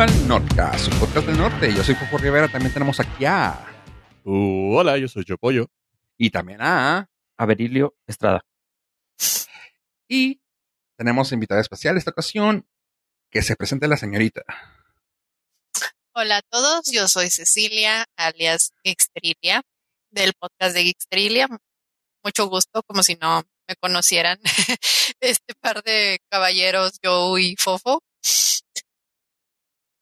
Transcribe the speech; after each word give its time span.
al 0.00 0.28
Nordcast, 0.28 0.84
su 0.84 0.90
podcast 1.00 1.26
del 1.26 1.36
norte. 1.36 1.74
Yo 1.74 1.82
soy 1.82 1.96
Coco 1.96 2.18
Rivera, 2.18 2.46
también 2.46 2.72
tenemos 2.72 3.00
aquí 3.00 3.24
a... 3.24 3.66
Uh, 4.22 4.76
hola, 4.76 4.96
yo 4.96 5.08
soy 5.08 5.24
Yo 5.24 5.36
Pollo. 5.36 5.66
Y 6.16 6.30
también 6.30 6.60
a... 6.62 7.08
Averilio 7.36 7.96
Estrada. 8.06 8.44
Y 10.08 10.40
tenemos 10.96 11.32
invitada 11.32 11.60
especial 11.60 11.96
esta 11.96 12.12
ocasión, 12.12 12.64
que 13.28 13.42
se 13.42 13.56
presente 13.56 13.88
la 13.88 13.96
señorita. 13.96 14.42
Hola 16.14 16.38
a 16.38 16.42
todos, 16.42 16.92
yo 16.92 17.08
soy 17.08 17.28
Cecilia, 17.30 18.04
alias 18.16 18.72
Geekstrilia, 18.84 19.62
del 20.10 20.32
podcast 20.38 20.74
de 20.74 20.84
Geekstrilia. 20.84 21.48
Mucho 22.22 22.46
gusto, 22.46 22.84
como 22.84 23.02
si 23.02 23.16
no 23.16 23.42
me 23.66 23.74
conocieran 23.74 24.38
este 25.20 25.54
par 25.60 25.82
de 25.82 26.20
caballeros, 26.30 27.00
Joe 27.02 27.42
y 27.42 27.56
Fofo. 27.56 28.00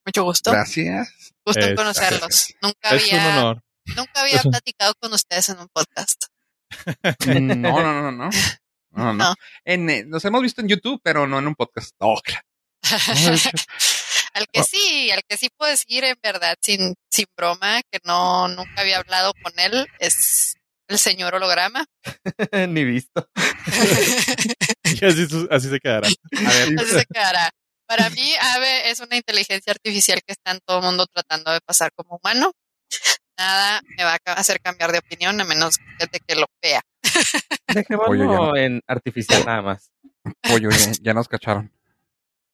Mucho 0.06 0.22
gusto. 0.22 0.52
Gracias. 0.52 1.12
Gusto 1.44 1.60
en 1.64 1.70
Es- 1.70 1.76
conocerlos. 1.76 2.54
Nunca 2.62 2.90
Es 2.90 3.12
un 3.12 3.18
había, 3.18 3.38
honor. 3.38 3.62
nunca 3.96 4.20
había 4.22 4.40
un- 4.44 4.50
platicado 4.52 4.94
con 5.00 5.12
ustedes 5.12 5.48
en 5.50 5.58
un 5.58 5.68
podcast. 5.72 6.24
Mm, 7.26 7.60
No, 7.60 7.82
no, 7.82 8.02
no, 8.02 8.12
no. 8.12 8.30
No, 8.92 9.12
no. 9.12 9.24
No. 9.24 9.34
En, 9.64 9.90
eh, 9.90 10.04
nos 10.06 10.24
hemos 10.24 10.40
visto 10.40 10.62
en 10.62 10.68
YouTube, 10.68 11.00
pero 11.04 11.26
no 11.26 11.38
en 11.38 11.46
un 11.48 11.54
podcast. 11.54 11.90
Oh, 11.98 12.18
claro. 12.24 12.40
al 14.32 14.46
que 14.50 14.62
sí, 14.64 15.10
al 15.10 15.20
que 15.28 15.36
sí 15.36 15.48
puedo 15.54 15.70
decir 15.70 16.02
en 16.04 16.16
verdad, 16.22 16.54
sin, 16.62 16.94
sin 17.10 17.26
broma, 17.36 17.82
que 17.90 17.98
no, 18.04 18.48
nunca 18.48 18.80
había 18.80 18.96
hablado 18.98 19.34
con 19.42 19.52
él, 19.58 19.86
es 19.98 20.54
el 20.88 20.98
señor 20.98 21.34
holograma. 21.34 21.84
Ni 22.68 22.84
visto. 22.84 23.28
Y 24.84 25.04
así, 25.04 25.26
así 25.50 25.68
se 25.68 25.80
quedará. 25.80 26.08
A 26.08 26.50
ver, 26.52 26.80
Así 26.80 26.90
se 26.92 27.04
quedará. 27.12 27.50
Para 27.86 28.10
mí, 28.10 28.34
Ave 28.40 28.90
es 28.90 29.00
una 29.00 29.16
inteligencia 29.16 29.72
artificial 29.72 30.20
que 30.26 30.32
está 30.32 30.50
en 30.50 30.60
todo 30.64 30.78
el 30.78 30.84
mundo 30.84 31.06
tratando 31.06 31.52
de 31.52 31.60
pasar 31.60 31.90
como 31.94 32.18
humano. 32.22 32.52
Nada 33.38 33.80
me 33.96 34.04
va 34.04 34.18
a 34.24 34.32
hacer 34.32 34.60
cambiar 34.60 34.92
de 34.92 34.98
opinión 34.98 35.40
a 35.40 35.44
menos 35.44 35.76
de 35.98 36.20
que 36.20 36.34
lo 36.34 36.46
vea. 36.62 36.82
Dejémoslo 37.68 38.56
en 38.56 38.82
artificial 38.86 39.44
nada 39.44 39.62
más. 39.62 39.92
pollo, 40.42 40.70
ya, 40.70 40.92
ya 41.00 41.14
nos 41.14 41.28
cacharon. 41.28 41.72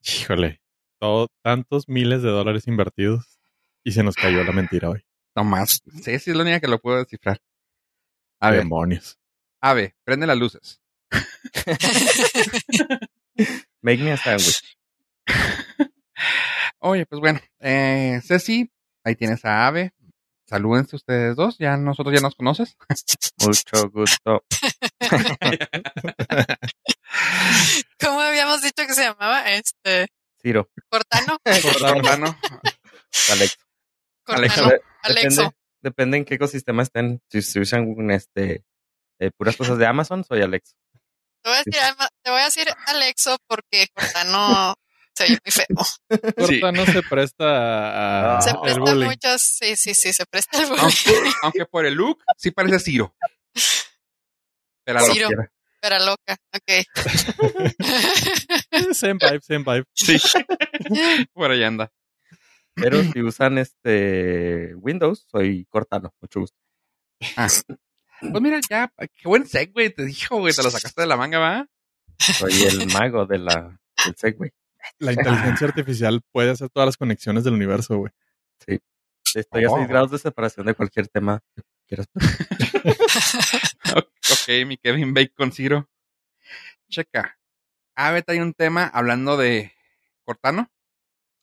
Híjole, 0.04 0.60
todo, 0.98 1.28
tantos 1.42 1.88
miles 1.88 2.22
de 2.22 2.30
dólares 2.30 2.66
invertidos 2.66 3.38
y 3.84 3.92
se 3.92 4.02
nos 4.02 4.16
cayó 4.16 4.42
la 4.44 4.52
mentira 4.52 4.90
hoy. 4.90 5.04
No 5.34 5.44
más. 5.44 5.82
Sí, 6.02 6.18
sí, 6.18 6.30
es 6.30 6.36
la 6.36 6.42
única 6.42 6.60
que 6.60 6.68
lo 6.68 6.78
puedo 6.78 6.98
descifrar. 6.98 7.40
A 8.40 8.50
ver, 8.50 8.60
Demonios. 8.60 9.18
Ave, 9.60 9.94
prende 10.04 10.26
las 10.26 10.36
luces. 10.36 10.80
Make 13.80 14.02
me 14.02 14.12
a 14.12 14.16
sandwich. 14.16 14.76
Oye, 16.78 17.06
pues 17.06 17.20
bueno, 17.20 17.40
eh, 17.60 18.20
Ceci, 18.24 18.70
ahí 19.04 19.16
tienes 19.16 19.44
a 19.44 19.66
Ave. 19.66 19.92
Salúdense 20.46 20.96
ustedes 20.96 21.36
dos, 21.36 21.56
ya 21.58 21.76
nosotros 21.76 22.14
ya 22.14 22.20
nos 22.20 22.34
conoces. 22.34 22.76
Mucho 23.46 23.88
gusto. 23.90 24.44
¿Cómo 28.00 28.20
habíamos 28.20 28.62
dicho 28.62 28.86
que 28.86 28.92
se 28.92 29.04
llamaba? 29.04 29.50
Este, 29.50 30.08
Ciro. 30.42 30.68
Cortano. 30.90 31.38
Cortano. 31.44 32.36
Alex. 33.30 33.58
Cortano. 34.24 34.72
Alexo. 35.02 35.42
Depende, 35.42 35.56
depende 35.80 36.16
en 36.18 36.24
qué 36.24 36.34
ecosistema 36.34 36.82
estén. 36.82 37.20
Si 37.30 37.42
se 37.42 37.60
usan 37.60 37.94
un, 37.96 38.10
este, 38.10 38.64
eh, 39.20 39.30
puras 39.36 39.56
cosas 39.56 39.78
de 39.78 39.86
Amazon, 39.86 40.24
soy 40.24 40.42
Alex. 40.42 40.74
Te 41.42 41.48
voy 41.48 41.54
a 41.54 41.62
decir, 41.64 41.82
te 42.22 42.30
voy 42.30 42.40
a 42.40 42.44
decir 42.44 42.68
Alexo 42.86 43.36
porque 43.48 43.86
Cortano 43.94 44.74
se 45.14 45.24
oye 45.24 45.38
muy 45.44 45.52
feo. 45.52 45.66
Sí. 46.46 46.60
Corta 46.60 46.72
no 46.72 46.86
se 46.86 47.02
presta 47.02 48.36
a, 48.36 48.42
Se 48.42 48.52
presta 48.62 48.80
bullying. 48.80 49.06
mucho, 49.06 49.38
sí, 49.38 49.76
sí, 49.76 49.94
sí, 49.94 50.12
se 50.12 50.26
presta 50.26 50.62
el 50.62 50.68
bullying. 50.68 50.82
Aunque, 50.82 51.32
aunque 51.42 51.66
por 51.66 51.86
el 51.86 51.94
look 51.94 52.22
sí 52.36 52.50
parece 52.50 52.78
Ciro. 52.78 53.14
Pero 54.84 55.00
Ciro. 55.00 55.28
Quiera. 55.28 55.52
Pero 55.80 55.98
loca, 55.98 56.36
ok. 56.54 56.84
Same 58.94 59.14
vibe, 59.14 59.40
same 59.40 59.64
vibe. 59.64 59.84
sí, 59.94 60.16
por 61.32 61.50
ahí 61.50 61.64
anda. 61.64 61.90
Pero 62.74 63.02
si 63.02 63.20
usan 63.20 63.58
este 63.58 64.74
Windows, 64.76 65.26
soy 65.28 65.66
Cortano. 65.66 66.14
Mucho 66.20 66.40
gusto. 66.40 66.56
Ah. 67.36 67.48
Pues 68.20 68.42
mira, 68.42 68.60
ya, 68.70 68.92
qué 68.96 69.28
buen 69.28 69.46
segue 69.46 69.90
te 69.90 70.04
dijo, 70.04 70.38
güey, 70.38 70.54
te 70.54 70.62
lo 70.62 70.70
sacaste 70.70 71.02
de 71.02 71.08
la 71.08 71.16
manga, 71.16 71.38
¿va? 71.40 71.66
Soy 72.18 72.62
el 72.62 72.86
mago 72.86 73.26
de 73.26 73.38
la, 73.38 73.76
del 74.04 74.14
Segway. 74.16 74.52
La 74.98 75.12
inteligencia 75.12 75.66
artificial 75.68 76.20
puede 76.32 76.50
hacer 76.50 76.68
todas 76.70 76.86
las 76.86 76.96
conexiones 76.96 77.44
del 77.44 77.54
universo, 77.54 77.96
güey. 77.98 78.12
Estoy 79.34 79.64
a 79.64 79.70
Oh. 79.70 79.76
6 79.78 79.88
grados 79.88 80.10
de 80.10 80.18
separación 80.18 80.66
de 80.66 80.74
cualquier 80.74 81.08
tema 81.08 81.40
que 81.54 81.62
quieras. 81.88 82.06
Ok, 83.94 84.66
mi 84.66 84.76
Kevin 84.78 85.12
Bacon 85.14 85.52
Ciro. 85.52 85.88
Checa. 86.88 87.38
Ave 87.94 88.22
trae 88.22 88.40
un 88.42 88.54
tema 88.54 88.86
hablando 88.86 89.36
de 89.36 89.72
Cortano. 90.24 90.70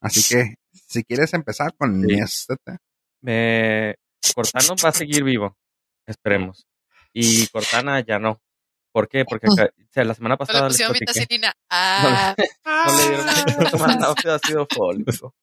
Así 0.00 0.22
que, 0.28 0.54
si 0.72 1.04
quieres 1.04 1.32
empezar 1.34 1.74
con 1.76 2.02
Sí. 2.02 2.14
este 2.14 2.56
tema. 2.64 2.78
Me... 3.20 3.96
Cortano 4.34 4.74
va 4.84 4.88
a 4.88 4.92
seguir 4.92 5.24
vivo. 5.24 5.56
Esperemos. 6.06 6.66
Y 7.12 7.46
Cortana 7.48 8.00
ya 8.00 8.18
no. 8.18 8.40
¿Por 8.92 9.08
qué? 9.08 9.24
Porque 9.24 9.46
acá- 9.52 9.70
o 9.76 9.92
sea, 9.92 10.04
la 10.04 10.14
semana 10.14 10.34
No 10.34 10.44
le 10.44 10.46
pasada 10.46 10.68
pusieron 10.68 10.92
vitacilina. 10.98 11.52
Ah, 11.70 12.34
No 12.86 12.96
le 12.96 13.08
dieron 13.08 13.26
no 14.00 14.14
ácido 14.34 14.66
fólico. 14.68 15.34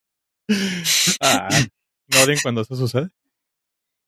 Ah, 1.22 1.50
¿No 2.08 2.22
odian 2.24 2.40
cuando 2.42 2.62
eso 2.62 2.76
sucede? 2.76 3.10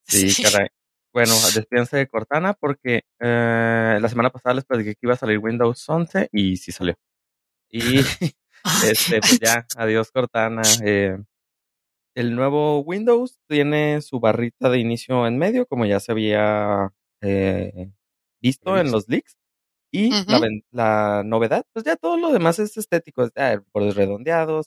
Sí, 0.06 0.30
Sí. 0.30 0.42
caray. 0.42 0.68
Bueno, 1.12 1.34
despídense 1.54 1.96
de 1.96 2.06
Cortana 2.06 2.54
porque 2.54 3.02
eh, 3.20 3.98
la 4.00 4.08
semana 4.08 4.30
pasada 4.30 4.54
les 4.54 4.64
platiqué 4.64 4.92
que 4.94 5.00
iba 5.02 5.14
a 5.14 5.16
salir 5.18 5.38
Windows 5.38 5.88
11 5.88 6.28
y 6.32 6.56
sí 6.56 6.70
salió. 6.72 6.96
Y 7.70 8.00
este, 8.84 9.20
pues 9.20 9.40
ya, 9.40 9.66
adiós 9.76 10.10
Cortana. 10.12 10.62
Eh, 10.84 11.18
el 12.14 12.34
nuevo 12.34 12.80
Windows 12.80 13.38
tiene 13.48 14.00
su 14.02 14.20
barrita 14.20 14.68
de 14.70 14.78
inicio 14.78 15.26
en 15.26 15.38
medio, 15.38 15.66
como 15.66 15.84
ya 15.86 16.00
se 16.00 16.12
había 16.12 16.92
eh, 17.22 17.90
visto 18.40 18.78
en 18.78 18.90
los 18.90 19.08
leaks. 19.08 19.36
Y 19.92 20.10
la, 20.70 21.22
novedad, 21.24 21.64
pues 21.72 21.84
ya 21.84 21.96
todo 21.96 22.16
lo 22.16 22.32
demás 22.32 22.58
es 22.60 22.76
estético, 22.76 23.24
es 23.24 23.32
ah, 23.36 23.60
bordes 23.72 23.96
redondeados, 23.96 24.66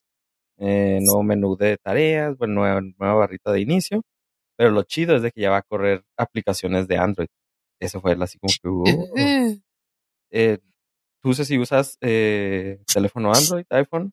eh, 0.57 0.99
nuevo 1.01 1.23
menú 1.23 1.55
de 1.55 1.77
tareas, 1.77 2.37
bueno, 2.37 2.55
nueva, 2.55 2.81
nueva 2.81 3.13
barrita 3.13 3.51
de 3.51 3.61
inicio. 3.61 4.01
Pero 4.57 4.71
lo 4.71 4.83
chido 4.83 5.15
es 5.15 5.21
de 5.21 5.31
que 5.31 5.41
ya 5.41 5.49
va 5.49 5.57
a 5.57 5.61
correr 5.63 6.03
aplicaciones 6.17 6.87
de 6.87 6.97
Android. 6.97 7.29
Eso 7.79 8.01
fue 8.01 8.15
así 8.19 8.37
como 8.39 8.53
que... 8.61 8.69
uh. 8.69 9.59
Eh, 10.31 10.59
Tú 11.23 11.33
sé 11.33 11.45
si 11.45 11.57
usas 11.57 11.97
eh, 12.01 12.83
teléfono 12.93 13.31
Android, 13.33 13.65
iPhone, 13.69 14.11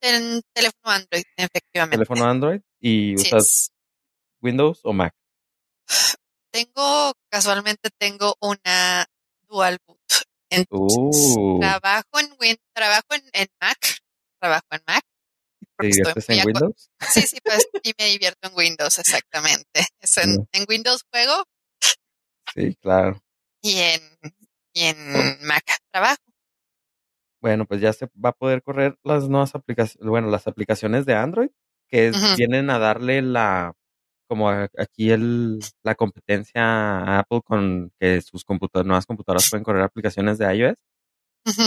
En 0.00 0.40
teléfono 0.54 0.92
Android, 0.92 1.24
efectivamente. 1.36 1.96
teléfono 1.96 2.24
Android 2.30 2.60
y 2.80 3.16
usas 3.16 3.72
Windows 4.40 4.78
o 4.84 4.92
Mac. 4.92 5.12
Tengo, 6.56 7.12
casualmente 7.30 7.90
tengo 7.98 8.34
una 8.40 9.04
dual 9.46 9.78
boot. 9.86 10.00
Entonces, 10.48 11.34
Uh, 11.36 11.60
trabajo 11.60 12.18
en 12.18 12.30
Win, 12.40 12.56
trabajo 12.74 13.08
en, 13.10 13.22
en 13.34 13.48
Mac, 13.60 13.78
trabajo 14.40 14.64
en 14.70 14.80
Mac. 14.86 15.04
¿Te 15.78 15.86
diviertes 15.88 16.30
en 16.30 16.46
Windows? 16.46 16.90
Sí, 17.10 17.20
sí, 17.22 17.38
pues, 17.44 17.66
y 17.82 17.92
me 17.98 18.06
divierto 18.06 18.48
en 18.48 18.54
Windows, 18.56 18.98
exactamente. 18.98 19.86
Es 20.00 20.16
en, 20.16 20.48
en 20.52 20.64
Windows 20.66 21.04
juego 21.12 21.44
Sí, 22.54 22.74
claro. 22.80 23.20
y 23.60 23.78
en, 23.78 24.00
y 24.72 24.84
en 24.84 25.44
Mac 25.46 25.64
trabajo. 25.92 26.22
Bueno, 27.42 27.66
pues 27.66 27.82
ya 27.82 27.92
se 27.92 28.06
va 28.16 28.30
a 28.30 28.32
poder 28.32 28.62
correr 28.62 28.98
las 29.04 29.28
nuevas 29.28 29.54
aplicaciones, 29.54 30.08
bueno, 30.08 30.30
las 30.30 30.46
aplicaciones 30.46 31.04
de 31.04 31.14
Android 31.16 31.50
que 31.88 32.08
es- 32.08 32.36
vienen 32.36 32.70
a 32.70 32.78
darle 32.78 33.20
la, 33.22 33.75
como 34.26 34.50
aquí 34.50 35.10
el, 35.10 35.60
la 35.84 35.94
competencia 35.94 36.62
a 36.62 37.18
Apple 37.20 37.40
con 37.44 37.92
que 38.00 38.20
sus 38.20 38.44
nuevas 38.84 39.06
computadoras 39.06 39.48
pueden 39.50 39.64
correr 39.64 39.82
aplicaciones 39.82 40.38
de 40.38 40.54
iOS. 40.56 40.74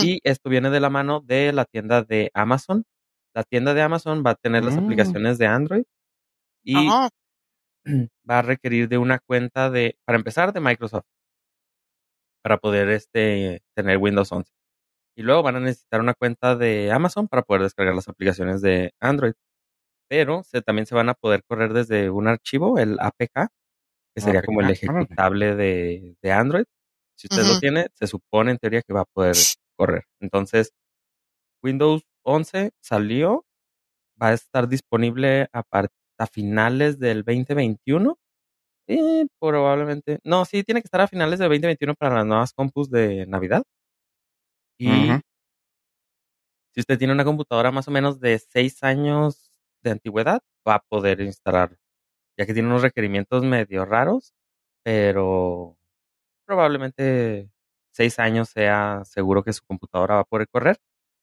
Y 0.04 0.20
esto 0.24 0.50
viene 0.50 0.70
de 0.70 0.80
la 0.80 0.90
mano 0.90 1.20
de 1.20 1.52
la 1.52 1.64
tienda 1.64 2.02
de 2.02 2.30
Amazon. 2.34 2.84
La 3.34 3.44
tienda 3.44 3.72
de 3.74 3.82
Amazon 3.82 4.22
va 4.26 4.32
a 4.32 4.34
tener 4.34 4.64
las 4.64 4.76
Mm. 4.76 4.84
aplicaciones 4.84 5.38
de 5.38 5.46
Android 5.46 5.84
y 6.64 6.74
va 8.30 8.38
a 8.38 8.42
requerir 8.42 8.88
de 8.88 8.98
una 8.98 9.18
cuenta 9.20 9.70
de, 9.70 9.96
para 10.04 10.18
empezar, 10.18 10.52
de 10.52 10.60
Microsoft 10.60 11.04
para 12.42 12.58
poder 12.58 12.88
este, 12.90 13.62
tener 13.74 13.98
Windows 13.98 14.32
11. 14.32 14.50
Y 15.16 15.22
luego 15.22 15.42
van 15.42 15.56
a 15.56 15.60
necesitar 15.60 16.00
una 16.00 16.14
cuenta 16.14 16.56
de 16.56 16.90
Amazon 16.92 17.28
para 17.28 17.42
poder 17.42 17.62
descargar 17.62 17.94
las 17.94 18.08
aplicaciones 18.08 18.62
de 18.62 18.92
Android. 19.00 19.32
Pero 20.10 20.42
se, 20.42 20.60
también 20.60 20.86
se 20.86 20.96
van 20.96 21.08
a 21.08 21.14
poder 21.14 21.44
correr 21.44 21.72
desde 21.72 22.10
un 22.10 22.26
archivo, 22.26 22.78
el 22.78 22.98
APK, 23.00 23.48
que 24.14 24.20
sería 24.20 24.42
como 24.42 24.60
el 24.60 24.66
órale. 24.66 24.74
ejecutable 24.74 25.54
de, 25.54 26.16
de 26.20 26.32
Android. 26.32 26.64
Si 27.16 27.28
usted 27.30 27.44
lo 27.46 27.60
tiene, 27.60 27.86
se 27.94 28.08
supone 28.08 28.50
en 28.50 28.58
teoría 28.58 28.82
que 28.82 28.92
va 28.92 29.02
a 29.02 29.04
poder 29.04 29.36
correr. 29.76 30.04
Entonces, 30.20 30.72
Windows 31.62 32.02
11 32.24 32.72
salió 32.80 33.44
va 34.20 34.28
a 34.28 34.32
estar 34.34 34.68
disponible 34.68 35.48
a, 35.52 35.62
a 36.18 36.26
finales 36.26 36.98
del 36.98 37.22
2021. 37.24 38.18
Y 38.88 39.26
probablemente. 39.38 40.18
No, 40.24 40.44
sí, 40.44 40.64
tiene 40.64 40.82
que 40.82 40.86
estar 40.86 41.00
a 41.00 41.08
finales 41.08 41.38
del 41.38 41.48
2021 41.48 41.94
para 41.94 42.16
las 42.16 42.26
nuevas 42.26 42.52
compus 42.52 42.90
de 42.90 43.26
Navidad. 43.26 43.62
Y 44.78 45.10
si 46.72 46.80
usted 46.80 46.98
tiene 46.98 47.12
una 47.12 47.24
computadora 47.24 47.70
más 47.70 47.86
o 47.88 47.90
menos 47.90 48.20
de 48.20 48.38
6 48.38 48.82
años 48.82 49.49
de 49.82 49.90
antigüedad, 49.92 50.40
va 50.66 50.76
a 50.76 50.80
poder 50.80 51.20
instalarlo. 51.20 51.76
Ya 52.38 52.46
que 52.46 52.54
tiene 52.54 52.68
unos 52.68 52.82
requerimientos 52.82 53.44
medio 53.44 53.84
raros, 53.84 54.32
pero 54.82 55.76
probablemente 56.46 57.50
6 57.92 58.18
años 58.18 58.50
sea 58.50 59.02
seguro 59.04 59.42
que 59.44 59.52
su 59.52 59.62
computadora 59.66 60.16
va 60.16 60.20
a 60.22 60.24
poder 60.24 60.48
correr. 60.48 60.78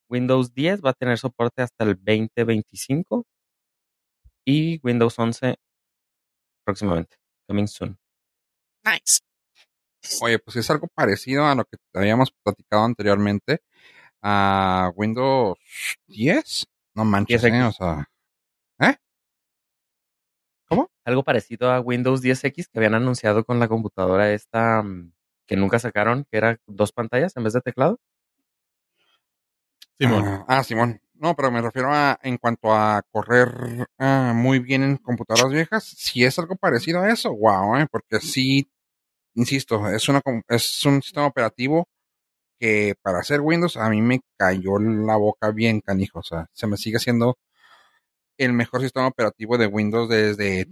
Windows 0.09 0.53
10 0.53 0.81
va 0.83 0.91
a 0.91 0.93
tener 0.93 1.17
soporte 1.17 1.61
hasta 1.61 1.83
el 1.83 1.95
2025 1.95 3.25
y 4.45 4.79
Windows 4.83 5.19
11 5.19 5.57
próximamente. 6.63 7.17
Coming 7.47 7.67
soon. 7.67 7.97
Nice. 8.83 9.19
Oye, 10.21 10.39
pues 10.39 10.57
es 10.57 10.69
algo 10.69 10.87
parecido 10.93 11.45
a 11.45 11.55
lo 11.55 11.65
que 11.65 11.77
habíamos 11.93 12.31
platicado 12.43 12.83
anteriormente. 12.83 13.59
A 14.21 14.91
Windows 14.95 15.57
10. 16.07 16.65
No 16.95 17.05
manches, 17.05 17.43
10X. 17.43 17.53
¿eh? 17.53 17.63
O 17.63 17.71
sea, 17.71 18.09
Algo 21.05 21.23
parecido 21.23 21.71
a 21.71 21.79
Windows 21.79 22.21
10X 22.21 22.67
que 22.67 22.79
habían 22.79 22.95
anunciado 22.95 23.45
con 23.45 23.59
la 23.59 23.67
computadora 23.69 24.31
esta 24.33 24.83
mm, 24.83 25.13
que 25.47 25.55
nunca 25.55 25.79
sacaron, 25.79 26.25
que 26.29 26.37
era 26.37 26.59
dos 26.67 26.91
pantallas 26.91 27.35
en 27.37 27.43
vez 27.45 27.53
de 27.53 27.61
teclado. 27.61 27.99
Simón. 29.99 30.23
Ah, 30.25 30.45
ah, 30.47 30.63
Simón. 30.63 31.01
No, 31.15 31.35
pero 31.35 31.51
me 31.51 31.61
refiero 31.61 31.91
a 31.91 32.19
en 32.21 32.37
cuanto 32.37 32.71
a 32.73 33.01
correr 33.11 33.87
ah, 33.97 34.33
muy 34.35 34.59
bien 34.59 34.83
en 34.83 34.97
computadoras 34.97 35.51
viejas. 35.51 35.83
Si 35.97 36.23
es 36.23 36.37
algo 36.37 36.55
parecido 36.55 37.01
a 37.01 37.09
eso, 37.11 37.35
wow, 37.35 37.75
¿eh? 37.77 37.87
porque 37.91 38.19
sí, 38.19 38.69
insisto, 39.35 39.89
es 39.89 40.09
una 40.09 40.21
com- 40.21 40.43
es 40.49 40.85
un 40.85 41.01
sistema 41.03 41.27
operativo 41.27 41.87
que 42.59 42.95
para 43.03 43.19
hacer 43.19 43.41
Windows 43.41 43.77
a 43.77 43.89
mí 43.89 44.01
me 44.01 44.21
cayó 44.37 44.79
la 44.79 45.17
boca 45.17 45.51
bien 45.51 45.81
canijo. 45.81 46.19
O 46.19 46.23
sea, 46.23 46.47
se 46.53 46.67
me 46.67 46.77
sigue 46.77 46.99
siendo 46.99 47.37
el 48.37 48.53
mejor 48.53 48.81
sistema 48.81 49.07
operativo 49.07 49.57
de 49.57 49.67
Windows 49.67 50.09
desde 50.09 50.67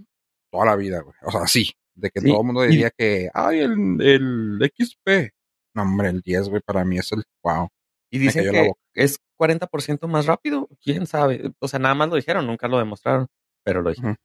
toda 0.50 0.66
la 0.66 0.76
vida, 0.76 1.00
güey. 1.00 1.14
O 1.22 1.30
sea, 1.30 1.46
sí, 1.46 1.72
de 1.94 2.10
que 2.10 2.20
Sí, 2.20 2.28
todo 2.28 2.40
el 2.40 2.46
mundo 2.46 2.64
y- 2.64 2.68
diría 2.68 2.90
que, 2.90 3.28
ay, 3.34 3.60
el, 3.60 4.00
el 4.00 4.72
XP. 4.76 5.30
No, 5.74 5.82
hombre, 5.82 6.08
el 6.08 6.20
10, 6.22 6.48
güey, 6.48 6.62
para 6.62 6.84
mí 6.84 6.98
es 6.98 7.12
el 7.12 7.22
wow. 7.42 7.68
Y 8.10 8.18
dicen 8.18 8.50
que 8.50 8.72
es 8.94 9.18
40% 9.38 10.06
más 10.08 10.26
rápido. 10.26 10.68
¿Quién 10.80 11.06
sabe? 11.06 11.52
O 11.58 11.68
sea, 11.68 11.78
nada 11.78 11.94
más 11.94 12.08
lo 12.08 12.16
dijeron, 12.16 12.46
nunca 12.46 12.66
lo 12.68 12.78
demostraron, 12.78 13.26
pero 13.64 13.82
lo 13.82 13.90
dijeron. 13.90 14.16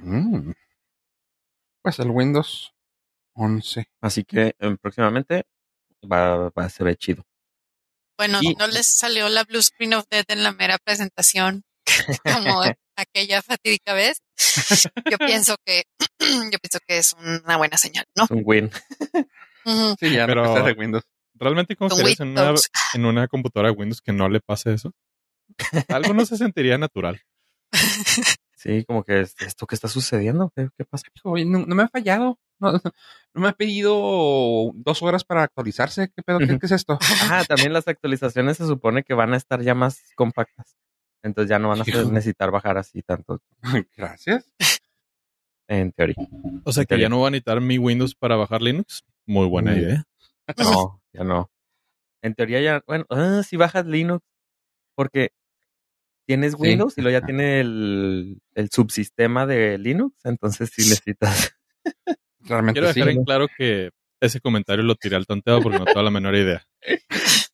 Mm. 0.00 0.52
Pues 1.82 1.98
el 1.98 2.10
Windows 2.10 2.72
11. 3.34 3.86
Así 4.00 4.24
que 4.24 4.54
eh, 4.58 4.76
próximamente 4.80 5.44
va, 6.10 6.50
va 6.50 6.64
a 6.64 6.68
se 6.68 6.84
ve 6.84 6.96
chido. 6.96 7.24
Bueno, 8.16 8.38
Y- 8.42 8.54
no 8.54 8.66
les 8.66 8.86
salió 8.86 9.28
la 9.28 9.44
Blue 9.44 9.62
Screen 9.62 9.94
of 9.94 10.04
Death 10.10 10.30
en 10.30 10.42
la 10.42 10.52
mera 10.52 10.76
presentación 10.78 11.62
como 12.24 12.62
aquella 12.96 13.42
fatídica 13.42 13.92
vez. 13.94 14.18
Yo 15.10 15.18
pienso 15.18 15.56
que 15.64 15.84
yo 16.20 16.58
pienso 16.58 16.78
que 16.86 16.98
es 16.98 17.14
una 17.14 17.56
buena 17.56 17.76
señal, 17.76 18.04
¿no? 18.16 18.24
Es 18.24 18.30
un 18.30 18.42
win. 18.44 18.70
Sí, 20.00 20.12
ya 20.12 20.26
Pero- 20.26 20.44
no 20.44 20.64
de 20.64 20.72
Windows. 20.72 21.04
¿Realmente 21.40 21.76
Con 21.76 21.88
confiarías 21.88 22.18
en 22.20 22.28
una, 22.30 22.52
en 22.94 23.04
una 23.04 23.28
computadora 23.28 23.70
de 23.70 23.76
Windows 23.76 24.00
que 24.00 24.12
no 24.12 24.28
le 24.28 24.40
pase 24.40 24.72
eso? 24.74 24.92
Algo 25.88 26.12
no 26.14 26.26
se 26.26 26.36
sentiría 26.36 26.78
natural. 26.78 27.22
Sí, 28.56 28.84
como 28.86 29.04
que 29.04 29.20
es- 29.20 29.36
esto 29.40 29.66
que 29.66 29.76
está 29.76 29.86
sucediendo, 29.86 30.52
¿qué, 30.56 30.68
qué 30.76 30.84
pasa? 30.84 31.04
No, 31.24 31.64
no 31.64 31.74
me 31.76 31.82
ha 31.84 31.88
fallado. 31.88 32.38
No, 32.60 32.72
no 32.72 32.80
me 33.40 33.48
ha 33.48 33.52
pedido 33.52 34.72
dos 34.74 35.00
horas 35.02 35.22
para 35.22 35.44
actualizarse. 35.44 36.10
¿Qué 36.14 36.22
pedo? 36.24 36.38
¿Qué, 36.40 36.46
Ujú. 36.46 36.58
qué 36.58 36.66
es 36.66 36.72
esto? 36.72 36.98
Ah, 37.30 37.44
también 37.46 37.72
las 37.72 37.86
actualizaciones 37.86 38.56
se 38.56 38.66
supone 38.66 39.04
que 39.04 39.14
van 39.14 39.32
a 39.32 39.36
estar 39.36 39.62
ya 39.62 39.74
más 39.76 40.02
compactas. 40.16 40.74
Entonces 41.22 41.50
ya 41.50 41.58
no 41.58 41.68
van 41.68 41.80
a 41.80 41.84
Hijo. 41.86 42.10
necesitar 42.12 42.50
bajar 42.50 42.78
así 42.78 43.02
tanto, 43.02 43.40
Gracias. 43.96 44.50
en 45.68 45.92
teoría. 45.92 46.16
O 46.64 46.72
sea 46.72 46.84
que 46.84 46.98
ya 46.98 47.08
no 47.08 47.18
voy 47.18 47.28
a 47.28 47.30
necesitar 47.30 47.60
mi 47.60 47.78
Windows 47.78 48.14
para 48.14 48.36
bajar 48.36 48.62
Linux. 48.62 49.02
Muy 49.26 49.46
buena 49.46 49.72
Mm. 49.72 49.78
idea. 49.78 50.04
No, 50.56 51.02
ya 51.12 51.24
no. 51.24 51.50
En 52.22 52.34
teoría 52.34 52.60
ya, 52.60 52.82
bueno, 52.86 53.04
ah, 53.10 53.42
si 53.46 53.56
bajas 53.56 53.84
Linux, 53.86 54.24
porque 54.94 55.30
tienes 56.26 56.52
Sí. 56.52 56.58
Windows 56.60 56.96
y 56.96 57.02
luego 57.02 57.18
ya 57.20 57.24
tiene 57.26 57.60
el, 57.60 58.38
el 58.54 58.70
subsistema 58.70 59.46
de 59.46 59.76
Linux, 59.78 60.14
entonces 60.24 60.70
sí 60.74 60.82
necesitas. 60.82 61.54
Realmente 62.40 62.80
Quiero 62.80 62.92
sí. 62.94 63.00
dejar 63.00 63.12
en 63.14 63.24
claro 63.24 63.46
que 63.56 63.90
ese 64.20 64.40
comentario 64.40 64.82
lo 64.84 64.94
tiré 64.94 65.16
al 65.16 65.26
tonteo 65.26 65.60
porque 65.60 65.78
no 65.78 65.84
tengo 65.84 66.02
la 66.02 66.10
menor 66.10 66.34
idea. 66.34 66.64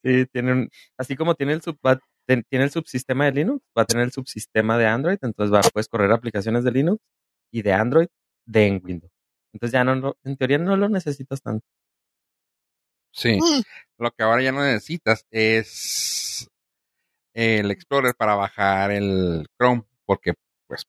Sí, 0.03 0.27
tiene 0.33 0.53
un- 0.53 0.71
así 0.99 1.17
como 1.17 1.35
tiene 1.35 1.53
el 1.55 1.63
sub, 1.63 1.79
va- 1.85 2.01
tiene 2.26 2.65
el 2.65 2.71
subsistema 2.71 3.26
de 3.26 3.32
Linux, 3.32 3.62
va 3.76 3.82
a 3.82 3.87
tener 3.87 4.05
el 4.05 4.12
subsistema 4.12 4.79
de 4.79 4.87
Android, 4.87 5.19
entonces 5.23 5.55
va, 5.55 5.61
puedes 5.73 5.88
correr 5.88 6.11
aplicaciones 6.12 6.65
de 6.65 6.71
Linux 6.73 7.00
y 7.53 7.62
de 7.62 7.73
Android 7.73 8.09
de 8.47 8.67
en 8.67 8.81
Windows. 8.85 9.12
Entonces 9.53 9.73
ya 9.73 9.85
no, 9.85 9.94
lo- 9.94 10.17
en 10.25 10.37
teoría 10.37 10.59
no 10.59 10.76
lo 10.76 10.88
necesitas 10.88 11.41
tanto. 11.43 11.65
Sí. 13.12 13.38
Mm. 13.41 13.62
Lo 14.03 14.11
que 14.11 14.23
ahora 14.25 14.43
ya 14.43 14.53
no 14.53 14.62
necesitas 14.65 15.25
es 15.31 16.49
el 17.35 17.71
Explorer 17.71 18.15
para 18.17 18.35
bajar 18.35 18.91
el 18.91 19.47
Chrome, 19.59 19.85
porque 20.05 20.35
pues 20.67 20.85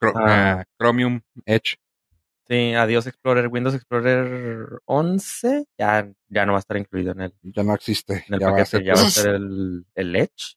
Ah. 0.00 0.60
ah, 0.60 0.64
Chromium 0.78 1.20
Edge. 1.44 1.76
Sí, 2.48 2.72
adiós 2.74 3.06
Explorer, 3.06 3.48
Windows 3.48 3.74
Explorer 3.74 4.80
11 4.86 5.66
ya, 5.78 6.10
ya 6.28 6.46
no 6.46 6.52
va 6.52 6.58
a 6.58 6.60
estar 6.60 6.76
incluido 6.78 7.12
en 7.12 7.20
el, 7.20 7.34
Ya 7.42 7.62
no 7.62 7.74
existe. 7.74 8.24
en 8.26 8.34
el 8.34 8.40
ya 8.40 8.46
va 8.46 8.52
a 8.52 8.56
paquete, 8.64 8.70
ser 8.70 8.84
ya 8.84 8.94
va 8.94 9.00
a 9.02 9.10
ser 9.10 9.34
el, 9.34 9.86
el 9.94 10.16
Edge. 10.16 10.56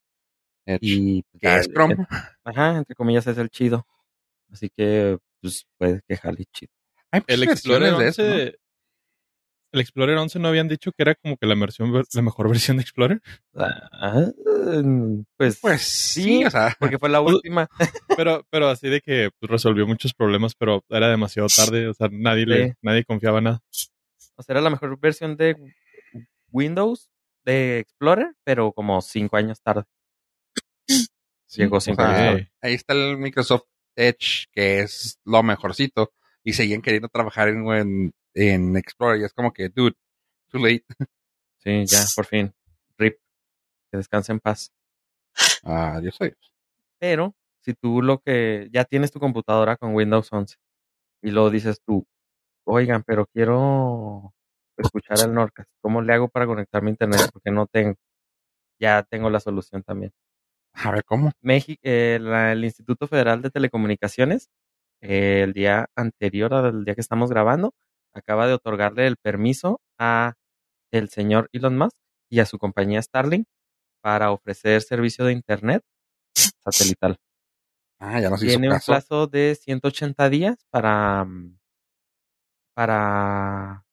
Edge. 0.65 0.79
Y 0.81 1.23
pues, 1.23 1.41
que 1.41 1.47
ya 1.47 1.55
es 1.57 1.67
Chrome. 1.69 1.93
el- 1.95 2.07
ajá, 2.45 2.77
entre 2.77 2.95
comillas 2.95 3.27
es 3.27 3.37
el 3.37 3.49
chido. 3.49 3.85
Así 4.51 4.69
que, 4.75 5.17
pues, 5.41 5.65
puede 5.77 6.01
que 6.07 6.15
jale 6.17 6.45
chido. 6.53 6.71
Hay 7.11 7.23
El 7.27 7.43
Explorer 7.43 7.93
versiones 7.95 8.15
de 8.17 8.23
11... 8.23 8.43
eso, 8.43 8.51
¿no? 8.51 8.60
El 9.71 9.79
Explorer 9.81 10.17
11 10.17 10.39
no 10.39 10.49
habían 10.49 10.67
dicho 10.67 10.91
que 10.91 11.03
era 11.03 11.15
como 11.15 11.37
que 11.37 11.45
la, 11.45 11.55
versión, 11.55 11.91
la 12.13 12.21
mejor 12.21 12.49
versión 12.49 12.77
de 12.77 12.83
Explorer. 12.83 13.21
Ah, 13.55 14.25
pues, 15.37 15.59
Pues 15.61 15.81
sí, 15.81 16.43
o 16.45 16.49
sea, 16.51 16.75
porque 16.79 16.99
fue 16.99 17.09
la 17.09 17.21
Pues- 17.21 17.35
última. 17.35 17.67
Pero, 18.17 18.45
pero 18.49 18.67
así 18.67 18.89
de 18.89 19.01
que 19.01 19.29
pues, 19.39 19.49
resolvió 19.49 19.87
muchos 19.87 20.13
problemas, 20.13 20.53
pero 20.55 20.83
era 20.89 21.09
demasiado 21.09 21.47
tarde. 21.47 21.87
O 21.87 21.93
sea, 21.93 22.09
nadie, 22.11 22.45
le, 22.45 22.75
nadie 22.81 23.03
confiaba 23.05 23.37
en 23.39 23.45
nada. 23.45 23.61
O 24.35 24.43
sea, 24.43 24.53
era 24.53 24.61
la 24.61 24.69
mejor 24.69 24.99
versión 24.99 25.35
de 25.37 25.55
Windows 26.51 27.09
de 27.45 27.79
Explorer, 27.79 28.33
pero 28.43 28.71
como 28.73 29.01
cinco 29.01 29.37
años 29.37 29.61
tarde. 29.61 29.83
sí, 30.87 31.61
Llegó 31.61 31.77
o 31.77 31.81
cinco 31.81 32.01
sea, 32.01 32.09
años 32.11 32.19
tarde. 32.33 32.51
ahí 32.61 32.73
está 32.73 32.93
el 32.93 33.17
Microsoft 33.17 33.63
Edge, 33.95 34.45
que 34.51 34.81
es 34.81 35.19
lo 35.25 35.41
mejorcito, 35.43 36.11
y 36.43 36.53
seguían 36.53 36.81
queriendo 36.81 37.07
trabajar 37.09 37.49
en, 37.49 37.65
en, 37.71 38.13
en 38.33 38.77
Explorer, 38.77 39.21
y 39.21 39.25
es 39.25 39.33
como 39.33 39.51
que, 39.53 39.69
dude, 39.69 39.95
too 40.49 40.59
late. 40.59 40.85
Sí, 41.63 41.85
ya, 41.85 41.99
por 42.15 42.25
fin. 42.25 42.51
RIP. 42.97 43.19
Que 43.91 43.97
descanse 43.97 44.31
en 44.31 44.39
paz. 44.39 44.71
Adiós, 45.63 46.17
adiós. 46.19 46.53
Pero 46.99 47.35
si 47.61 47.73
tú 47.75 48.01
lo 48.01 48.19
que 48.19 48.69
ya 48.71 48.85
tienes 48.85 49.11
tu 49.11 49.19
computadora 49.19 49.77
con 49.77 49.93
Windows 49.95 50.31
11 50.31 50.55
y 51.23 51.31
luego 51.31 51.51
dices 51.51 51.81
tú, 51.85 52.05
oigan, 52.65 53.03
pero 53.03 53.27
quiero 53.27 54.33
escuchar 54.77 55.19
el 55.25 55.33
Norcas, 55.33 55.67
¿cómo 55.81 56.01
le 56.01 56.13
hago 56.13 56.29
para 56.29 56.47
conectarme 56.47 56.89
a 56.89 56.91
internet? 56.91 57.29
Porque 57.33 57.51
no 57.51 57.67
tengo. 57.67 57.95
Ya 58.79 59.03
tengo 59.03 59.29
la 59.29 59.39
solución 59.39 59.83
también. 59.83 60.11
A 60.73 60.91
ver, 60.91 61.03
¿cómo? 61.05 61.31
México, 61.41 61.79
el 61.83 62.63
Instituto 62.63 63.07
Federal 63.07 63.41
de 63.41 63.51
Telecomunicaciones, 63.51 64.49
eh, 65.01 65.41
el 65.43 65.53
día 65.53 65.89
anterior 65.95 66.53
al 66.53 66.85
día 66.85 66.95
que 66.95 67.01
estamos 67.01 67.29
grabando, 67.29 67.73
acaba 68.13 68.47
de 68.47 68.53
otorgarle 68.53 69.07
el 69.07 69.17
permiso 69.17 69.81
a 69.99 70.33
el 70.91 71.09
señor 71.09 71.49
Elon 71.53 71.77
Musk 71.77 71.95
y 72.29 72.39
a 72.39 72.45
su 72.45 72.57
compañía 72.59 73.01
Starlink 73.01 73.47
para 74.01 74.31
ofrecer 74.31 74.81
servicio 74.81 75.25
de 75.25 75.33
internet 75.33 75.83
satelital. 76.63 77.17
Ah, 77.99 78.19
ya 78.19 78.29
nos 78.29 78.41
hizo 78.43 78.51
Tiene 78.51 78.67
un 78.69 78.75
caso. 78.75 78.91
plazo 78.91 79.27
de 79.27 79.55
180 79.55 80.29
días 80.29 80.65
para 80.71 81.23
mm, 81.25 81.57
para 82.73 83.85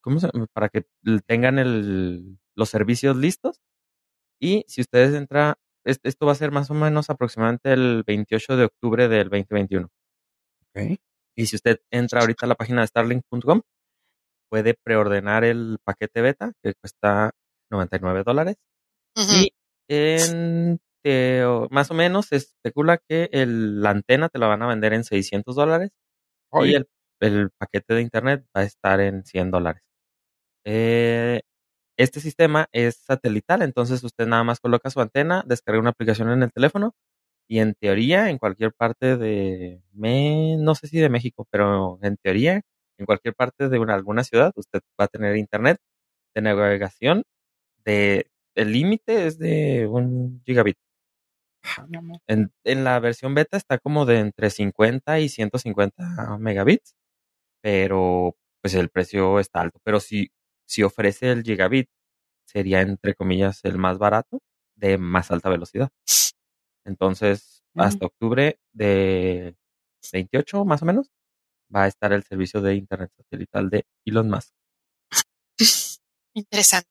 ¿cómo 0.00 0.20
se 0.20 0.28
para 0.52 0.68
que 0.68 0.86
tengan 1.26 1.58
el, 1.58 2.38
los 2.56 2.68
servicios 2.70 3.16
listos. 3.16 3.60
Y 4.40 4.64
si 4.68 4.82
ustedes 4.82 5.14
entran, 5.14 5.54
es- 5.84 6.00
esto 6.04 6.26
va 6.26 6.32
a 6.32 6.36
ser 6.36 6.52
más 6.52 6.70
o 6.70 6.74
menos 6.74 7.10
aproximadamente 7.10 7.72
el 7.72 8.04
28 8.06 8.56
de 8.56 8.64
octubre 8.66 9.08
del 9.08 9.30
2021. 9.30 9.88
Ok. 10.74 11.00
Y 11.40 11.46
si 11.46 11.56
usted 11.56 11.80
entra 11.90 12.20
ahorita 12.20 12.44
a 12.44 12.48
la 12.50 12.54
página 12.54 12.82
de 12.82 12.88
starlink.com, 12.88 13.62
puede 14.50 14.74
preordenar 14.74 15.44
el 15.44 15.78
paquete 15.84 16.20
beta, 16.20 16.52
que 16.62 16.74
cuesta 16.74 17.30
99 17.70 18.22
dólares. 18.24 18.56
Y 19.40 19.50
en 19.88 20.78
más 21.70 21.90
o 21.90 21.94
menos 21.94 22.26
se 22.26 22.36
especula 22.36 22.98
que 23.08 23.30
el- 23.32 23.80
la 23.80 23.90
antena 23.90 24.28
te 24.28 24.38
la 24.38 24.48
van 24.48 24.62
a 24.62 24.66
vender 24.68 24.92
en 24.92 25.04
600 25.04 25.56
dólares 25.56 25.90
y 26.70 26.74
el 27.22 27.50
paquete 27.58 27.94
de 27.94 28.02
internet 28.02 28.44
va 28.54 28.62
a 28.62 28.64
estar 28.64 29.00
en 29.00 29.24
100 29.24 29.50
dólares. 29.50 29.82
Eh, 30.66 31.40
este 31.98 32.20
sistema 32.20 32.66
es 32.72 32.96
satelital, 32.96 33.62
entonces 33.62 34.04
usted 34.04 34.26
nada 34.26 34.44
más 34.44 34.60
coloca 34.60 34.90
su 34.90 35.00
antena, 35.00 35.42
descarga 35.46 35.80
una 35.80 35.90
aplicación 35.90 36.30
en 36.30 36.42
el 36.42 36.52
teléfono 36.52 36.94
y 37.50 37.60
en 37.60 37.74
teoría 37.74 38.30
en 38.30 38.38
cualquier 38.38 38.72
parte 38.74 39.18
de, 39.18 39.82
me- 39.94 40.56
no 40.58 40.76
sé 40.76 40.88
si 40.88 40.98
de 41.00 41.10
México, 41.10 41.46
pero 41.50 41.98
en 42.02 42.16
teoría 42.18 42.62
en 42.98 43.06
cualquier 43.06 43.34
parte 43.36 43.68
de 43.70 43.80
una- 43.80 43.94
alguna 43.96 44.24
ciudad 44.24 44.52
usted 44.56 44.80
va 45.00 45.06
a 45.06 45.08
tener 45.08 45.36
internet 45.38 45.78
de 46.34 46.42
navegación 46.42 47.24
de, 47.84 48.30
el 48.56 48.72
límite 48.72 49.26
es 49.28 49.38
de 49.38 49.86
un 49.88 50.42
gigabit. 50.46 50.76
En, 52.26 52.52
en 52.64 52.84
la 52.84 52.98
versión 53.00 53.34
beta 53.34 53.56
está 53.56 53.78
como 53.78 54.06
de 54.06 54.18
entre 54.20 54.50
50 54.50 55.18
y 55.20 55.28
150 55.28 56.36
megabits, 56.38 56.94
pero 57.62 58.36
pues 58.62 58.74
el 58.74 58.90
precio 58.90 59.40
está 59.40 59.62
alto. 59.62 59.80
Pero 59.84 60.00
si, 60.00 60.30
si 60.66 60.82
ofrece 60.84 61.32
el 61.32 61.44
gigabit, 61.44 61.88
sería 62.46 62.82
entre 62.82 63.14
comillas 63.14 63.60
el 63.64 63.78
más 63.78 63.98
barato 63.98 64.40
de 64.76 64.98
más 64.98 65.30
alta 65.32 65.50
velocidad. 65.50 65.90
Entonces, 66.84 67.62
Mm. 67.74 67.80
hasta 67.82 68.06
octubre 68.06 68.58
de 68.72 69.54
28 70.12 70.64
más 70.64 70.82
o 70.82 70.86
menos, 70.86 71.10
va 71.74 71.84
a 71.84 71.86
estar 71.86 72.12
el 72.12 72.24
servicio 72.24 72.60
de 72.60 72.74
internet 72.74 73.12
satelital 73.16 73.70
de 73.70 73.86
Elon 74.04 74.28
Musk. 74.28 74.52
Interesante. 76.34 76.88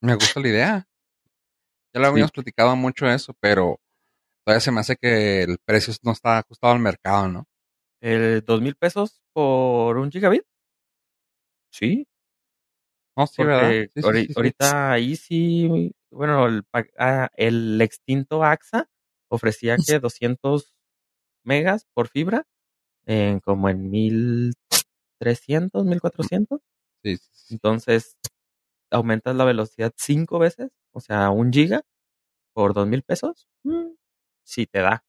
me 0.00 0.14
gusta 0.14 0.40
la 0.40 0.48
idea. 0.48 0.88
Ya 1.94 2.00
lo 2.00 2.06
habíamos 2.08 2.32
platicado 2.32 2.74
mucho 2.76 3.06
eso, 3.08 3.34
pero 3.40 3.80
todavía 4.44 4.60
se 4.60 4.72
me 4.72 4.80
hace 4.80 4.96
que 4.96 5.42
el 5.42 5.58
precio 5.64 5.92
no 6.02 6.12
está 6.12 6.38
ajustado 6.38 6.72
al 6.72 6.80
mercado, 6.80 7.28
¿no? 7.28 7.46
¿El 8.02 8.42
dos 8.44 8.60
mil 8.60 8.74
pesos 8.76 9.20
por 9.32 9.96
un 9.98 10.10
gigabit? 10.10 10.44
Sí, 11.72 12.06
No, 13.16 13.26
sí, 13.26 13.44
¿verdad? 13.44 13.60
Porque 13.60 13.86
Sí, 13.86 13.92
sí, 13.94 14.00
ahori- 14.08 14.20
sí, 14.22 14.26
sí. 14.26 14.32
ahorita 14.36 14.90
ahí 14.92 15.16
sí, 15.16 15.94
bueno, 16.10 16.46
el, 16.46 16.64
pa- 16.64 16.84
ah, 16.98 17.30
el 17.36 17.80
extinto 17.80 18.42
AXA 18.42 18.88
ofrecía 19.34 19.76
que 19.84 19.98
200 19.98 20.74
megas 21.44 21.86
por 21.94 22.08
fibra, 22.08 22.46
en 23.06 23.40
como 23.40 23.68
en 23.68 23.90
1300, 23.90 25.84
1400. 25.84 26.60
Sí, 27.02 27.16
sí, 27.16 27.30
sí. 27.32 27.54
Entonces, 27.54 28.16
aumentas 28.90 29.36
la 29.36 29.44
velocidad 29.44 29.92
cinco 29.96 30.38
veces, 30.38 30.70
o 30.92 31.00
sea, 31.00 31.30
un 31.30 31.52
giga 31.52 31.82
por 32.54 32.72
dos 32.74 32.86
mil 32.86 33.02
pesos. 33.02 33.48
mm, 33.64 33.94
Sí 34.46 34.66
te 34.66 34.80
da, 34.80 35.04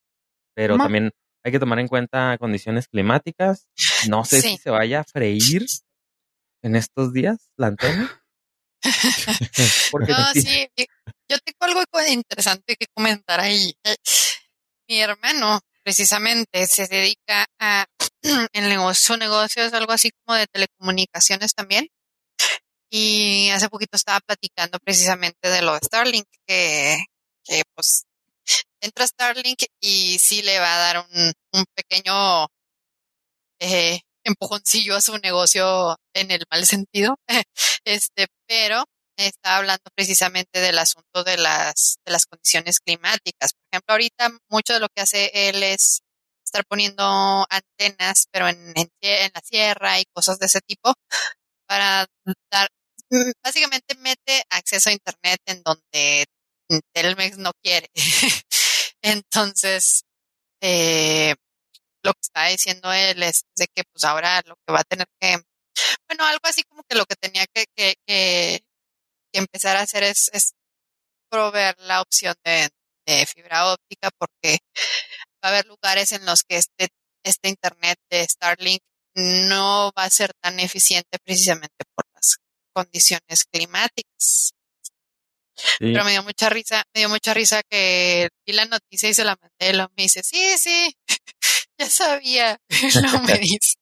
pero 0.55 0.77
Ma. 0.77 0.86
también 0.86 1.12
hay 1.44 1.51
que 1.51 1.60
tomar 1.60 1.79
en 1.79 1.88
cuenta 1.88 2.38
condiciones 2.39 2.88
climáticas. 2.88 3.70
No 4.10 4.24
sé 4.25 4.41
si 4.41 4.58
se 4.58 4.70
vaya 4.70 5.01
a 5.01 5.03
freír 5.03 5.65
en 6.63 6.75
estos 6.75 7.13
días 7.13 7.51
la 7.58 7.67
antena. 7.67 8.24
Porque 9.91 10.12
No, 10.12 10.25
sí, 10.34 10.67
yo- 11.29 11.38
tengo 11.39 11.58
algo 11.62 11.82
interesante 12.10 12.75
que 12.77 12.88
comentar 12.94 13.39
ahí. 13.39 13.74
Eh, 13.84 13.96
Mi 14.89 15.00
hermano, 15.01 15.62
precisamente, 15.84 16.67
se 16.67 16.88
dedica 16.88 17.46
a, 17.60 17.86
el 18.53 18.70
negocio, 18.70 19.15
su 19.15 19.17
negocio 19.20 19.63
es 19.63 19.74
algo 19.74 19.91
así 19.94 20.12
como 20.25 20.38
de 20.38 20.48
telecomunicaciones 20.48 21.53
también. 21.55 21.88
Y 22.89 23.50
hace 23.51 23.70
poquito 23.70 23.98
estaba 23.98 24.20
platicando 24.22 24.79
precisamente 24.79 25.50
de 25.50 25.62
lo 25.62 25.74
de 25.74 25.79
Starlink, 25.84 26.27
que, 26.48 26.98
que 27.44 27.63
pues 27.75 28.05
entra 28.82 29.08
Starlink 29.08 29.63
y 29.82 30.20
sí 30.20 30.41
le 30.44 30.60
va 30.60 30.75
a 30.75 30.79
dar 30.79 31.08
un, 31.12 31.34
un 31.53 31.65
pequeño 31.75 32.48
eh, 33.60 34.00
empujoncillo 34.24 34.96
a 34.96 35.01
su 35.01 35.17
negocio 35.20 35.98
en 36.13 36.32
el 36.32 36.44
mal 36.51 36.65
sentido. 36.65 37.17
Este, 37.86 38.27
pero 38.48 38.86
está 39.17 39.57
hablando 39.57 39.84
precisamente 39.95 40.60
del 40.60 40.77
asunto 40.77 41.24
de 41.24 41.38
las, 41.38 41.98
de 42.05 42.12
las 42.12 42.25
condiciones 42.25 42.79
climáticas. 42.79 43.53
Por 43.53 43.63
ejemplo, 43.72 43.93
ahorita 43.93 44.29
mucho 44.50 44.74
de 44.74 44.79
lo 44.79 44.88
que 44.89 45.01
hace 45.01 45.31
él 45.34 45.63
es 45.63 46.01
estar 46.45 46.65
poniendo 46.65 47.45
antenas, 47.50 48.27
pero 48.31 48.48
en, 48.48 48.74
en, 48.75 49.31
la 49.34 49.41
sierra 49.41 50.00
y 50.00 50.05
cosas 50.13 50.39
de 50.39 50.45
ese 50.45 50.62
tipo, 50.62 50.93
para 51.67 52.05
dar, 52.51 52.69
básicamente 53.43 53.95
mete 53.95 54.43
acceso 54.50 54.89
a 54.89 54.93
Internet 54.93 55.39
en 55.45 55.62
donde 55.63 56.25
Telmex 56.93 57.38
no 57.38 57.51
quiere. 57.62 57.89
Entonces, 59.01 60.03
eh, 60.62 61.36
lo 62.03 62.13
que 62.13 62.22
está 62.22 62.48
diciendo 62.48 62.91
él 62.93 63.24
es 63.24 63.43
de 63.55 63.67
que 63.67 63.84
pues 63.91 64.03
ahora 64.03 64.41
lo 64.45 64.55
que 64.55 64.74
va 64.74 64.79
a 64.81 64.84
tener 64.84 65.07
que, 65.19 65.38
bueno, 66.07 66.25
algo 66.25 66.41
así 66.43 66.63
como 66.63 66.84
que 66.88 66.95
lo 66.95 67.05
que 67.05 67.15
tenía 67.15 67.45
que, 67.53 67.65
que, 67.75 67.95
que, 68.07 68.62
que 69.35 69.39
empezar 69.39 69.75
a 69.75 69.81
hacer 69.81 70.03
es, 70.03 70.29
es 70.31 70.53
proveer 71.29 71.75
la 71.79 72.01
opción 72.01 72.33
de, 72.45 72.69
de, 73.05 73.25
fibra 73.25 73.73
óptica 73.73 74.09
porque 74.17 74.59
va 75.43 75.49
a 75.49 75.51
haber 75.51 75.65
lugares 75.65 76.13
en 76.13 76.25
los 76.25 76.43
que 76.43 76.55
este, 76.55 76.87
este 77.25 77.49
internet 77.49 77.97
de 78.09 78.23
Starlink 78.23 78.81
no 79.15 79.91
va 79.97 80.05
a 80.05 80.09
ser 80.09 80.31
tan 80.41 80.59
eficiente 80.61 81.17
precisamente 81.23 81.83
por 81.93 82.05
las 82.13 82.37
condiciones 82.73 83.43
climáticas. 83.51 84.53
Sí. 85.55 85.65
Pero 85.79 86.05
me 86.05 86.11
dio 86.11 86.23
mucha 86.23 86.49
risa, 86.49 86.83
me 86.93 87.01
dio 87.01 87.09
mucha 87.09 87.33
risa 87.33 87.61
que 87.69 88.29
vi 88.45 88.53
la 88.53 88.65
noticia 88.65 89.09
y 89.09 89.13
se 89.13 89.23
la 89.25 89.37
mandé, 89.41 89.77
y 89.77 89.87
me 89.97 90.03
dice, 90.03 90.21
sí, 90.23 90.57
sí, 90.57 90.95
ya 91.77 91.89
sabía, 91.89 92.57
no 93.03 93.21
me 93.23 93.37
dice, 93.39 93.75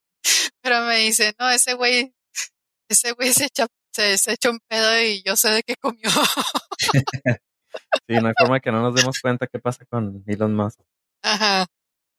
pero 0.60 0.82
me 0.82 0.98
dice, 0.98 1.34
no, 1.38 1.50
ese 1.50 1.74
güey, 1.74 2.12
ese 2.88 3.12
güey 3.12 3.32
se 3.32 3.46
echa, 3.46 3.66
se, 3.94 4.18
se 4.18 4.32
echa 4.32 4.50
un 4.50 4.58
pedo 4.68 5.00
y 5.02 5.22
yo 5.24 5.36
sé 5.36 5.50
de 5.50 5.62
qué 5.62 5.76
comió. 5.76 6.10
sí, 8.08 8.14
no 8.20 8.28
hay 8.28 8.34
forma 8.38 8.60
que 8.60 8.72
no 8.72 8.82
nos 8.82 8.94
demos 8.94 9.18
cuenta 9.20 9.46
qué 9.46 9.58
pasa 9.58 9.84
con 9.86 10.22
Elon 10.26 10.54
Musk. 10.54 10.80
Ajá. 11.22 11.66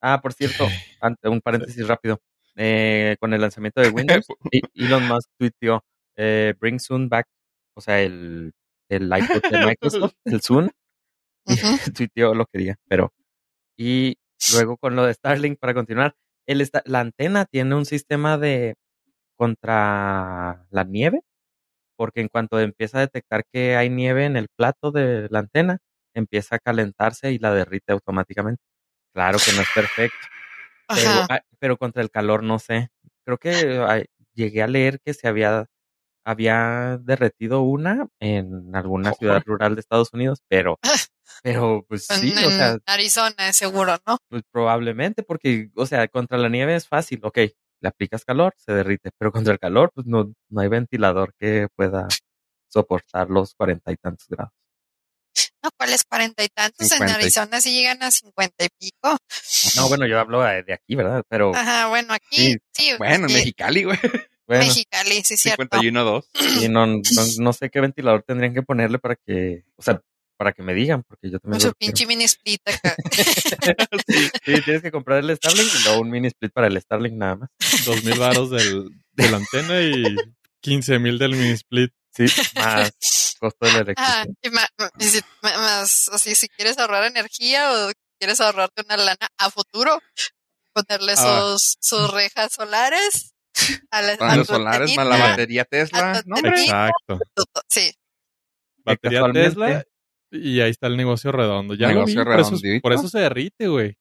Ah, 0.02 0.20
por 0.20 0.32
cierto, 0.32 0.66
un 1.24 1.40
paréntesis 1.40 1.86
rápido. 1.86 2.20
Eh, 2.56 3.16
con 3.20 3.34
el 3.34 3.40
lanzamiento 3.42 3.82
de 3.82 3.90
Windows, 3.90 4.26
Elon 4.74 5.06
Musk 5.06 5.28
tuiteó, 5.38 5.84
eh, 6.16 6.54
bring 6.58 6.80
Zoom 6.80 7.08
back, 7.08 7.26
o 7.74 7.82
sea, 7.82 8.00
el, 8.00 8.52
el 8.88 9.04
iPod 9.04 9.42
de 9.50 9.66
Microsoft, 9.66 10.14
el 10.24 10.40
Zoom, 10.40 10.70
y 11.46 11.52
uh 11.52 11.56
-huh. 11.56 11.92
tuiteó 11.94 12.34
lo 12.34 12.46
quería, 12.46 12.76
pero 12.88 13.12
y 13.78 14.16
luego 14.54 14.78
con 14.78 14.96
lo 14.96 15.04
de 15.04 15.14
Starlink 15.14 15.58
para 15.58 15.74
continuar, 15.74 16.14
el 16.46 16.62
esta, 16.62 16.82
la 16.86 17.00
antena 17.00 17.44
tiene 17.44 17.74
un 17.74 17.84
sistema 17.86 18.38
de 18.38 18.76
contra 19.36 20.66
la 20.70 20.84
nieve, 20.84 21.20
porque 21.96 22.20
en 22.20 22.28
cuanto 22.28 22.60
empieza 22.60 22.98
a 22.98 23.02
detectar 23.02 23.44
que 23.52 23.76
hay 23.76 23.90
nieve 23.90 24.24
en 24.24 24.36
el 24.36 24.48
plato 24.56 24.90
de 24.92 25.28
la 25.30 25.40
antena, 25.40 25.78
empieza 26.14 26.56
a 26.56 26.58
calentarse 26.58 27.32
y 27.32 27.38
la 27.38 27.54
derrite 27.54 27.92
automáticamente. 27.92 28.62
Claro 29.14 29.38
que 29.44 29.52
no 29.52 29.62
es 29.62 29.68
perfecto, 29.74 30.18
pero, 30.88 31.10
ah, 31.30 31.40
pero, 31.58 31.76
contra 31.78 32.02
el 32.02 32.10
calor 32.10 32.42
no 32.42 32.58
sé. 32.58 32.88
Creo 33.24 33.38
que 33.38 33.78
ah, 33.80 34.02
llegué 34.34 34.62
a 34.62 34.66
leer 34.66 35.00
que 35.04 35.14
se 35.14 35.28
había 35.28 35.66
había 36.26 36.98
derretido 37.02 37.62
una 37.62 38.08
en 38.18 38.74
alguna 38.74 39.12
ciudad 39.12 39.42
rural 39.46 39.76
de 39.76 39.80
Estados 39.80 40.12
Unidos, 40.12 40.42
pero 40.48 40.78
pero 41.42 41.84
pues 41.88 42.06
sí, 42.06 42.34
en 42.36 42.44
o 42.44 42.50
sea, 42.50 42.78
Arizona 42.86 43.52
seguro, 43.52 43.96
¿no? 44.06 44.18
Pues 44.28 44.42
probablemente 44.50 45.22
porque, 45.22 45.70
o 45.76 45.86
sea, 45.86 46.08
contra 46.08 46.36
la 46.36 46.48
nieve 46.48 46.74
es 46.74 46.88
fácil, 46.88 47.20
ok, 47.22 47.38
le 47.80 47.88
aplicas 47.88 48.24
calor, 48.24 48.54
se 48.56 48.72
derrite, 48.72 49.10
pero 49.18 49.32
contra 49.32 49.52
el 49.52 49.58
calor, 49.58 49.90
pues 49.94 50.06
no, 50.06 50.32
no 50.48 50.60
hay 50.60 50.68
ventilador 50.68 51.34
que 51.38 51.68
pueda 51.74 52.08
soportar 52.68 53.30
los 53.30 53.54
cuarenta 53.54 53.92
y 53.92 53.96
tantos 53.96 54.26
grados. 54.28 54.52
No, 55.62 55.70
¿cuáles 55.76 56.04
cuarenta 56.04 56.44
y 56.44 56.48
tantos? 56.48 56.86
50. 56.88 57.04
En 57.04 57.20
Arizona 57.20 57.60
sí 57.60 57.72
llegan 57.72 58.02
a 58.02 58.10
cincuenta 58.10 58.64
y 58.64 58.68
pico. 58.78 59.16
No, 59.76 59.88
bueno, 59.88 60.06
yo 60.06 60.18
hablo 60.18 60.40
de 60.40 60.72
aquí, 60.72 60.94
¿verdad? 60.94 61.22
Pero. 61.28 61.54
Ajá, 61.54 61.88
bueno, 61.88 62.14
aquí 62.14 62.52
sí. 62.52 62.56
sí 62.72 62.90
bueno, 62.98 63.26
en 63.26 63.32
Mexicali, 63.32 63.84
güey. 63.84 63.98
Bueno, 64.48 64.64
Mexicali, 64.64 65.24
sí, 65.24 65.36
cierto. 65.36 65.64
51.2. 65.64 66.62
Y 66.62 66.68
no, 66.68 66.86
no, 66.86 67.02
no, 67.38 67.52
sé 67.52 67.68
qué 67.68 67.80
ventilador 67.80 68.22
tendrían 68.22 68.54
que 68.54 68.62
ponerle 68.62 69.00
para 69.00 69.16
que, 69.16 69.64
o 69.74 69.82
sea, 69.82 70.00
para 70.36 70.52
que 70.52 70.62
me 70.62 70.74
digan, 70.74 71.02
porque 71.02 71.30
yo 71.30 71.38
también. 71.38 71.60
Con 71.60 71.70
su 71.70 71.74
pinche 71.76 72.06
mini 72.06 72.24
split 72.24 72.60
acá. 72.66 72.94
sí, 74.06 74.30
sí, 74.44 74.62
tienes 74.62 74.82
que 74.82 74.90
comprar 74.90 75.18
el 75.18 75.36
Starlink 75.36 75.68
y 75.74 75.84
luego 75.84 76.00
un 76.00 76.10
mini 76.10 76.28
split 76.28 76.52
para 76.52 76.66
el 76.66 76.80
Starlink 76.80 77.14
nada 77.14 77.36
más. 77.36 77.50
Dos 77.84 78.04
mil 78.04 78.18
varos 78.18 78.50
del, 78.50 78.90
de 79.12 79.30
la 79.30 79.38
antena 79.38 79.80
y 79.82 80.16
15 80.60 80.98
mil 80.98 81.18
del 81.18 81.32
mini 81.32 81.52
split. 81.52 81.92
Sí, 82.14 82.24
más 82.54 82.92
costo 83.38 83.66
de 83.66 83.72
la 83.72 83.78
electricidad. 83.80 84.26
Ah, 84.26 84.32
y 84.42 84.50
más, 84.50 84.68
más, 85.42 86.08
así, 86.12 86.34
si 86.34 86.48
quieres 86.48 86.78
ahorrar 86.78 87.04
energía 87.04 87.72
o 87.72 87.90
quieres 88.18 88.40
ahorrarte 88.40 88.82
una 88.84 88.96
lana 88.96 89.28
a 89.38 89.50
futuro, 89.50 89.98
ponerle 90.72 91.12
ah. 91.16 91.54
sus, 91.56 91.76
sus 91.80 92.10
rejas 92.10 92.52
solares. 92.52 93.32
A 93.90 94.02
la, 94.02 94.12
a 94.12 94.36
los 94.36 94.46
solares 94.46 94.94
más 94.96 95.06
la 95.06 95.16
batería 95.16 95.64
Tesla. 95.64 96.22
No, 96.26 96.36
Exacto. 96.36 97.18
Sí. 97.70 97.90
Batería 98.84 99.22
Tesla 99.32 99.84
Y 100.30 100.60
ahí 100.60 100.70
está 100.70 100.86
el 100.88 100.96
negocio 100.96 101.32
redondo. 101.32 101.74
Ya 101.74 101.88
lo 101.88 102.04
vi, 102.04 102.14
Negocio 102.14 102.24
por, 102.24 102.40
eso, 102.40 102.50
redondito. 102.50 102.82
por 102.82 102.92
eso 102.92 103.08
se 103.08 103.18
derrite, 103.18 103.68
güey. 103.68 103.96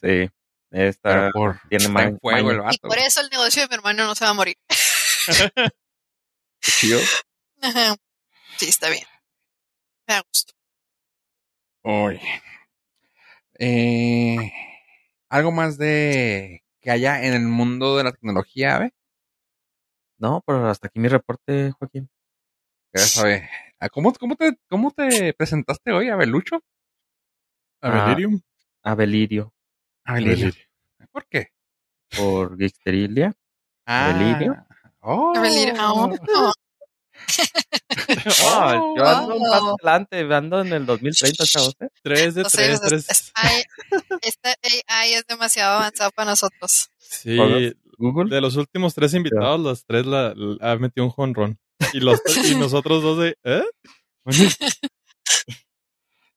Sí. 0.00 0.30
Está, 0.70 1.30
por, 1.32 1.60
tiene 1.68 1.84
en 2.08 2.18
fuego 2.18 2.50
el 2.50 2.58
maña. 2.58 2.70
Y 2.72 2.76
vato. 2.76 2.88
por 2.88 2.98
eso 2.98 3.20
el 3.20 3.30
negocio 3.30 3.62
de 3.62 3.68
mi 3.68 3.74
hermano 3.74 4.06
no 4.06 4.14
se 4.14 4.24
va 4.24 4.30
a 4.30 4.34
morir. 4.34 4.56
Qué 6.60 6.72
chido. 6.72 7.00
Ajá. 7.62 7.96
Sí, 8.56 8.68
está 8.68 8.88
bien. 8.88 9.04
Me 10.06 10.14
da 10.14 10.22
gusto. 10.22 10.52
Oye. 11.82 12.20
Eh, 13.58 14.52
algo 15.28 15.52
más 15.52 15.78
de 15.78 16.62
que 16.80 16.90
haya 16.90 17.22
en 17.24 17.34
el 17.34 17.42
mundo 17.42 17.96
de 17.96 18.04
la 18.04 18.12
tecnología, 18.12 18.78
¿ve? 18.78 18.92
No, 20.18 20.42
pero 20.46 20.68
hasta 20.68 20.88
aquí 20.88 20.98
mi 20.98 21.08
reporte, 21.08 21.72
Joaquín. 21.78 22.10
Ya 22.94 23.02
sabe. 23.02 23.48
Ah, 23.80 23.88
¿Cómo, 23.90 24.12
cómo, 24.14 24.36
te, 24.36 24.58
¿Cómo 24.68 24.90
te 24.90 25.34
presentaste 25.34 25.92
hoy, 25.92 26.08
Abelucho? 26.08 26.56
A 27.82 27.88
Ah. 27.88 28.04
Belirium. 28.06 28.40
A 28.82 28.94
Belirio 28.94 29.52
Abelilio. 30.04 30.52
¿Por 31.12 31.26
qué? 31.26 31.48
por 32.16 32.56
Gixterilia. 32.56 33.34
Ah. 33.84 34.10
¿Abelilio? 34.10 34.56
Oh. 35.00 35.32
Abelilio. 35.36 35.74
Oh. 35.78 36.14
Ah, 38.44 38.74
yo 38.96 39.06
ando 39.06 39.36
un 39.36 39.42
Oh. 39.46 39.50
paso 39.50 39.76
adelante, 39.80 40.20
ando 40.34 40.60
en 40.60 40.72
el 40.72 40.86
2030, 40.86 41.44
chavos. 41.46 41.74
¿eh? 41.80 41.88
Tres 42.02 42.34
de 42.34 42.40
Entonces, 42.42 42.80
tres, 42.80 42.92
es- 42.92 43.10
es- 43.10 43.32
tres. 43.32 43.32
AI 43.34 43.62
esta 44.22 44.54
AI 44.88 45.12
es 45.14 45.26
demasiado 45.26 45.76
avanzado 45.78 46.10
para 46.12 46.30
nosotros. 46.30 46.90
Sí. 46.98 47.36
Google. 47.98 48.28
de 48.34 48.40
los 48.42 48.56
últimos 48.56 48.94
tres 48.94 49.14
invitados, 49.14 49.58
los 49.58 49.84
tres 49.86 50.04
la, 50.06 50.34
la- 50.36 50.72
ha 50.72 50.76
metido 50.76 51.06
un 51.06 51.10
jonrón. 51.10 51.58
Y, 51.92 52.00
los, 52.00 52.20
y 52.50 52.54
nosotros 52.56 53.02
dos 53.02 53.18
de, 53.18 53.36
¿eh? 53.44 53.64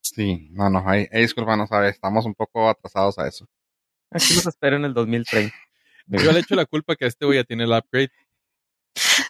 Sí, 0.02 0.48
no, 0.52 0.70
no, 0.70 0.82
ahí, 0.88 1.06
ahí 1.12 1.22
disculpa, 1.22 1.56
no 1.56 1.66
sabes, 1.66 1.94
estamos 1.94 2.24
un 2.26 2.34
poco 2.34 2.68
atrasados 2.68 3.18
a 3.18 3.28
eso. 3.28 3.46
Aquí 4.10 4.34
los 4.34 4.46
espero 4.46 4.76
en 4.76 4.84
el 4.84 4.94
2030. 4.94 5.54
Yo 6.06 6.32
le 6.32 6.40
echo 6.40 6.54
la 6.56 6.66
culpa 6.66 6.96
que 6.96 7.06
este 7.06 7.24
güey 7.26 7.38
ya 7.38 7.44
tiene 7.44 7.64
el 7.64 7.70
upgrade 7.72 8.10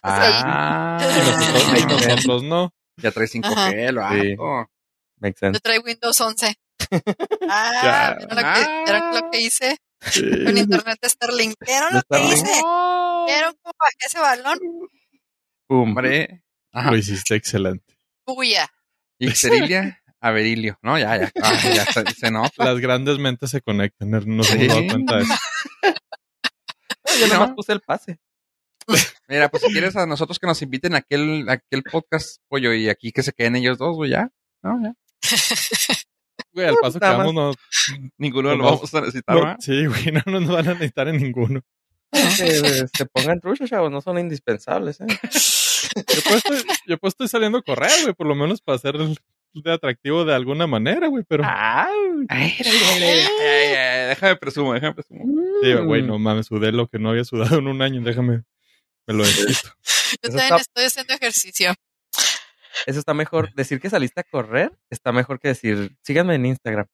Ah, 0.01 0.97
y 1.01 1.19
nosotros, 1.19 1.79
y 1.79 1.85
nosotros 1.85 2.43
no. 2.43 2.73
ya 2.97 3.11
trae 3.11 3.27
5G, 3.27 3.51
Ajá. 3.51 3.69
el 3.71 3.95
vato. 3.95 4.69
Makes 5.19 5.35
Yo 5.41 5.47
sense. 5.47 5.59
traigo 5.59 5.83
Windows 5.85 6.19
11. 6.19 6.55
Ah, 7.49 8.15
Ya. 8.17 8.17
¿vieron 8.17 8.35
lo, 8.35 8.53
que, 8.53 8.83
¿vieron 8.85 9.15
lo 9.15 9.29
que 9.31 9.41
hice 9.41 9.77
Sí. 10.01 10.21
con 10.45 10.57
internet 10.57 10.97
de 10.99 11.09
Starlink? 11.09 11.53
¿Vieron 11.63 11.93
lo 11.93 12.01
que 12.09 12.25
hice? 12.25 12.43
¿Vieron 13.27 13.55
cómo 13.61 13.73
bajé 13.79 14.07
ese 14.07 14.19
balón? 14.19 14.57
Hombre. 15.73 16.43
Ajá. 16.73 16.91
Lo 16.91 16.97
hiciste 16.97 17.35
excelente. 17.35 17.97
Buya. 18.25 18.69
Ixterilia, 19.19 20.01
Averilio. 20.21 20.77
No, 20.81 20.97
ya, 20.97 21.17
ya. 21.17 21.31
Ah, 21.41 21.53
ya 21.73 21.85
se, 21.85 22.03
se 22.13 22.31
nota. 22.31 22.65
Las 22.65 22.79
grandes 22.79 23.17
mentes 23.19 23.51
se 23.51 23.61
conectan, 23.61 24.09
nos 24.09 24.47
Sí. 24.47 24.53
hemos 24.55 24.67
dado 24.67 24.87
cuenta 24.87 25.15
de 25.17 25.23
eso. 25.23 25.33
Yo 27.19 27.27
¿no? 27.27 27.33
nomás 27.33 27.51
puse 27.53 27.71
el 27.73 27.81
pase. 27.81 28.19
Mira, 29.27 29.49
pues 29.49 29.63
si 29.63 29.71
quieres 29.71 29.95
a 29.95 30.05
nosotros 30.05 30.39
que 30.39 30.47
nos 30.47 30.61
inviten 30.61 30.95
a 30.95 30.97
aquel, 30.97 31.47
a 31.47 31.53
aquel 31.53 31.83
podcast, 31.83 32.41
pollo, 32.49 32.73
y 32.73 32.89
aquí 32.89 33.11
que 33.11 33.23
se 33.23 33.31
queden 33.31 33.55
ellos 33.55 33.77
dos, 33.77 33.95
güey, 33.95 34.11
ya. 34.11 34.29
No, 34.63 34.77
ya. 34.83 34.93
Güey, 36.53 36.67
al 36.67 36.75
paso 36.81 36.99
que 36.99 37.05
más. 37.05 37.17
vamos, 37.17 37.33
no, 37.33 37.53
Ninguno 38.17 38.49
No, 38.49 38.55
lo 38.57 38.63
vamos 38.65 38.93
a 38.93 39.01
necesitar, 39.01 39.35
no- 39.37 39.55
sí, 39.59 39.85
güey, 39.85 40.11
no 40.11 40.39
nos 40.39 40.49
van 40.49 40.67
a 40.67 40.73
necesitar 40.73 41.07
en 41.07 41.17
ninguno. 41.17 41.61
Que 42.11 42.87
se 42.93 43.05
pongan 43.13 43.39
truchos, 43.39 43.69
chavos, 43.69 43.89
no 43.91 44.01
son 44.01 44.17
indispensables. 44.17 44.99
¿eh? 44.99 45.05
Yo 45.95 46.21
pues 46.23 46.35
estoy, 46.37 46.63
yo 46.87 46.97
pues 46.97 47.11
estoy 47.11 47.27
saliendo 47.27 47.57
a 47.59 47.61
correr, 47.61 47.91
güey, 48.03 48.13
por 48.13 48.27
lo 48.27 48.35
menos 48.35 48.61
para 48.61 48.77
ser 48.77 48.95
de 49.53 49.71
atractivo 49.73 50.23
de 50.25 50.33
alguna 50.33 50.65
manera, 50.67 51.07
güey, 51.07 51.23
pero... 51.27 51.43
Ay, 51.45 51.89
Ay, 52.29 52.55
ay, 52.59 52.65
ay, 52.65 53.03
ay, 53.03 53.19
ay, 53.41 53.73
ay, 53.75 54.07
déjame 54.09 54.35
presumo, 54.37 54.73
déjame 54.73 54.93
presumo. 54.93 55.25
Sí, 55.61 55.73
güey, 55.73 56.01
no 56.03 56.17
mames, 56.19 56.45
sudé 56.47 56.71
lo 56.71 56.87
que 56.87 56.99
no 56.99 57.09
había 57.09 57.23
sudado 57.25 57.57
en 57.59 57.67
un 57.67 57.81
año, 57.81 58.01
déjame, 58.01 58.43
me 59.07 59.13
lo 59.13 59.23
necesito. 59.23 59.69
Yo 59.83 60.29
Eso 60.29 60.37
también 60.37 60.45
está- 60.45 60.55
estoy 60.57 60.83
haciendo 60.85 61.13
ejercicio. 61.13 61.73
Eso 62.85 62.99
está 62.99 63.13
mejor. 63.13 63.53
Decir 63.53 63.79
que 63.81 63.89
saliste 63.89 64.21
a 64.21 64.23
correr 64.23 64.71
está 64.89 65.11
mejor 65.11 65.39
que 65.39 65.49
decir, 65.49 65.95
síganme 66.03 66.35
en 66.35 66.45
Instagram. 66.45 66.87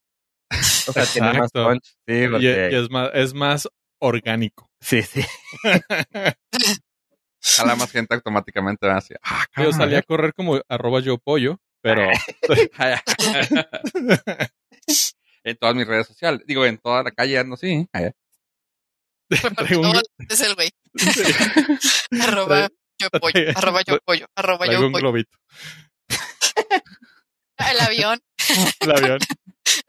O 0.87 0.91
sea, 0.93 1.05
tiene 1.05 1.27
más 1.27 1.35
Exacto. 1.51 1.65
punch. 1.69 1.83
Sí, 2.07 2.13
Y, 2.23 2.27
porque- 2.27 2.69
y 2.71 2.75
es, 2.75 2.89
más, 2.89 3.09
es 3.13 3.33
más 3.33 3.67
orgánico. 3.99 4.69
sí, 4.81 5.01
sí. 5.03 5.21
Jala 7.55 7.75
más 7.75 7.91
gente 7.91 8.13
automáticamente. 8.15 8.89
Así, 8.89 9.13
ah, 9.23 9.45
Yo 9.47 9.51
cabrón, 9.53 9.73
salí 9.73 9.95
a 9.95 10.01
correr 10.01 10.33
como 10.33 10.59
arroba 10.67 10.99
yo 10.99 11.17
pollo, 11.17 11.59
pero 11.81 12.07
en 15.43 15.57
todas 15.57 15.75
mis 15.75 15.87
redes 15.87 16.07
sociales. 16.07 16.41
Digo, 16.45 16.65
en 16.65 16.77
toda 16.77 17.03
la 17.03 17.11
calle 17.11 17.37
ando 17.39 17.55
así. 17.55 17.87
Un- 19.29 20.01
es 20.29 20.41
el 20.41 20.55
güey. 20.55 20.69
Arroba 22.21 22.69
yo 22.99 23.09
pollo. 23.11 23.51
Arroba 23.55 23.81
yo 23.85 23.99
pollo. 24.03 24.25
Arroba 24.35 24.65
yo 24.67 24.85
un 24.85 24.91
pollo. 24.91 25.01
globito. 25.01 25.37
El 27.57 27.79
avión. 27.79 28.19
El 28.79 28.91
avión. 28.91 29.19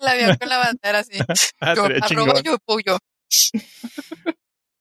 El 0.01 0.09
avión 0.09 0.37
con 0.37 0.49
la 0.49 0.59
bandera 0.59 0.99
así. 1.01 1.18
Ah, 1.61 1.75
Yo, 1.75 1.85
arroba 1.85 2.40
yo 2.40 2.59
pollo. 2.64 2.99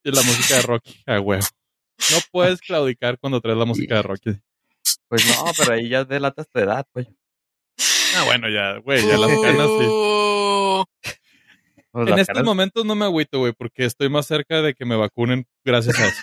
Y 0.03 0.11
la 0.11 0.21
música 0.21 0.55
de 0.55 0.61
Rocky, 0.61 1.03
a 1.05 1.19
huevo. 1.19 1.45
No 2.11 2.17
puedes 2.31 2.61
claudicar 2.61 3.17
cuando 3.19 3.41
traes 3.41 3.57
la 3.57 3.65
música 3.65 3.95
de 3.95 4.01
Rocky. 4.03 4.39
Pues 5.07 5.25
no, 5.27 5.45
pero 5.57 5.73
ahí 5.73 5.89
ya 5.89 6.03
delatas 6.05 6.47
tu 6.49 6.59
edad, 6.59 6.85
pues. 6.91 7.07
Ah, 8.15 8.23
bueno, 8.25 8.49
ya, 8.49 8.77
güey, 8.79 9.05
ya 9.05 9.17
las 9.17 9.29
canas 9.41 9.67
sí. 9.67 9.85
Uh, 9.87 10.83
Pues 11.91 12.07
En 12.09 12.13
estos 12.19 12.27
caras- 12.27 12.43
momentos 12.43 12.85
no 12.85 12.95
me 12.95 13.05
agüito, 13.05 13.39
güey, 13.39 13.53
porque 13.53 13.85
estoy 13.85 14.09
más 14.09 14.27
cerca 14.27 14.61
de 14.61 14.73
que 14.75 14.85
me 14.85 14.95
vacunen 14.95 15.47
gracias 15.65 15.99
a 15.99 16.07
eso. 16.07 16.21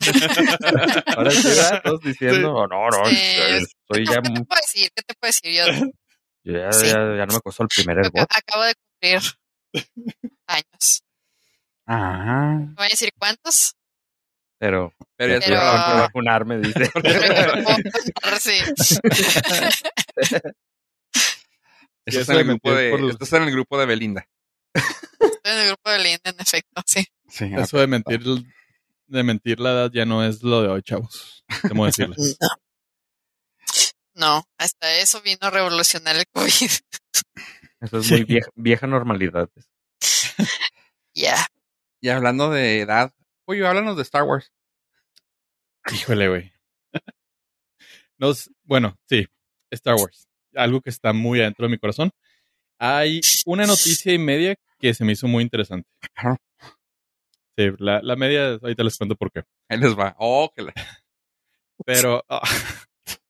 Ahora 1.16 1.30
sí, 1.30 1.48
¿verdad? 1.48 1.80
Todos 1.82 2.00
diciendo, 2.02 2.52
"Oh, 2.54 2.66
no, 2.66 2.88
no, 2.90 3.04
Sí. 3.06 3.16
soy 3.88 4.06
ya, 4.06 4.20
¿Qué 4.20 4.30
te 4.30 4.44
puedo 4.44 4.60
decir? 4.60 4.90
¿Qué 4.94 5.02
te 5.02 5.14
puedo 5.14 5.28
decir? 5.30 5.54
Yo 5.54 5.64
yo 6.44 6.58
ya, 6.60 6.72
Sí. 6.72 6.86
ya, 6.86 6.92
ya 7.16 7.26
no 7.26 7.34
me 7.34 7.40
costó 7.40 7.62
el 7.62 7.68
primer 7.68 7.96
ac- 7.98 8.04
airbot. 8.12 8.28
acabo 8.36 8.64
de 8.64 8.74
cumplir 8.74 9.20
años. 10.46 11.02
Ajá. 11.86 12.56
¿Me 12.58 12.74
voy 12.74 12.86
a 12.86 12.88
decir 12.90 13.10
cuántos? 13.18 13.74
Pero, 14.64 14.94
Pero 15.18 15.34
ya 15.34 15.40
Pero- 15.46 15.56
estoy 15.56 15.72
tengo 15.74 15.92
que 15.94 16.00
vacunarme, 16.00 16.58
dice. 16.58 16.90
Sí. 18.40 18.58
Estás 22.06 22.28
en, 22.30 22.36
el 22.38 22.44
grupo 22.46 22.72
de, 22.74 22.90
por 22.90 23.00
los- 23.00 23.12
estás 23.12 23.32
en 23.34 23.42
el 23.44 23.50
grupo 23.52 23.78
de 23.78 23.86
Belinda. 23.86 24.26
Estoy 24.74 25.52
en 25.52 25.58
el 25.58 25.66
grupo 25.68 25.90
de 25.90 25.98
Linda, 25.98 26.20
en 26.30 26.40
efecto, 26.40 26.82
sí. 26.86 27.04
Sí, 27.28 27.50
Eso 27.56 27.78
de 27.78 27.86
mentir, 27.86 28.22
de 29.06 29.22
mentir 29.22 29.60
la 29.60 29.70
edad 29.72 29.90
ya 29.92 30.04
no 30.06 30.24
es 30.24 30.42
lo 30.42 30.62
de 30.62 30.68
hoy, 30.68 30.82
chavos. 30.82 31.44
Temo 31.68 31.84
decirles. 31.86 32.36
No, 34.14 34.44
hasta 34.58 34.94
eso 34.98 35.20
vino 35.22 35.38
a 35.42 35.50
revolucionar 35.50 36.16
el 36.16 36.26
COVID. 36.32 36.70
Eso 37.80 37.98
es 37.98 38.06
Sí. 38.06 38.12
muy 38.14 38.24
vieja, 38.24 38.48
vieja 38.54 38.86
normalidad. 38.86 39.48
Ya. 41.14 41.46
Y 42.00 42.08
hablando 42.10 42.50
de 42.50 42.80
edad, 42.80 43.12
oye, 43.46 43.66
háblanos 43.66 43.96
de 43.96 44.02
Star 44.02 44.22
Wars. 44.24 44.52
Híjole, 45.92 46.28
güey. 46.28 46.52
Nos, 48.16 48.50
bueno, 48.62 48.96
sí, 49.08 49.26
Star 49.70 49.96
Wars. 49.96 50.28
Algo 50.54 50.80
que 50.80 50.90
está 50.90 51.12
muy 51.12 51.40
adentro 51.40 51.66
de 51.66 51.72
mi 51.72 51.78
corazón. 51.78 52.10
Hay 52.78 53.20
una 53.46 53.66
noticia 53.66 54.12
y 54.12 54.18
media 54.18 54.56
que 54.78 54.94
se 54.94 55.04
me 55.04 55.12
hizo 55.12 55.26
muy 55.26 55.42
interesante. 55.42 55.88
Sí, 57.56 57.70
la, 57.78 58.00
la 58.02 58.16
media, 58.16 58.58
ahorita 58.60 58.82
les 58.82 58.96
cuento 58.96 59.16
por 59.16 59.30
qué. 59.30 59.42
Ahí 59.68 59.78
les 59.78 59.96
va. 59.96 60.14
Oh, 60.18 60.50
que 60.54 60.62
la... 60.62 60.72
Pero 61.86 62.24
ah, 62.28 62.42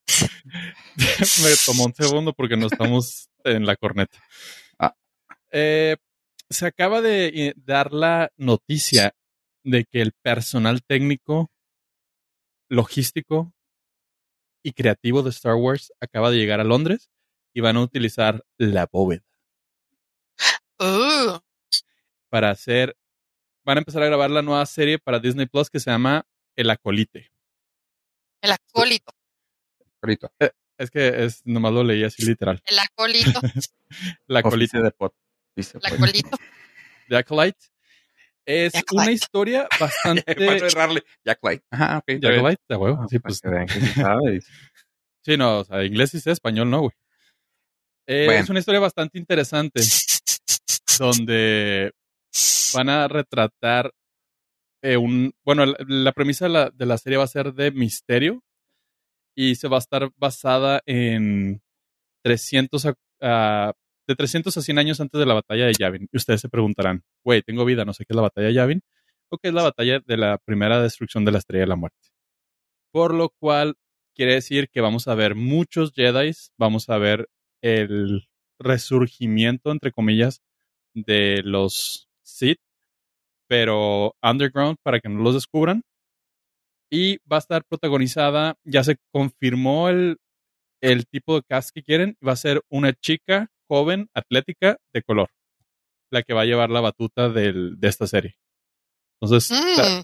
me 0.96 1.50
tomó 1.64 1.84
un 1.86 1.94
segundo 1.94 2.32
porque 2.32 2.56
no 2.56 2.66
estamos 2.66 3.28
en 3.44 3.66
la 3.66 3.76
corneta. 3.76 4.18
Ah. 4.78 4.94
Eh, 5.50 5.96
se 6.50 6.66
acaba 6.66 7.00
de 7.00 7.26
eh, 7.26 7.54
dar 7.56 7.92
la 7.92 8.30
noticia 8.36 9.14
de 9.64 9.84
que 9.84 10.02
el 10.02 10.12
personal 10.22 10.82
técnico, 10.82 11.50
logístico 12.68 13.52
y 14.62 14.72
creativo 14.72 15.22
de 15.22 15.30
Star 15.30 15.54
Wars 15.54 15.92
acaba 16.00 16.30
de 16.30 16.38
llegar 16.38 16.60
a 16.60 16.64
Londres 16.64 17.10
y 17.52 17.60
van 17.60 17.76
a 17.76 17.82
utilizar 17.82 18.44
la 18.58 18.86
bóveda 18.90 19.24
Uh, 20.80 21.38
para 22.28 22.50
hacer, 22.50 22.96
van 23.64 23.78
a 23.78 23.80
empezar 23.80 24.02
a 24.02 24.06
grabar 24.06 24.28
la 24.28 24.42
nueva 24.42 24.66
serie 24.66 24.98
para 24.98 25.20
Disney 25.20 25.46
Plus 25.46 25.70
que 25.70 25.78
se 25.78 25.88
llama 25.90 26.26
El 26.56 26.68
Acolite. 26.68 27.30
el 28.42 28.50
acólito. 28.50 29.12
Ahorita. 30.02 30.32
Es 30.76 30.90
que 30.90 31.24
es, 31.24 31.42
nomás 31.46 31.72
lo 31.72 31.84
leí 31.84 32.02
así 32.02 32.24
literal. 32.26 32.60
El 32.66 32.78
acólito. 32.80 33.40
La 34.26 34.40
Acolite. 34.40 34.78
Oficio 34.78 34.82
de 34.82 34.90
pot. 34.90 35.14
Dice, 35.54 35.78
El 35.78 35.80
pues. 35.82 35.92
acólito. 35.94 36.36
The 37.08 37.16
Acolyte. 37.16 37.66
Es 38.46 38.72
una 38.92 39.10
historia 39.12 39.68
bastante. 39.80 40.22
Jack 41.24 41.38
White. 41.42 41.64
Ajá, 41.70 41.98
ok. 41.98 42.04
Bien. 42.06 42.34
Acolyte, 42.34 42.62
de 42.68 42.76
huevo. 42.76 43.08
Sí, 43.08 43.18
Para 43.18 43.34
pues. 43.34 43.70
sí. 44.42 44.50
Sí, 45.24 45.36
no, 45.38 45.60
o 45.60 45.64
sea, 45.64 45.82
inglés 45.84 46.12
y 46.14 46.20
sé, 46.20 46.32
español 46.32 46.68
no, 46.68 46.80
güey. 46.82 46.92
Eh, 48.06 48.26
Bueno. 48.26 48.40
Es 48.42 48.50
una 48.50 48.58
historia 48.58 48.80
bastante 48.80 49.16
interesante 49.18 49.80
donde 50.98 51.92
van 52.74 52.88
a 52.90 53.08
retratar 53.08 53.90
eh, 54.82 54.98
un... 54.98 55.32
Bueno, 55.42 55.64
la, 55.64 55.76
la 55.88 56.12
premisa 56.12 56.44
de 56.44 56.50
la, 56.50 56.70
de 56.70 56.84
la 56.86 56.98
serie 56.98 57.16
va 57.16 57.24
a 57.24 57.28
ser 57.28 57.54
de 57.54 57.70
misterio 57.70 58.42
y 59.34 59.54
se 59.54 59.68
va 59.68 59.78
a 59.78 59.80
estar 59.80 60.10
basada 60.16 60.82
en 60.84 61.62
300 62.22 62.84
a- 62.86 62.94
a- 63.22 63.72
de 64.06 64.14
300 64.14 64.56
a 64.56 64.62
100 64.62 64.78
años 64.78 65.00
antes 65.00 65.18
de 65.18 65.26
la 65.26 65.34
batalla 65.34 65.66
de 65.66 65.74
Yavin. 65.78 66.08
Y 66.12 66.16
ustedes 66.16 66.40
se 66.40 66.48
preguntarán, 66.48 67.02
güey, 67.24 67.42
tengo 67.42 67.64
vida, 67.64 67.84
no 67.84 67.92
sé 67.92 68.04
qué 68.04 68.12
es 68.12 68.16
la 68.16 68.22
batalla 68.22 68.48
de 68.48 68.54
Yavin, 68.54 68.82
o 69.30 69.38
qué 69.38 69.48
es 69.48 69.54
la 69.54 69.62
batalla 69.62 70.00
de 70.04 70.16
la 70.16 70.38
primera 70.38 70.80
destrucción 70.82 71.24
de 71.24 71.32
la 71.32 71.38
Estrella 71.38 71.62
de 71.62 71.68
la 71.68 71.76
Muerte. 71.76 72.08
Por 72.92 73.14
lo 73.14 73.30
cual 73.30 73.74
quiere 74.14 74.34
decir 74.34 74.68
que 74.70 74.80
vamos 74.80 75.08
a 75.08 75.14
ver 75.14 75.34
muchos 75.34 75.92
Jedi, 75.92 76.32
vamos 76.58 76.88
a 76.88 76.98
ver 76.98 77.28
el 77.62 78.28
resurgimiento, 78.58 79.72
entre 79.72 79.92
comillas, 79.92 80.42
de 80.94 81.42
los 81.44 82.08
Sith, 82.22 82.60
pero 83.48 84.14
underground 84.22 84.76
para 84.82 85.00
que 85.00 85.08
no 85.08 85.22
los 85.22 85.34
descubran. 85.34 85.82
Y 86.90 87.16
va 87.30 87.36
a 87.36 87.38
estar 87.38 87.64
protagonizada, 87.64 88.56
ya 88.62 88.84
se 88.84 88.96
confirmó 89.10 89.88
el, 89.88 90.18
el 90.80 91.06
tipo 91.06 91.34
de 91.36 91.42
cast 91.42 91.70
que 91.74 91.82
quieren, 91.82 92.16
va 92.26 92.32
a 92.32 92.36
ser 92.36 92.62
una 92.68 92.92
chica 92.92 93.50
joven, 93.68 94.08
atlética, 94.14 94.76
de 94.92 95.02
color, 95.02 95.30
la 96.10 96.22
que 96.22 96.34
va 96.34 96.42
a 96.42 96.46
llevar 96.46 96.70
la 96.70 96.80
batuta 96.80 97.28
del- 97.28 97.74
de 97.78 97.88
esta 97.88 98.06
serie. 98.06 98.36
Entonces, 99.20 99.50
Mm, 99.50 100.02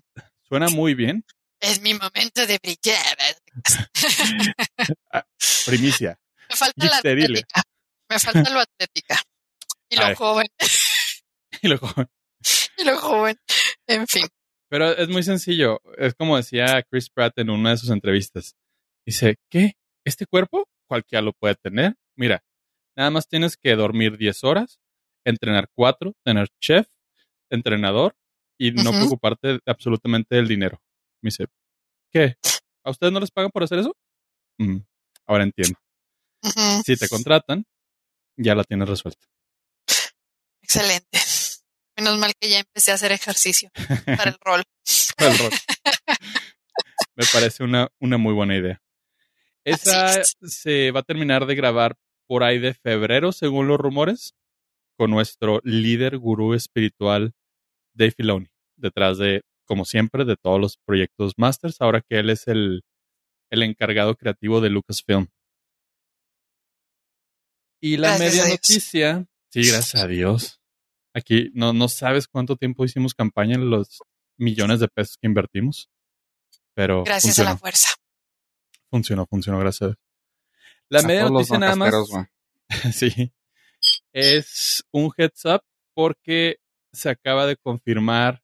suena 0.49 0.69
muy 0.69 0.95
bien. 0.95 1.25
es 1.61 1.81
mi 1.83 1.95
momento 1.95 2.47
de 2.47 2.59
brillar. 2.63 3.17
Primicia. 5.67 6.19
Me 6.51 6.57
falta 6.57 6.87
la 6.87 6.97
atlética. 6.97 7.63
Me 8.09 8.19
falta 8.19 8.51
lo 8.51 8.61
atlética. 8.61 9.17
Y 9.89 9.97
lo 9.97 10.17
joven. 10.17 10.47
Y 11.63 11.69
luego, 11.69 11.91
Y 12.79 12.85
lo 12.85 12.97
joven. 12.99 13.37
En 13.87 14.07
fin. 14.07 14.27
Pero 14.71 14.97
es 14.97 15.09
muy 15.09 15.23
sencillo. 15.23 15.83
Es 15.99 16.15
como 16.15 16.37
decía 16.39 16.83
Chris 16.89 17.11
Pratt 17.11 17.39
en 17.39 17.51
una 17.51 17.71
de 17.73 17.77
sus 17.77 17.91
entrevistas. 17.91 18.55
Dice, 19.05 19.37
¿qué? 19.51 19.75
¿Este 20.07 20.25
cuerpo? 20.27 20.67
Cualquiera 20.89 21.21
lo 21.23 21.33
puede 21.35 21.57
tener. 21.57 21.97
Mira, 22.17 22.43
nada 22.97 23.11
más 23.11 23.29
tienes 23.29 23.57
que 23.57 23.75
dormir 23.77 24.17
10 24.17 24.45
horas, 24.45 24.81
entrenar 25.25 25.69
4, 25.75 26.15
tener 26.25 26.49
chef, 26.61 26.87
entrenador 27.51 28.17
y 28.59 28.73
no 28.73 28.91
preocuparte 28.91 29.59
absolutamente 29.67 30.37
del 30.37 30.49
dinero. 30.49 30.81
Me 31.23 31.29
dice, 31.29 31.47
¿qué? 32.11 32.37
¿A 32.85 32.91
ustedes 32.91 33.13
no 33.13 33.21
les 33.21 33.31
pagan 33.31 33.51
por 33.51 33.63
hacer 33.63 33.79
eso? 33.79 33.97
Mm, 34.59 34.79
ahora 35.27 35.45
entiendo. 35.45 35.79
Si 36.85 36.97
te 36.97 37.09
contratan, 37.09 37.65
ya 38.37 38.55
la 38.55 38.65
tienes 38.65 38.89
resuelta. 38.89 39.27
Excelente. 40.63 41.19
Menos 41.97 42.19
mal 42.19 42.33
que 42.39 42.49
ya 42.49 42.61
empecé 42.61 42.93
a 42.93 42.95
hacer 42.95 43.13
ejercicio 43.13 43.71
para 44.05 44.31
el 44.31 44.39
rol. 44.41 44.63
Para 45.17 45.33
el 45.33 45.39
rol. 45.39 45.51
Me 47.15 47.27
parece 47.31 47.63
una, 47.63 47.89
una 47.99 48.17
muy 48.17 48.33
buena 48.33 48.57
idea. 48.57 48.81
Esa 49.65 50.23
se 50.25 50.91
va 50.93 51.01
a 51.01 51.03
terminar 51.03 51.45
de 51.45 51.55
grabar 51.55 51.97
por 52.31 52.45
ahí 52.45 52.61
de 52.61 52.75
febrero, 52.75 53.33
según 53.33 53.67
los 53.67 53.81
rumores, 53.81 54.37
con 54.97 55.11
nuestro 55.11 55.61
líder 55.65 56.17
gurú 56.17 56.55
espiritual, 56.55 57.33
Dave 57.93 58.13
Filoni, 58.13 58.47
detrás 58.77 59.19
de, 59.19 59.43
como 59.67 59.85
siempre, 59.85 60.25
de 60.25 60.37
todos 60.37 60.61
los 60.61 60.77
proyectos 60.77 61.33
Masters, 61.39 61.81
ahora 61.81 62.03
que 62.09 62.21
él 62.21 62.31
es 62.31 62.47
el, 62.47 62.83
el 63.51 63.65
encargado 63.65 64.15
creativo 64.15 64.61
de 64.61 64.71
Lucasfilm. 64.71 65.27
Y 67.83 67.97
la 67.97 68.17
Gracias 68.17 68.37
media 68.37 68.49
noticia, 68.49 69.27
sí, 69.49 69.69
gracias 69.69 69.97
a 69.97 70.07
Dios. 70.07 70.61
Aquí 71.13 71.51
no, 71.53 71.73
no 71.73 71.89
sabes 71.89 72.29
cuánto 72.29 72.55
tiempo 72.55 72.85
hicimos 72.85 73.13
campaña 73.13 73.57
en 73.57 73.71
los 73.71 73.99
millones 74.39 74.79
de 74.79 74.87
pesos 74.87 75.17
que 75.21 75.27
invertimos. 75.27 75.91
Pero 76.77 77.03
Gracias 77.03 77.41
a 77.41 77.43
la 77.43 77.57
fuerza. 77.57 77.89
funcionó, 78.89 79.27
funcionó, 79.27 79.59
gracias 79.59 79.83
a 79.83 79.87
Dios. 79.87 80.10
La 80.91 81.03
media 81.03 81.29
noticia 81.29 81.59
nada 81.59 81.77
más, 81.77 81.95
sí, 82.93 83.33
es 84.13 84.85
un 84.91 85.11
heads 85.17 85.45
up 85.45 85.63
porque 85.95 86.57
se 86.93 87.11
acaba 87.11 87.47
de 87.47 87.57
confirmar 87.57 88.43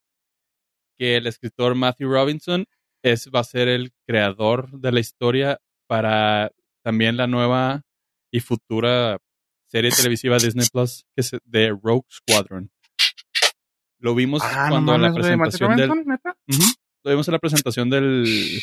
que 0.96 1.16
el 1.16 1.26
escritor 1.26 1.74
Matthew 1.74 2.08
Robinson 2.08 2.66
es, 3.02 3.28
va 3.34 3.40
a 3.40 3.44
ser 3.44 3.66
el 3.66 3.92
creador 4.06 4.70
de 4.78 4.92
la 4.92 5.00
historia 5.00 5.60
para 5.88 6.52
también 6.82 7.16
la 7.16 7.26
nueva 7.26 7.82
y 8.30 8.40
futura 8.40 9.18
serie 9.66 9.90
televisiva 9.90 10.38
Disney 10.38 10.68
Plus 10.72 11.04
que 11.14 11.22
es 11.22 11.32
de 11.44 11.70
Rogue 11.70 12.06
Squadron. 12.10 12.70
Lo 13.98 14.14
vimos 14.14 14.42
Ah, 14.44 14.68
no 14.68 14.74
cuando 14.74 14.94
en 14.94 15.02
la 15.02 15.12
presentación 15.12 15.76
del. 15.76 15.88
Lo 15.88 17.10
vimos 17.10 17.26
en 17.26 17.32
la 17.32 17.38
presentación 17.38 17.90
del, 17.90 18.62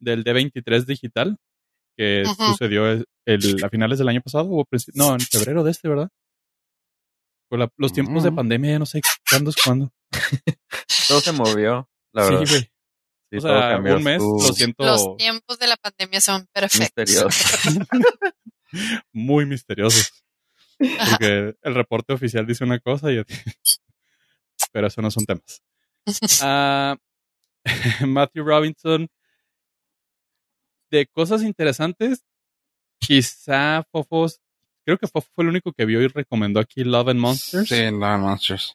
del 0.00 0.24
D23 0.24 0.84
digital 0.84 1.38
que 1.96 2.24
sucedió 2.26 2.86
el, 2.90 3.06
el- 3.26 3.64
a 3.64 3.68
finales 3.68 3.98
del 3.98 4.08
año 4.08 4.20
pasado 4.20 4.48
o 4.50 4.66
no, 4.94 5.14
en 5.14 5.20
febrero 5.20 5.62
de 5.64 5.70
este, 5.70 5.88
¿verdad? 5.88 6.08
Con 7.48 7.60
la- 7.60 7.70
los 7.76 7.92
tiempos 7.92 8.22
de 8.24 8.30
Mm. 8.30 8.36
pandemia, 8.36 8.70
ya 8.72 8.78
no 8.78 8.86
sé 8.86 9.00
cuándo 9.30 9.50
es 9.50 9.56
cuándo. 9.62 9.92
Todo 11.08 11.20
se 11.20 11.32
movió, 11.32 11.88
la 12.12 12.24
sí, 12.26 12.30
verdad. 12.34 12.48
güey. 12.48 12.60
Sí, 13.30 13.38
o 13.38 13.40
todo 13.40 13.58
sea, 13.60 13.70
cambió. 13.70 13.96
un 13.96 14.02
mes, 14.04 14.22
lo 14.22 14.38
siento, 14.52 14.84
Los 14.84 15.16
tiempos 15.16 15.58
de 15.58 15.66
la 15.66 15.76
pandemia 15.76 16.20
son 16.20 16.46
perfectos. 16.52 17.34
muy 19.12 19.46
misteriosos. 19.46 20.24
Porque 20.78 21.54
el 21.62 21.74
reporte 21.74 22.12
oficial 22.12 22.46
dice 22.46 22.64
una 22.64 22.78
cosa 22.80 23.10
y... 23.12 23.22
Pero 24.72 24.86
eso 24.88 25.00
no 25.02 25.10
son 25.10 25.24
temas. 25.24 25.62
Ah, 26.42 26.96
Matthew 28.06 28.44
Robinson. 28.44 29.08
De 30.94 31.06
cosas 31.06 31.42
interesantes, 31.42 32.24
quizá 33.00 33.82
Fofos... 33.90 34.40
Creo 34.86 34.96
que 34.96 35.08
Fofo 35.08 35.28
fue 35.34 35.42
el 35.44 35.50
único 35.50 35.72
que 35.72 35.86
vio 35.86 36.00
y 36.02 36.06
recomendó 36.06 36.60
aquí 36.60 36.84
Love 36.84 37.08
and 37.08 37.18
Monsters. 37.20 37.68
Sí, 37.68 37.90
no, 37.90 38.18
Monsters. 38.18 38.74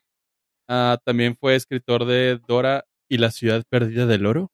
Ah, 0.68 1.00
también 1.06 1.38
fue 1.38 1.56
escritor 1.56 2.04
de 2.06 2.40
Dora 2.46 2.84
y 3.08 3.20
la 3.20 3.32
ciudad 3.32 3.64
perdida 3.70 4.06
del 4.06 4.26
oro 4.26 4.52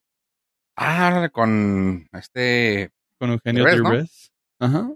Ah, 0.77 1.29
con 1.31 2.07
este. 2.11 2.91
con 3.17 3.31
Eugenio 3.31 3.63
Derbez, 3.63 3.81
¿no? 3.81 3.89
Derbez. 3.89 4.31
Ajá. 4.59 4.89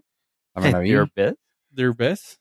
Best. 1.15 1.38
Derbez. 1.69 2.39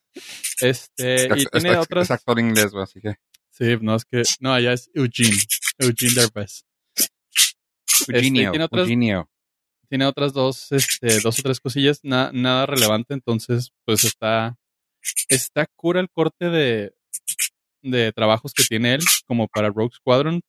Este, 0.60 1.28
y 1.36 1.42
Es- 1.44 1.50
tiene 1.50 1.70
es- 1.72 1.76
otras. 1.78 2.04
Es 2.04 2.10
actor 2.10 2.38
inglés, 2.38 2.74
así 2.74 3.00
que. 3.00 3.14
Sí, 3.50 3.78
no 3.80 3.94
es 3.94 4.04
que. 4.04 4.22
No, 4.40 4.52
allá 4.52 4.72
es 4.74 4.90
Eugene. 4.92 5.36
Eugene 5.78 6.12
Derbez. 6.16 6.64
Eugenio. 8.08 8.50
tiene 8.50 8.64
otras- 8.64 8.82
Eugenio. 8.82 9.30
Tiene 9.88 10.06
otras 10.06 10.32
dos, 10.32 10.70
este, 10.72 11.20
dos 11.20 11.38
o 11.38 11.42
tres 11.42 11.60
cosillas, 11.60 12.00
na- 12.02 12.30
nada 12.32 12.66
relevante, 12.66 13.14
entonces, 13.14 13.72
pues 13.84 14.04
está. 14.04 14.56
Está 15.28 15.66
cura 15.76 16.00
el 16.00 16.10
corte 16.10 16.50
de, 16.50 16.94
de 17.82 18.12
trabajos 18.12 18.52
que 18.52 18.64
tiene 18.64 18.94
él, 18.94 19.00
como 19.26 19.48
para 19.48 19.70
Rogue 19.70 19.94
Squadron. 19.94 20.40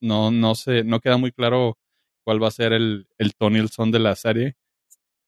No, 0.00 0.30
no 0.30 0.54
sé, 0.54 0.84
no 0.84 1.00
queda 1.00 1.16
muy 1.16 1.32
claro 1.32 1.78
cuál 2.24 2.42
va 2.42 2.48
a 2.48 2.50
ser 2.50 2.72
el, 2.72 3.06
el 3.18 3.34
tono 3.34 3.56
y 3.56 3.60
el 3.60 3.70
son 3.70 3.90
de 3.90 3.98
la 4.00 4.14
serie. 4.16 4.56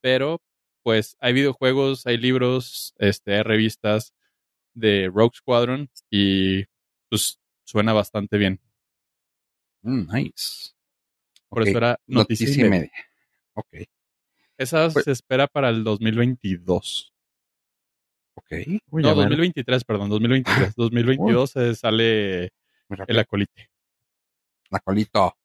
Pero, 0.03 0.43
pues, 0.83 1.17
hay 1.21 1.33
videojuegos, 1.33 2.07
hay 2.07 2.19
libros, 2.19 2.95
este, 2.99 3.37
hay 3.37 3.43
revistas 3.43 4.13
de 4.75 5.11
Rogue 5.13 5.37
Squadron 5.37 5.89
y 6.11 6.65
pues 7.09 7.39
suena 7.65 7.93
bastante 7.95 8.37
bien. 8.37 8.61
Mm, 9.83 10.07
nice. 10.13 10.73
Por 11.49 11.63
eso 11.63 11.79
era 11.79 12.01
noticia, 12.07 12.47
Noticia 12.47 12.63
y 12.65 12.67
y 12.67 12.71
media. 12.71 12.81
media. 12.81 13.08
Ok. 13.59 13.89
Esa 14.57 14.89
Pues- 14.91 15.05
se 15.05 15.13
espera 15.13 15.47
para 15.49 15.69
el 15.71 15.83
2022. 15.85 17.13
Ok. 18.35 18.53
Uy, 18.91 19.03
no, 19.03 19.09
a 19.11 19.15
ver. 19.15 19.25
2023, 19.25 19.85
perdón, 19.85 20.09
2023. 20.11 20.75
2022 20.77 21.51
se 21.51 21.75
sale 21.75 22.53
el 23.07 23.19
acolite. 23.19 23.69
La 24.71 24.79
colito. 24.81 25.37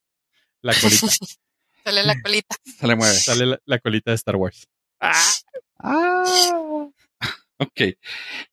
La 0.62 0.74
colita. 0.74 1.08
Sale 1.84 2.02
la 2.04 2.16
colita. 2.22 2.56
Se 2.64 2.88
le 2.88 2.96
mueve. 2.96 3.14
sale 3.14 3.46
la, 3.46 3.60
la 3.66 3.78
colita 3.80 4.12
de 4.12 4.16
Star 4.16 4.36
Wars. 4.38 4.68
Ah. 5.00 5.34
Ok. 7.60 7.82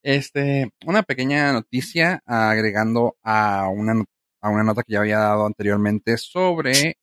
Este, 0.02 0.70
una 0.84 1.02
pequeña 1.02 1.52
noticia 1.52 2.22
agregando 2.26 3.16
a 3.22 3.68
una, 3.68 4.04
a 4.40 4.48
una 4.50 4.62
nota 4.62 4.82
que 4.82 4.92
ya 4.92 5.00
había 5.00 5.18
dado 5.18 5.46
anteriormente 5.46 6.16
sobre 6.18 6.96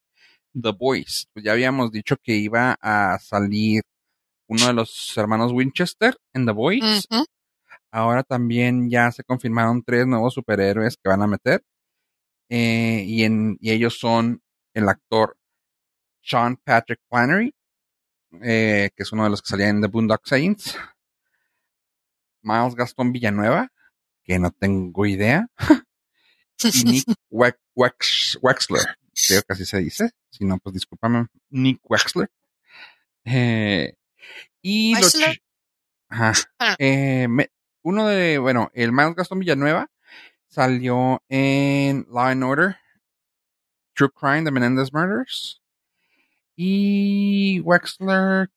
The 0.61 0.71
Voice. 0.71 1.25
Pues 1.33 1.45
ya 1.45 1.51
habíamos 1.53 1.91
dicho 1.91 2.17
que 2.21 2.35
iba 2.35 2.77
a 2.81 3.17
salir 3.19 3.81
uno 4.47 4.67
de 4.67 4.73
los 4.73 5.13
hermanos 5.17 5.51
Winchester 5.51 6.17
en 6.33 6.45
The. 6.45 6.51
Ujú. 6.51 7.25
Ahora 7.91 8.23
también 8.23 8.89
ya 8.89 9.11
se 9.11 9.23
confirmaron 9.23 9.83
tres 9.83 10.05
nuevos 10.07 10.33
superhéroes 10.33 10.97
que 10.97 11.09
van 11.09 11.21
a 11.21 11.27
meter. 11.27 11.63
Eh, 12.49 13.03
y, 13.05 13.23
en, 13.23 13.57
y 13.59 13.71
ellos 13.71 13.97
son 13.99 14.41
el 14.73 14.87
actor 14.89 15.37
Sean 16.21 16.57
Patrick 16.57 16.99
Flannery, 17.09 17.53
eh, 18.41 18.89
que 18.95 19.03
es 19.03 19.11
uno 19.11 19.23
de 19.25 19.29
los 19.29 19.41
que 19.41 19.49
salía 19.49 19.67
en 19.69 19.81
The 19.81 19.87
Boondock 19.87 20.25
Saints. 20.25 20.77
Miles 22.41 22.75
Gastón 22.75 23.11
Villanueva, 23.11 23.69
que 24.23 24.39
no 24.39 24.51
tengo 24.51 25.05
idea, 25.05 25.47
y 26.63 26.83
Nick 26.85 27.05
Wex- 27.29 27.57
Wex- 27.75 28.37
Wexler, 28.41 28.85
creo 29.27 29.41
que 29.43 29.53
así 29.53 29.65
se 29.65 29.79
dice. 29.79 30.11
Si 30.29 30.45
no, 30.45 30.57
pues 30.59 30.73
discúlpame, 30.73 31.27
Nick 31.49 31.79
Wexler. 31.89 32.29
Eh, 33.25 33.93
y 34.61 34.93
lo 34.95 35.01
Wexler. 35.01 35.33
chi- 35.35 35.41
Ajá. 36.09 36.33
Ah. 36.59 36.75
Eh, 36.79 37.27
me- 37.29 37.49
uno 37.83 38.07
de, 38.07 38.37
bueno, 38.37 38.69
el 38.73 38.91
Miles 38.91 39.15
Gastón 39.15 39.39
Villanueva 39.39 39.89
salió 40.47 41.21
en 41.29 42.05
Law 42.09 42.27
and 42.27 42.43
Order, 42.43 42.77
True 43.93 44.09
Crime, 44.13 44.43
The 44.43 44.51
Menendez 44.51 44.93
Murders. 44.93 45.61
Y 46.55 47.59
Wexler 47.61 48.49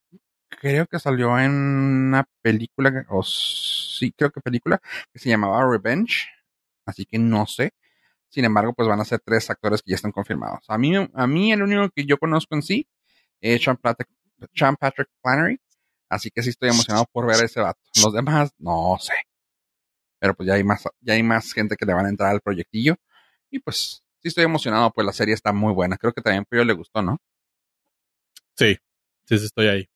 creo 0.49 0.87
que 0.87 0.99
salió 0.99 1.39
en 1.39 1.51
una 1.53 2.27
película, 2.43 3.05
o 3.09 3.23
sí, 3.23 4.13
creo 4.17 4.31
que 4.31 4.41
película, 4.41 4.81
que 5.13 5.19
se 5.19 5.29
llamaba 5.29 5.69
Revenge. 5.71 6.27
Así 6.87 7.05
que 7.05 7.19
no 7.19 7.47
sé. 7.47 7.73
Sin 8.31 8.45
embargo, 8.45 8.73
pues 8.73 8.89
van 8.89 9.01
a 9.01 9.05
ser 9.05 9.21
tres 9.25 9.51
actores 9.51 9.83
que 9.83 9.91
ya 9.91 9.97
están 9.97 10.13
confirmados. 10.13 10.65
A 10.69 10.79
mí, 10.79 10.95
a 10.97 11.27
mí 11.27 11.53
el 11.53 11.63
único 11.63 11.91
que 11.91 12.07
yo 12.07 12.17
conozco 12.17 12.55
en 12.55 12.63
sí 12.63 12.89
es 13.41 13.63
Sean 13.63 13.77
Patrick, 13.77 14.09
Sean 14.55 14.77
Patrick 14.77 15.09
Flannery. 15.21 15.61
Así 16.09 16.31
que 16.31 16.43
sí 16.43 16.51
estoy 16.51 16.71
emocionado 16.71 17.07
por 17.13 17.27
ver 17.27 17.37
a 17.37 17.45
ese 17.45 17.61
vato. 17.61 17.81
Los 18.03 18.13
demás, 18.13 18.51
no 18.59 18.97
sé. 19.01 19.15
Pero 20.21 20.35
pues 20.35 20.47
ya 20.47 20.55
hay 20.55 20.65
más, 20.65 20.85
ya 21.01 21.15
hay 21.15 21.23
más 21.23 21.53
gente 21.53 21.77
que 21.77 21.87
le 21.87 21.95
van 21.95 22.07
a 22.07 22.09
entrar 22.09 22.31
al 22.31 22.41
proyectillo. 22.41 22.97
Y 23.51 23.59
pues 23.59 24.05
sí 24.21 24.29
estoy 24.29 24.45
emocionado, 24.45 24.91
pues 24.93 25.05
la 25.05 25.13
serie 25.13 25.35
está 25.35 25.53
muy 25.53 25.73
buena. 25.73 25.97
Creo 25.97 26.13
que 26.13 26.23
también 26.23 26.45
Pollo 26.45 26.65
le 26.65 26.73
gustó, 26.73 27.03
¿no? 27.03 27.19
Sí, 28.57 28.77
sí, 29.25 29.39
sí, 29.39 29.45
estoy 29.45 29.69
ahí. 29.69 29.89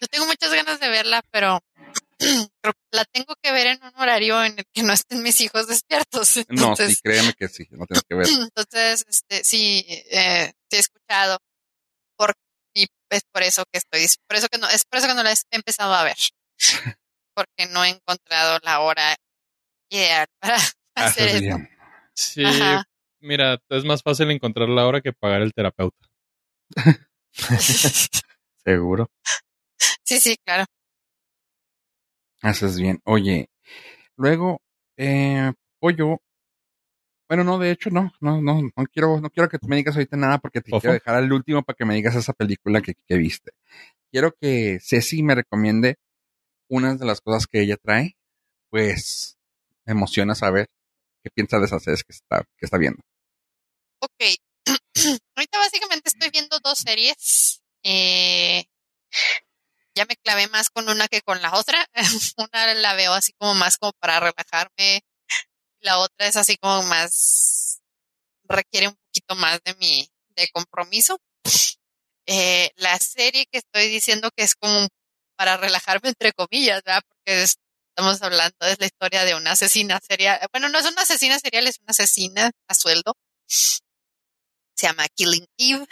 Yo 0.00 0.08
tengo 0.08 0.26
muchas 0.26 0.52
ganas 0.52 0.80
de 0.80 0.88
verla, 0.88 1.22
pero 1.30 1.60
pero 2.60 2.74
la 2.92 3.04
tengo 3.06 3.34
que 3.42 3.52
ver 3.52 3.66
en 3.68 3.82
un 3.82 3.92
horario 4.00 4.42
en 4.44 4.58
el 4.58 4.64
que 4.72 4.82
no 4.82 4.92
estén 4.92 5.22
mis 5.22 5.40
hijos 5.40 5.66
despiertos. 5.66 6.40
No, 6.48 6.76
sí, 6.76 6.96
créeme 7.02 7.32
que 7.34 7.48
sí, 7.48 7.66
lo 7.70 7.86
tienes 7.86 8.04
que 8.08 8.14
ver. 8.14 8.26
entonces 8.42 9.04
este, 9.08 9.44
sí, 9.44 9.84
eh, 9.88 10.52
sí 10.70 10.76
he 10.76 10.80
escuchado. 10.80 11.38
Por, 12.16 12.34
y 12.74 12.86
es 13.10 13.22
por 13.32 13.42
eso 13.42 13.64
que 13.72 13.78
estoy, 13.78 14.06
por 14.28 14.36
eso 14.36 14.48
que 14.48 14.58
no, 14.58 14.68
es 14.68 14.84
por 14.84 14.98
eso 14.98 15.08
que 15.08 15.14
no 15.14 15.22
la 15.22 15.32
he 15.32 15.36
empezado 15.50 15.94
a 15.94 16.04
ver. 16.04 16.16
Porque 17.34 17.66
no 17.72 17.82
he 17.82 17.88
encontrado 17.88 18.58
la 18.62 18.80
hora 18.80 19.16
ideal 19.90 20.26
para 20.38 20.56
hacer 20.94 21.28
Haces 21.28 21.34
eso. 21.34 21.40
bien. 21.40 21.70
Sí, 22.14 22.44
Ajá. 22.44 22.84
mira, 23.20 23.58
es 23.70 23.84
más 23.84 24.02
fácil 24.02 24.30
encontrar 24.30 24.68
la 24.68 24.86
hora 24.86 25.00
que 25.00 25.14
pagar 25.14 25.40
el 25.40 25.54
terapeuta. 25.54 26.06
Seguro. 28.64 29.10
Sí, 30.04 30.20
sí, 30.20 30.36
claro. 30.44 30.64
Haces 32.42 32.78
bien. 32.78 33.00
Oye, 33.04 33.48
luego, 34.16 34.60
eh, 34.96 35.52
pollo. 35.78 36.20
Bueno, 37.28 37.44
no, 37.44 37.58
de 37.58 37.70
hecho, 37.70 37.88
no, 37.90 38.12
no, 38.20 38.42
no, 38.42 38.60
no 38.60 38.84
quiero, 38.92 39.20
no 39.20 39.30
quiero 39.30 39.48
que 39.48 39.58
tú 39.58 39.68
me 39.68 39.76
digas 39.76 39.94
ahorita 39.94 40.16
nada 40.16 40.38
porque 40.38 40.60
te 40.60 40.72
quiero 40.72 40.92
dejar 40.92 41.14
al 41.14 41.32
último 41.32 41.62
para 41.62 41.76
que 41.76 41.84
me 41.84 41.94
digas 41.94 42.16
esa 42.16 42.32
película 42.32 42.82
que, 42.82 42.94
que 43.06 43.16
viste. 43.16 43.52
Quiero 44.10 44.32
que 44.38 44.78
Ceci 44.82 45.22
me 45.22 45.36
recomiende 45.36 45.96
unas 46.68 46.98
de 46.98 47.06
las 47.06 47.20
cosas 47.20 47.46
que 47.46 47.62
ella 47.62 47.76
trae, 47.76 48.16
pues 48.70 49.38
me 49.86 49.92
emociona 49.92 50.34
saber 50.34 50.68
qué 51.22 51.30
piensa 51.30 51.58
de 51.58 51.66
esas 51.66 51.82
series 51.82 52.02
que 52.02 52.12
está, 52.12 52.42
que 52.58 52.66
está 52.66 52.76
viendo. 52.76 53.00
Ok. 54.00 54.36
Ahorita 55.36 55.58
básicamente 55.58 56.08
estoy 56.08 56.30
viendo 56.30 56.58
dos 56.58 56.78
series. 56.78 57.62
Eh, 57.84 58.64
ya 59.94 60.04
me 60.06 60.16
clavé 60.16 60.48
más 60.48 60.70
con 60.70 60.88
una 60.88 61.08
que 61.08 61.22
con 61.22 61.40
la 61.42 61.54
otra. 61.54 61.86
una 62.38 62.74
la 62.74 62.94
veo 62.94 63.12
así 63.12 63.32
como 63.38 63.54
más 63.54 63.76
como 63.78 63.92
para 64.00 64.20
relajarme. 64.20 65.02
La 65.80 65.98
otra 65.98 66.26
es 66.28 66.36
así 66.36 66.56
como 66.58 66.82
más 66.84 67.80
requiere 68.44 68.88
un 68.88 68.96
poquito 68.96 69.36
más 69.36 69.60
de 69.64 69.74
mi 69.76 70.08
de 70.36 70.48
compromiso. 70.52 71.18
Eh, 72.26 72.70
la 72.76 72.98
serie 72.98 73.46
que 73.50 73.58
estoy 73.58 73.88
diciendo 73.88 74.30
que 74.36 74.44
es 74.44 74.54
como 74.54 74.88
para 75.36 75.56
relajarme 75.56 76.08
entre 76.10 76.32
comillas, 76.32 76.82
¿verdad? 76.84 77.02
Porque 77.08 77.42
es- 77.42 77.56
estamos 77.90 78.22
hablando 78.22 78.56
es 78.66 78.78
la 78.80 78.86
historia 78.86 79.24
de 79.24 79.34
una 79.34 79.52
asesina 79.52 80.00
serial. 80.06 80.40
Bueno, 80.52 80.68
no 80.68 80.78
es 80.78 80.86
una 80.86 81.02
asesina 81.02 81.38
serial, 81.38 81.66
es 81.66 81.78
una 81.80 81.90
asesina 81.90 82.50
a 82.68 82.74
sueldo 82.74 83.14
se 84.74 84.86
llama 84.86 85.08
Killing 85.08 85.46
Eve. 85.58 85.86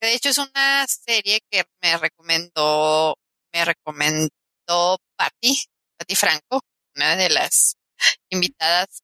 De 0.00 0.14
hecho, 0.14 0.28
es 0.28 0.38
una 0.38 0.86
serie 0.86 1.40
que 1.50 1.64
me 1.82 1.96
recomendó, 1.96 3.16
me 3.52 3.64
recomendó 3.64 4.98
Patty, 5.16 5.64
Patty 5.96 6.14
Franco, 6.14 6.60
una 6.96 7.16
de 7.16 7.30
las 7.30 7.76
invitadas 8.30 9.02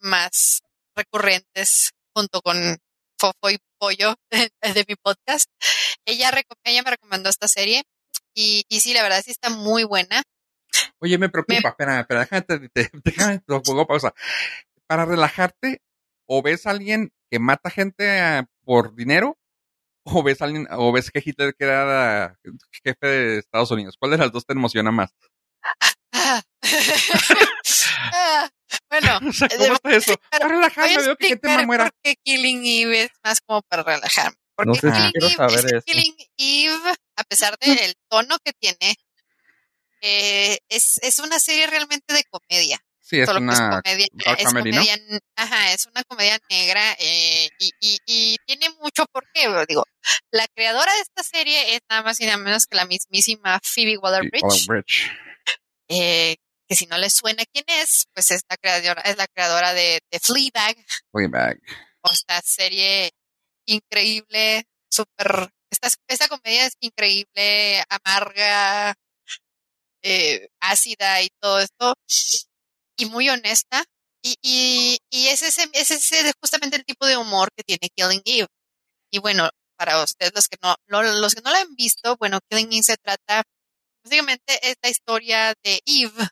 más 0.00 0.60
recurrentes 0.94 1.90
junto 2.14 2.40
con 2.40 2.78
Fofo 3.18 3.50
y 3.50 3.58
Pollo 3.78 4.14
de, 4.30 4.50
de 4.62 4.84
mi 4.88 4.94
podcast. 4.96 5.50
Ella, 6.04 6.30
ella 6.64 6.82
me 6.82 6.90
recomendó 6.90 7.30
esta 7.30 7.48
serie 7.48 7.84
y, 8.34 8.64
y 8.68 8.80
sí, 8.80 8.92
la 8.92 9.02
verdad 9.02 9.22
sí 9.24 9.30
está 9.30 9.50
muy 9.50 9.84
buena. 9.84 10.22
Oye, 10.98 11.18
me 11.18 11.28
preocupa, 11.28 11.68
espera, 11.68 12.00
espera, 12.00 12.20
déjame, 12.20 12.42
te, 12.42 12.90
déjame, 13.04 13.38
te 13.38 13.60
pongo 13.60 13.86
pausa. 13.86 14.14
Para 14.86 15.04
relajarte, 15.04 15.80
o 16.26 16.42
ves 16.42 16.66
a 16.66 16.70
alguien 16.70 17.12
que 17.30 17.38
mata 17.38 17.70
gente 17.70 18.20
ah, 18.20 18.46
por 18.64 18.94
dinero, 18.94 19.38
o 20.04 20.22
ves 20.22 20.40
a 20.40 20.44
alguien, 20.46 20.66
o 20.70 20.92
ves 20.92 21.10
que 21.10 21.22
Hitler 21.24 21.54
que 21.54 21.64
era 21.64 22.38
jefe 22.84 23.06
de 23.06 23.38
Estados 23.38 23.70
Unidos. 23.70 23.96
¿Cuál 23.98 24.12
de 24.12 24.18
las 24.18 24.32
dos 24.32 24.46
te 24.46 24.52
emociona 24.52 24.90
más? 24.90 25.10
Bueno, 28.90 29.18
O 29.28 29.32
sea, 29.32 29.48
¿cómo 29.48 29.74
está 29.74 29.96
eso? 29.96 30.14
Para 30.30 30.48
relajarme, 30.48 30.96
veo 30.98 31.16
que 31.16 31.28
gente 31.28 31.48
me 31.48 31.54
explicar 31.54 31.66
muera. 31.66 31.84
por 31.84 31.94
qué 32.02 32.16
Killing 32.22 32.66
Eve 32.66 33.02
es 33.04 33.10
más 33.22 33.40
como 33.40 33.62
para 33.62 33.82
relajarme. 33.82 34.36
Porque 34.56 34.68
No 34.68 34.74
sé 34.74 34.80
si 34.92 34.92
Killing, 34.96 35.12
quiero 35.12 35.26
Eve, 35.26 35.36
saber 35.36 35.58
es 35.58 35.64
que 35.64 35.76
eso. 35.76 35.84
Killing 35.84 36.16
Eve, 36.36 36.94
a 37.16 37.24
pesar 37.24 37.58
del 37.58 37.94
tono 38.08 38.36
que 38.44 38.52
tiene, 38.52 38.96
eh, 40.00 40.58
es, 40.68 40.98
es 41.02 41.18
una 41.18 41.38
serie 41.38 41.66
realmente 41.66 42.14
de 42.14 42.24
comedia. 42.24 42.78
Sí, 43.04 43.20
es 43.20 43.26
solo 43.26 43.40
que 43.40 43.52
es 43.52 43.60
una 43.60 43.82
comedia, 43.82 44.06
es 44.38 44.44
comedia, 44.46 44.98
ajá, 45.36 45.72
es 45.74 45.86
una 45.86 46.02
comedia 46.04 46.38
negra 46.48 46.96
eh, 46.98 47.50
y, 47.58 47.70
y, 47.78 47.98
y 48.06 48.36
tiene 48.46 48.70
mucho 48.80 49.04
por 49.12 49.30
qué. 49.34 49.46
Digo, 49.68 49.84
la 50.30 50.46
creadora 50.54 50.90
de 50.94 51.00
esta 51.00 51.22
serie 51.22 51.74
es 51.74 51.82
nada 51.90 52.02
más 52.02 52.18
y 52.20 52.24
nada 52.24 52.38
menos 52.38 52.66
que 52.66 52.76
la 52.76 52.86
mismísima 52.86 53.60
Phoebe 53.62 53.98
Waller-Bridge. 53.98 54.70
Eh, 55.88 56.36
que 56.66 56.74
si 56.76 56.86
no 56.86 56.96
les 56.96 57.12
suena 57.12 57.44
quién 57.52 57.66
es, 57.68 58.06
pues 58.14 58.30
es 58.30 58.40
la 58.48 58.56
creadora, 58.56 59.02
es 59.02 59.18
la 59.18 59.26
creadora 59.26 59.74
de, 59.74 60.00
de 60.10 60.18
Fleabag, 60.18 60.74
Fleabag. 61.12 61.60
o 62.00 62.10
esta 62.10 62.40
serie 62.40 63.10
increíble, 63.66 64.64
súper, 64.90 65.50
esta, 65.70 65.88
esta 66.08 66.28
comedia 66.28 66.64
es 66.64 66.72
increíble, 66.80 67.84
amarga, 67.90 68.94
eh, 70.02 70.48
ácida 70.60 71.20
y 71.20 71.28
todo 71.38 71.60
esto, 71.60 71.94
y 72.96 73.06
muy 73.06 73.28
honesta, 73.30 73.84
y, 74.22 74.36
y, 75.10 75.26
es, 75.28 75.42
ese, 75.42 75.68
es 75.74 76.32
justamente 76.40 76.76
el 76.76 76.84
tipo 76.84 77.06
de 77.06 77.16
humor 77.18 77.50
que 77.56 77.62
tiene 77.64 77.90
Killing 77.94 78.22
Eve. 78.24 78.48
Y 79.12 79.18
bueno, 79.20 79.50
para 79.78 80.02
ustedes 80.04 80.32
los 80.34 80.48
que 80.48 80.58
no, 80.62 80.76
no- 80.88 81.02
los 81.02 81.34
que 81.34 81.42
no 81.42 81.52
la 81.52 81.60
han 81.60 81.74
visto, 81.76 82.16
bueno, 82.18 82.40
Killing 82.50 82.72
Eve 82.72 82.82
se 82.84 82.96
trata, 82.98 83.44
básicamente 84.04 84.60
es 84.68 84.76
la 84.82 84.90
historia 84.90 85.54
de 85.64 85.80
Eve, 85.86 86.28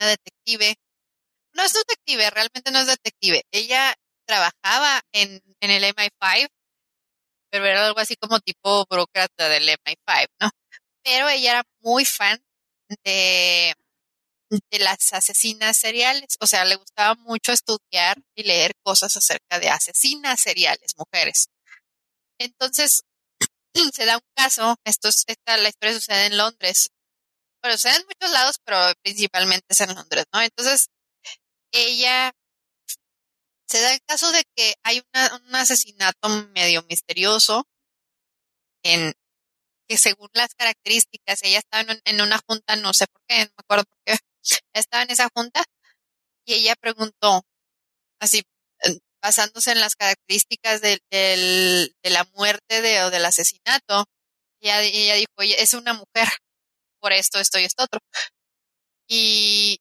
una 0.00 0.10
detective. 0.10 0.74
No 1.54 1.64
es 1.64 1.72
detective, 1.74 2.30
realmente 2.30 2.70
no 2.72 2.80
es 2.80 2.86
detective. 2.88 3.42
Ella 3.52 3.94
trabajaba 4.26 5.02
en, 5.12 5.42
en 5.60 5.70
el 5.70 5.84
MI5, 5.84 6.48
pero 7.50 7.66
era 7.66 7.86
algo 7.86 8.00
así 8.00 8.16
como 8.16 8.40
tipo 8.40 8.86
burócrata 8.90 9.48
del 9.48 9.68
MI5, 9.68 10.32
¿no? 10.40 10.50
Pero 11.04 11.28
ella 11.28 11.50
era 11.52 11.64
muy 11.82 12.04
fan 12.04 12.40
de, 13.04 13.74
de 14.70 14.78
las 14.78 15.12
asesinas 15.12 15.76
seriales, 15.76 16.36
o 16.40 16.46
sea, 16.46 16.64
le 16.64 16.76
gustaba 16.76 17.14
mucho 17.16 17.52
estudiar 17.52 18.18
y 18.36 18.44
leer 18.44 18.72
cosas 18.84 19.16
acerca 19.16 19.58
de 19.60 19.68
asesinas 19.70 20.40
seriales, 20.40 20.94
mujeres. 20.96 21.48
Entonces, 22.38 23.02
se 23.94 24.06
da 24.06 24.16
un 24.16 24.24
caso, 24.36 24.76
esto 24.84 25.08
es, 25.08 25.24
esta, 25.28 25.56
la 25.58 25.68
historia 25.70 25.94
sucede 25.94 26.26
en 26.26 26.38
Londres, 26.38 26.90
bueno, 27.62 27.76
sucede 27.78 27.96
en 27.98 28.06
muchos 28.06 28.32
lados, 28.32 28.56
pero 28.64 28.78
principalmente 29.02 29.66
es 29.70 29.80
en 29.82 29.94
Londres, 29.94 30.26
¿no? 30.32 30.42
Entonces, 30.42 30.88
ella 31.72 32.32
se 33.68 33.80
da 33.80 33.92
el 33.92 34.00
caso 34.06 34.32
de 34.32 34.42
que 34.56 34.74
hay 34.84 35.02
una- 35.14 35.36
un 35.46 35.54
asesinato 35.54 36.28
medio 36.54 36.82
misterioso 36.88 37.66
en 38.84 39.12
que 39.88 39.98
según 39.98 40.30
las 40.34 40.54
características, 40.54 41.42
ella 41.44 41.58
estaba 41.60 41.82
en, 41.82 41.90
un- 41.92 42.02
en 42.04 42.20
una 42.22 42.40
junta, 42.48 42.76
no 42.76 42.94
sé 42.94 43.06
por 43.08 43.22
qué, 43.28 43.40
no 43.46 43.52
me 43.56 43.62
acuerdo 43.64 43.84
por 43.84 43.98
qué, 44.06 44.16
estaba 44.74 45.02
en 45.04 45.10
esa 45.12 45.28
junta 45.34 45.64
y 46.46 46.54
ella 46.54 46.74
preguntó, 46.80 47.42
así, 48.20 48.42
basándose 49.22 49.72
en 49.72 49.80
las 49.80 49.96
características 49.96 50.80
del- 50.82 51.00
de 52.02 52.10
la 52.10 52.24
muerte 52.34 52.82
de, 52.82 53.02
o 53.04 53.10
del 53.10 53.24
asesinato, 53.26 54.06
ella, 54.62 54.82
ella 54.82 55.14
dijo, 55.16 55.32
"Oye, 55.38 55.62
es 55.62 55.74
una 55.74 55.94
mujer, 55.94 56.28
por 57.00 57.12
esto, 57.14 57.40
esto 57.40 57.58
y 57.60 57.64
esto 57.64 57.84
otro. 57.84 58.00
Y 59.08 59.78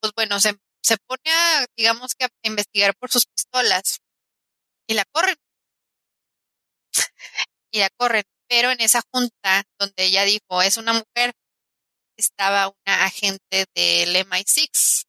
pues 0.00 0.12
bueno, 0.16 0.40
se, 0.40 0.56
se 0.82 0.96
pone 1.06 1.20
a, 1.32 1.66
digamos 1.76 2.14
que 2.14 2.26
a 2.26 2.28
investigar 2.42 2.94
por 2.98 3.10
sus 3.10 3.26
pistolas 3.26 3.98
y 4.88 4.94
la 4.94 5.04
corren. 5.12 5.36
Y 7.72 7.78
la 7.80 7.88
corren. 7.96 8.24
Pero 8.48 8.70
en 8.70 8.80
esa 8.80 9.02
junta 9.12 9.64
donde 9.78 10.04
ella 10.04 10.24
dijo 10.24 10.62
es 10.62 10.76
una 10.78 10.92
mujer, 10.94 11.32
estaba 12.18 12.68
una 12.68 13.04
agente 13.04 13.66
del 13.74 14.16
MI6 14.16 15.04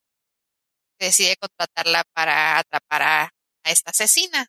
que 0.98 1.06
decide 1.08 1.38
contratarla 1.38 2.04
para 2.14 2.60
atrapar 2.60 3.02
a, 3.02 3.30
esta 3.66 3.92
asesina. 3.92 4.48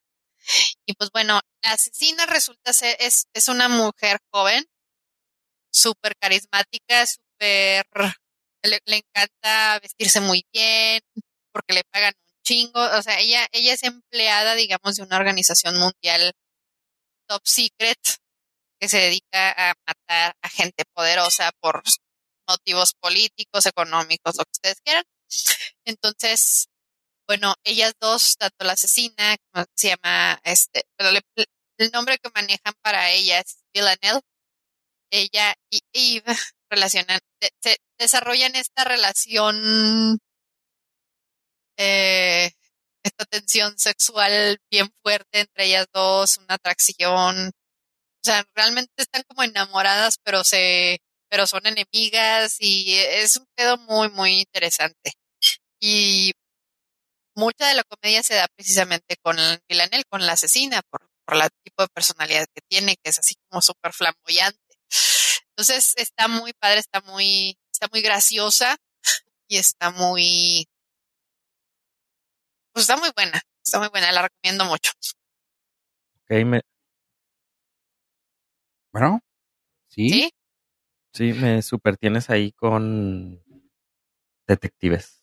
Y 0.87 0.95
pues 0.95 1.11
bueno, 1.11 1.41
la 1.63 1.73
asesina 1.73 2.25
resulta 2.27 2.73
ser, 2.73 2.97
es, 3.01 3.27
es 3.35 3.49
una 3.49 3.69
mujer 3.69 4.19
joven, 4.33 4.65
súper 5.71 6.15
carismática, 6.19 7.05
súper, 7.07 7.85
le, 8.63 8.79
le 8.87 8.97
encanta 8.97 9.79
vestirse 9.81 10.21
muy 10.21 10.47
bien, 10.53 11.01
porque 11.53 11.75
le 11.75 11.85
pagan 11.91 12.15
un 12.17 12.43
chingo. 12.43 12.81
O 12.81 13.03
sea, 13.03 13.19
ella, 13.21 13.47
ella 13.53 13.75
es 13.75 13.83
empleada, 13.83 14.55
digamos, 14.55 14.97
de 14.97 15.03
una 15.03 15.17
organización 15.17 15.79
mundial 15.79 16.33
top 17.29 17.43
secret 17.45 17.99
que 18.81 18.89
se 18.89 18.99
dedica 18.99 19.71
a 19.71 19.75
matar 19.87 20.35
a 20.43 20.49
gente 20.49 20.85
poderosa 20.95 21.51
por 21.61 21.83
motivos 22.51 22.95
políticos, 23.01 23.67
económicos, 23.67 24.37
lo 24.37 24.45
que 24.45 24.53
ustedes 24.53 24.81
quieran. 24.85 25.05
Entonces, 25.85 26.67
bueno, 27.29 27.55
ellas 27.65 27.95
dos, 28.01 28.37
tanto 28.39 28.65
la 28.67 28.73
asesina, 28.75 29.37
como 29.53 29.67
se 29.77 29.89
llama, 29.91 30.41
este, 30.45 30.85
pero 30.97 31.13
le- 31.13 31.23
el 31.79 31.91
nombre 31.93 32.19
que 32.19 32.31
manejan 32.35 32.75
para 32.83 33.11
ella 33.13 33.41
es 33.41 33.59
Villanelle, 33.75 34.21
ella 35.13 35.55
y 35.71 35.81
Eve 35.95 36.25
relacionan, 36.71 37.21
se 37.63 37.79
desarrollan 37.99 38.57
esta 38.57 38.85
relación, 38.85 40.19
eh, 41.79 42.51
esta 43.05 43.25
tensión 43.27 43.79
sexual 43.79 44.59
bien 44.71 44.91
fuerte 45.03 45.41
entre 45.41 45.67
ellas 45.67 45.87
dos, 45.93 46.39
una 46.39 46.55
atracción, 46.57 47.49
o 47.49 47.53
sea, 48.25 48.45
realmente 48.55 48.93
están 48.99 49.23
como 49.29 49.43
enamoradas, 49.45 50.17
pero 50.25 50.45
se, 50.45 51.01
pero 51.31 51.47
son 51.47 51.67
enemigas 51.67 52.57
y 52.59 52.95
es 52.95 53.37
un 53.37 53.47
pedo 53.55 53.79
muy, 53.79 54.11
muy 54.11 54.41
interesante. 54.41 55.13
Y 55.81 56.33
mucha 57.37 57.69
de 57.69 57.75
la 57.75 57.85
comedia 57.85 58.23
se 58.23 58.35
da 58.35 58.49
precisamente 58.55 59.17
con 59.23 59.37
Villanelle, 59.69 60.05
con 60.11 60.27
la 60.27 60.33
asesina, 60.33 60.83
por, 60.91 61.09
por 61.25 61.37
el 61.37 61.49
tipo 61.65 61.83
de 61.83 61.89
personalidad 61.89 62.47
que 62.53 62.61
tiene, 62.69 62.97
que 62.97 63.11
es 63.11 63.19
así 63.19 63.37
como 63.49 63.63
súper 63.63 63.93
flamboyante. 63.93 64.59
Entonces 65.51 65.95
está 65.97 66.27
muy 66.29 66.53
padre, 66.53 66.81
está 66.81 67.01
muy, 67.03 67.57
está 67.73 67.87
muy 67.93 68.03
graciosa 68.03 68.77
y 69.49 69.57
está 69.57 69.91
muy, 69.91 70.67
pues 72.73 72.85
está 72.85 72.97
muy 72.97 73.11
buena, 73.15 73.41
está 73.65 73.79
muy 73.79 73.89
buena, 73.89 74.11
la 74.13 74.23
recomiendo 74.23 74.65
mucho. 74.65 74.93
Ok, 76.23 76.45
me, 76.45 76.61
Bueno, 78.93 79.21
sí. 79.89 80.09
¿Sí? 80.09 80.31
Sí, 81.13 81.33
me 81.33 81.63
super 81.63 81.97
tienes 81.97 82.31
ahí 82.31 82.53
con 82.53 83.43
detectives. 84.47 85.23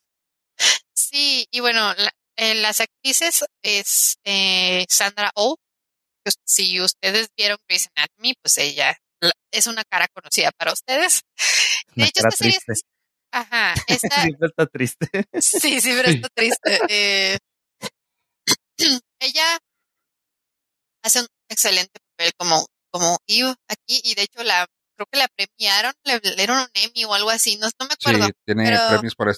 Sí, 0.93 1.47
y 1.51 1.59
bueno, 1.59 1.93
la- 1.95 2.11
eh, 2.37 2.55
las 2.55 2.81
actrices 2.81 3.43
es 3.63 4.17
eh, 4.25 4.85
Sandra 4.89 5.31
Oh. 5.35 5.55
que 6.25 6.29
us- 6.29 6.35
Si 6.45 6.81
ustedes 6.81 7.29
vieron 7.37 7.57
Grey's 7.67 7.87
Anatomy, 7.95 8.33
pues 8.41 8.57
ella 8.57 8.95
la- 9.21 9.31
es 9.51 9.67
una 9.67 9.83
cara 9.89 10.07
conocida 10.13 10.51
para 10.57 10.73
ustedes. 10.73 11.21
De 11.95 12.03
hecho, 12.05 12.19
esta 12.27 12.31
serie, 12.31 12.59
es- 12.67 12.81
ajá, 13.33 13.73
esta, 13.87 14.21
Siempre 14.23 14.47
está 14.49 14.65
triste. 14.67 15.07
sí, 15.41 15.81
sí, 15.81 15.91
pero 15.95 16.09
está 16.09 16.29
triste. 16.35 16.79
Eh, 16.89 17.37
ella 19.19 19.57
hace 21.03 21.21
un 21.21 21.27
excelente 21.49 21.99
papel 22.17 22.31
como, 22.37 22.65
como 22.91 23.17
Eve 23.27 23.55
aquí, 23.69 24.01
y 24.03 24.15
de 24.15 24.23
hecho 24.23 24.43
la, 24.43 24.65
creo 24.97 25.07
que 25.11 25.19
la 25.19 25.27
premiaron, 25.29 25.93
le, 26.03 26.19
le 26.19 26.35
dieron 26.35 26.57
un 26.59 26.67
Emmy 26.73 27.05
o 27.05 27.13
algo 27.13 27.29
así, 27.29 27.55
no, 27.57 27.67
no 27.79 27.85
me 27.87 27.95
Sí, 27.99 28.09
acuerdo. 28.09 28.27
tiene 28.45 28.63
pero- 28.65 28.89
premios 28.89 29.15
por 29.15 29.29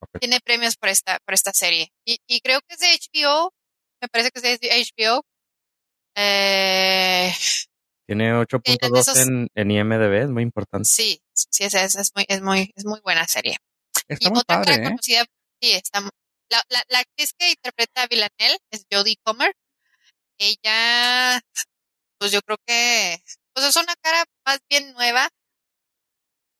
papel. 0.00 0.20
tiene 0.20 0.40
premios 0.40 0.76
por 0.76 0.88
esta, 0.88 1.18
por 1.24 1.34
esta 1.34 1.52
serie. 1.52 1.92
Y, 2.06 2.18
y 2.26 2.40
creo 2.40 2.60
que 2.66 2.74
es 2.74 2.80
de 2.80 2.98
HBO, 3.22 3.52
me 4.02 4.08
parece 4.08 4.30
que 4.30 4.38
es 4.52 4.60
de 4.60 4.68
HBO. 4.96 5.22
Eh, 6.16 7.32
Tiene 8.06 8.32
8.2 8.34 9.00
esos- 9.00 9.18
en, 9.18 9.48
en 9.54 9.70
IMDB, 9.70 10.22
es 10.24 10.28
muy 10.30 10.42
importante. 10.42 10.84
sí, 10.90 11.20
sí, 11.34 11.64
es, 11.64 11.74
es, 11.74 11.94
es 11.96 12.10
muy, 12.14 12.24
es 12.28 12.40
muy, 12.42 12.72
es 12.74 12.84
muy 12.84 13.00
buena 13.00 13.26
serie. 13.28 13.58
Está 14.08 14.28
y 14.28 14.30
muy 14.30 14.40
otra 14.40 14.56
padre, 14.56 14.72
cara 14.72 14.82
¿eh? 14.82 14.90
conocida, 14.90 15.24
sí, 15.62 15.72
está, 15.72 16.00
la, 16.50 16.62
la 16.88 16.98
actriz 17.00 17.32
que 17.38 17.50
interpreta 17.50 18.02
a 18.02 18.06
Villanelle 18.06 18.58
es 18.70 18.84
Jodie 18.90 19.16
Comer. 19.22 19.52
Ella, 20.40 21.40
pues 22.18 22.32
yo 22.32 22.40
creo 22.42 22.56
que, 22.66 23.22
pues 23.58 23.70
es 23.70 23.82
una 23.82 23.96
cara 23.96 24.24
más 24.46 24.60
bien 24.70 24.92
nueva, 24.92 25.28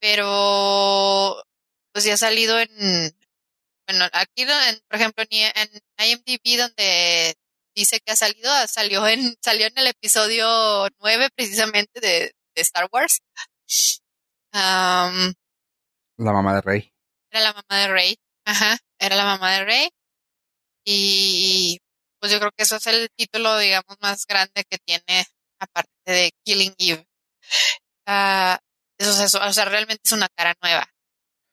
pero 0.00 1.40
pues 1.92 2.04
ya 2.04 2.14
ha 2.14 2.16
salido 2.16 2.58
en, 2.58 2.68
bueno, 3.86 4.06
aquí, 4.12 4.42
en, 4.42 4.80
por 4.88 4.98
ejemplo, 4.98 5.24
en, 5.30 5.68
IMDb 5.96 6.58
donde 6.58 7.36
dice 7.72 8.00
que 8.00 8.10
ha 8.10 8.16
salido, 8.16 8.50
ah, 8.50 8.66
salió 8.66 9.06
en, 9.06 9.36
salió 9.44 9.68
en 9.68 9.78
el 9.78 9.86
episodio 9.86 10.88
9 10.98 11.28
precisamente 11.36 12.00
de, 12.00 12.32
de 12.56 12.62
Star 12.62 12.88
Wars. 12.90 13.20
Am, 14.52 15.34
La 16.16 16.32
mamá 16.32 16.56
de 16.56 16.62
Rey. 16.62 16.92
era 17.30 17.42
la 17.42 17.52
mamá 17.52 17.80
de 17.80 17.88
Rey. 17.92 18.16
Ajá, 18.44 18.76
era 18.98 19.14
la 19.14 19.24
mamá 19.24 19.52
de 19.52 19.64
Rey. 19.64 19.90
Y 20.84 21.78
pues 22.18 22.32
yo 22.32 22.40
creo 22.40 22.50
que 22.56 22.64
eso 22.64 22.74
es 22.74 22.86
el 22.88 23.08
título, 23.16 23.56
digamos, 23.58 23.96
más 24.00 24.26
grande 24.26 24.64
que 24.68 24.78
tiene, 24.78 25.26
aparte 25.60 25.90
de 26.06 26.30
Killing 26.44 26.74
Eve. 26.78 27.06
Ah, 28.06 28.58
eso, 28.98 29.10
es 29.10 29.20
eso, 29.20 29.40
o 29.42 29.52
sea, 29.52 29.64
realmente 29.66 30.02
es 30.04 30.12
una 30.12 30.28
cara 30.28 30.54
nueva. 30.62 30.86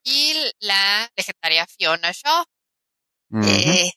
Y 0.04 0.34
la 0.60 1.10
legendaria 1.16 1.66
Fiona 1.68 2.12
Shaw. 2.12 2.44
Eh, 3.44 3.92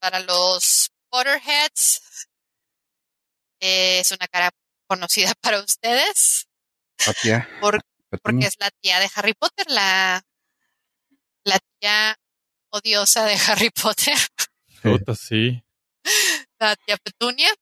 para 0.00 0.20
los 0.20 0.90
Potterheads, 1.10 2.28
eh, 3.60 4.00
es 4.00 4.10
una 4.12 4.26
cara 4.28 4.50
conocida 4.88 5.32
para 5.40 5.60
ustedes, 5.60 6.46
La 7.06 7.14
tía 7.14 7.48
por- 7.60 7.80
porque 8.22 8.46
es 8.46 8.54
la 8.58 8.70
tía 8.82 9.00
de 9.00 9.10
Harry 9.14 9.34
Potter, 9.34 9.66
la, 9.70 10.22
la 11.44 11.58
tía 11.80 12.16
odiosa 12.72 13.24
de 13.24 13.34
Harry 13.48 13.70
Potter, 13.70 14.16
Puta, 14.82 15.14
sí. 15.14 15.62
la 16.60 16.74
tía 16.76 16.96
Petunia. 16.98 17.52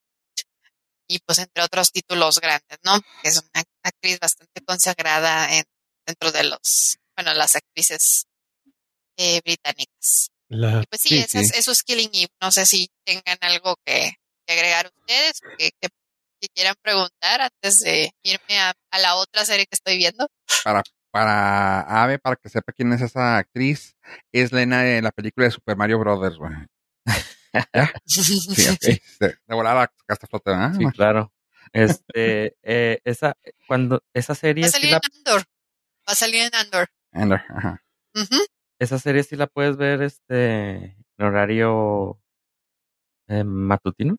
Y 1.09 1.19
pues 1.21 1.38
entre 1.38 1.62
otros 1.62 1.92
títulos 1.92 2.40
grandes, 2.40 2.79
¿no? 2.85 3.01
Que 3.23 3.29
es 3.29 3.38
una 3.38 3.62
actriz 3.85 4.19
bastante 4.19 4.61
consagrada 4.64 5.57
en, 5.57 5.64
dentro 6.07 6.33
de 6.33 6.45
los, 6.45 6.97
bueno, 7.16 7.33
las 7.35 7.55
actrices 7.57 8.27
eh, 9.16 9.40
británicas. 9.45 10.31
La, 10.49 10.83
Y 10.83 10.87
pues 10.87 11.01
sí, 11.03 11.09
Sí, 11.09 11.19
eso, 11.19 11.38
Es, 11.38 11.49
sí. 11.49 11.59
eso 11.59 11.73
es 11.73 11.83
Killing 11.83 12.11
Eve. 12.12 12.33
No 12.40 12.51
sé 12.53 12.66
si 12.66 12.88
tengan 13.05 13.38
algo 13.40 13.77
que, 13.85 14.14
que 14.47 14.53
agregar 14.53 14.90
ustedes, 14.97 15.40
que, 15.59 15.71
que, 15.81 15.88
que 16.40 16.49
quieran 16.55 16.75
preguntar 16.83 17.40
antes 17.40 17.79
de 17.81 18.11
irme 18.25 18.59
a, 18.59 18.73
a 18.90 18.99
la 18.99 19.16
otra 19.16 19.45
serie 19.45 19.66
que 19.66 19.75
estoy 19.75 19.97
viendo. 19.97 20.29
Para 20.64 20.83
Ave, 22.03 22.19
para 22.19 22.37
que 22.37 22.51
sepa 22.51 22.73
quién 22.73 22.92
es 22.92 23.01
esa 23.01 23.38
actriz, 23.38 23.97
es 24.33 24.53
Lena 24.53 24.83
de 24.83 25.01
la 25.01 25.11
película 25.12 25.47
de 25.47 25.53
Super 25.53 25.77
Mario 25.77 25.99
Brothers, 25.99 26.37
güey. 26.37 26.53
¿Ya? 27.75 27.92
Sí, 28.07 28.69
ok. 28.69 28.81
De, 29.21 29.38
de 29.46 29.54
volada 29.54 29.92
sacaste 29.98 30.27
flote, 30.27 30.50
¿verdad? 30.50 30.73
Sí, 30.79 30.85
claro. 30.87 31.33
Este, 31.73 32.57
eh, 32.63 33.00
esa, 33.04 33.37
cuando, 33.67 34.02
esa 34.15 34.33
Va 34.33 34.38
serie 34.38 34.65
a 34.65 34.69
sí 34.69 34.73
salir 34.75 34.90
la, 34.92 35.00
en 35.02 35.19
Andor. 35.19 35.42
Va 36.09 36.13
a 36.13 36.15
salir 36.15 36.42
en 36.42 36.54
Andor. 36.54 36.88
Ender, 37.13 37.42
ajá. 37.48 37.83
Esa 38.79 38.98
serie 38.98 39.23
sí 39.25 39.37
la 39.37 39.46
puedes 39.46 39.77
ver, 39.77 40.02
este, 40.02 40.96
en 41.19 41.25
horario 41.25 42.21
eh, 43.29 43.44
matutino. 43.44 44.17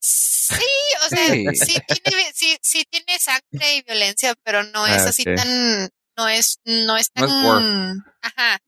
Sí, 0.00 0.64
o 1.04 1.08
sea, 1.08 1.26
Sí. 1.26 1.46
sí, 1.54 1.78
tiene, 2.02 2.32
sí, 2.32 2.56
sí 2.62 2.84
tiene 2.88 3.18
sangre 3.18 3.76
y 3.76 3.82
violencia, 3.82 4.34
pero 4.44 4.62
no 4.62 4.86
es 4.86 5.02
Ah, 5.02 5.08
así 5.08 5.24
tan, 5.24 5.88
no 6.16 6.28
es, 6.28 6.60
no 6.64 6.96
es 6.96 7.10
No 7.16 7.26
tan, 7.26 7.96
es 7.98 8.02
ajá, 8.22 8.58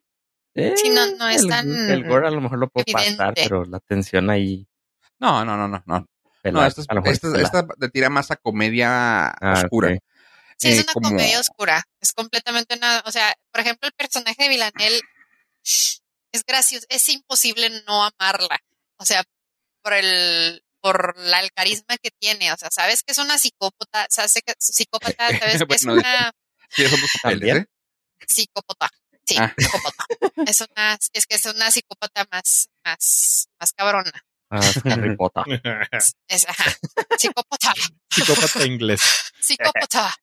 Eh, 0.61 0.74
Sí, 0.76 0.88
no- 0.90 1.06
no 1.16 1.28
es 1.28 1.42
el, 1.42 1.48
tan 1.48 1.90
el 1.90 2.04
gore 2.09 2.26
a 2.26 2.30
lo 2.30 2.40
mejor 2.40 2.59
lo 2.59 2.68
puedo 2.68 2.84
pasar, 2.86 3.06
evidente. 3.09 3.42
pero 3.44 3.64
la 3.64 3.78
tensión 3.80 4.28
ahí. 4.30 4.66
No, 5.18 5.44
no, 5.44 5.56
no, 5.56 5.68
no, 5.68 5.82
no. 5.86 6.06
Esta, 6.42 6.80
es- 6.80 6.86
a 6.88 6.94
lo 6.94 7.02
mejor 7.02 7.40
esta, 7.40 7.66
te 7.78 7.88
tira 7.90 8.09
más 8.11 8.30
a 8.30 8.36
comedia 8.36 9.28
Ah, 9.28 9.52
oscura. 9.64 9.96
sí, 10.56 10.68
es 10.68 10.78
Eh, 10.78 10.82
una 10.82 10.92
como- 10.94 11.09
comedia 11.11 11.38
oscura, 11.40 11.84
es 12.00 12.12
completamente 12.12 12.76
una, 12.76 13.02
o 13.04 13.12
sea, 13.12 13.34
por 13.52 13.61
ejemplo, 13.61 13.86
el 13.88 13.92
personaje 13.94 14.42
de 14.44 14.48
Villanelle 14.48 15.00
es 16.32 16.44
gracioso, 16.46 16.86
es 16.88 17.09
imposible 17.09 17.70
no 17.86 18.04
amarla, 18.18 18.59
o 18.98 19.04
sea, 19.04 19.22
por 19.82 19.92
el, 19.94 20.62
por 20.80 21.18
la, 21.18 21.40
el 21.40 21.50
carisma 21.52 21.96
que 22.02 22.11
tiene, 22.18 22.52
o 22.52 22.56
sea, 22.56 22.70
sabes 22.70 23.02
que 23.02 23.12
es 23.12 23.18
una 23.18 23.38
psicópata, 23.38 24.06
sabes 24.11 24.34
que 24.44 24.54
psicópata, 24.59 25.28
sabes 25.61 25.64
que 25.64 25.74
es 25.74 25.84
una, 25.84 26.32
Sí, 26.70 26.84
papeles, 26.84 27.11
¿También? 27.22 27.56
¿eh? 27.59 27.66
Psicópata. 28.26 28.90
Sí, 29.28 29.36
Ah. 29.38 29.54
psicópata. 29.58 30.04
Es 30.46 30.60
una, 30.62 30.98
es 31.12 31.26
que 31.26 31.34
es 31.36 31.44
una 31.46 31.70
psicópata 31.70 32.26
más, 32.32 32.68
más, 32.84 33.48
más 33.60 33.72
cabrona. 33.72 34.12
Ah, 34.50 34.60
es 34.60 34.76
Harry 34.86 35.14
Potter. 35.16 35.60
Es, 36.28 36.48
ajá. 36.48 36.64
Psicópata. 37.18 37.74
Psicópata 38.10 38.64
inglés. 38.66 39.02
Psicópata. 39.40 40.14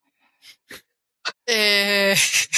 Eh, 1.47 2.15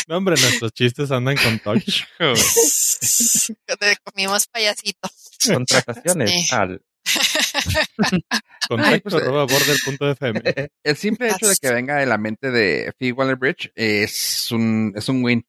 No, 0.07 0.17
hombre, 0.17 0.35
nuestros 0.39 0.71
chistes 0.73 1.11
andan 1.11 1.35
con 1.37 1.59
touch. 1.59 2.03
comimos 4.03 4.47
payasito. 4.47 5.09
Contrataciones 5.53 6.31
Sí. 6.31 6.47
al 6.55 6.81
Contacto 8.69 9.09
pues, 9.09 9.23
arroba 9.23 9.45
border.fm. 9.45 10.41
El 10.83 10.95
simple 10.97 11.29
hecho 11.29 11.47
de 11.47 11.55
que 11.55 11.71
venga 11.73 11.95
de 11.97 12.05
la 12.05 12.17
mente 12.17 12.51
de 12.51 12.93
Phoebe 12.97 13.13
Waller-Bridge 13.13 13.71
es 13.75 14.51
un, 14.51 14.93
es 14.95 15.07
un 15.09 15.23
win. 15.23 15.45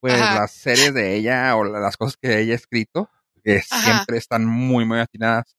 Pues 0.00 0.14
Ajá. 0.14 0.40
las 0.40 0.52
series 0.52 0.94
de 0.94 1.16
ella 1.16 1.56
o 1.56 1.64
la- 1.64 1.80
las 1.80 1.96
cosas 1.96 2.16
que 2.20 2.40
ella 2.40 2.52
ha 2.52 2.56
escrito 2.56 3.10
que 3.44 3.62
Ajá. 3.70 3.82
siempre 3.84 4.18
están 4.18 4.44
muy, 4.46 4.84
muy 4.84 4.98
atinadas. 5.00 5.56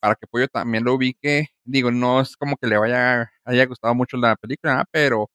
Para 0.00 0.14
que 0.14 0.26
Pollo 0.26 0.48
también 0.48 0.82
lo 0.84 0.94
ubique, 0.94 1.50
digo, 1.64 1.90
no 1.90 2.20
es 2.22 2.36
como 2.36 2.56
que 2.56 2.66
le 2.66 2.78
vaya 2.78 3.30
haya 3.44 3.66
gustado 3.66 3.94
mucho 3.94 4.16
la 4.16 4.34
película, 4.36 4.72
¿verdad? 4.72 4.86
pero 4.90 5.30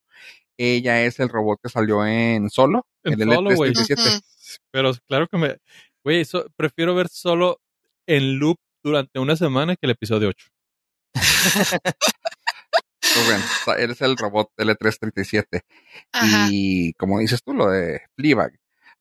ella 0.58 1.02
es 1.02 1.20
el 1.20 1.28
robot 1.28 1.60
que 1.62 1.68
salió 1.68 2.04
en 2.06 2.50
Solo, 2.50 2.86
En 3.04 3.20
el 3.20 3.28
Solo, 3.32 3.54
güey. 3.54 3.72
L337. 3.72 3.98
Ujú. 4.00 4.20
Pero 4.72 4.92
claro 5.06 5.28
que 5.28 5.38
me. 5.38 5.56
Güey, 6.02 6.26
prefiero 6.56 6.94
ver 6.94 7.08
solo 7.08 7.60
en 8.06 8.38
loop 8.38 8.56
durante 8.86 9.18
una 9.18 9.34
semana 9.34 9.74
que 9.74 9.86
el 9.86 9.90
episodio 9.90 10.28
8. 10.28 10.46
Pues 13.14 13.26
bueno, 13.26 13.44
o 13.44 13.64
sea, 13.64 13.74
él 13.74 13.90
es 13.92 14.00
el 14.02 14.16
robot 14.16 14.50
L337. 14.58 15.62
Ajá. 16.12 16.48
Y 16.50 16.92
como 16.94 17.18
dices 17.18 17.42
tú, 17.42 17.54
lo 17.54 17.70
de 17.70 18.02
Fleabag. 18.14 18.52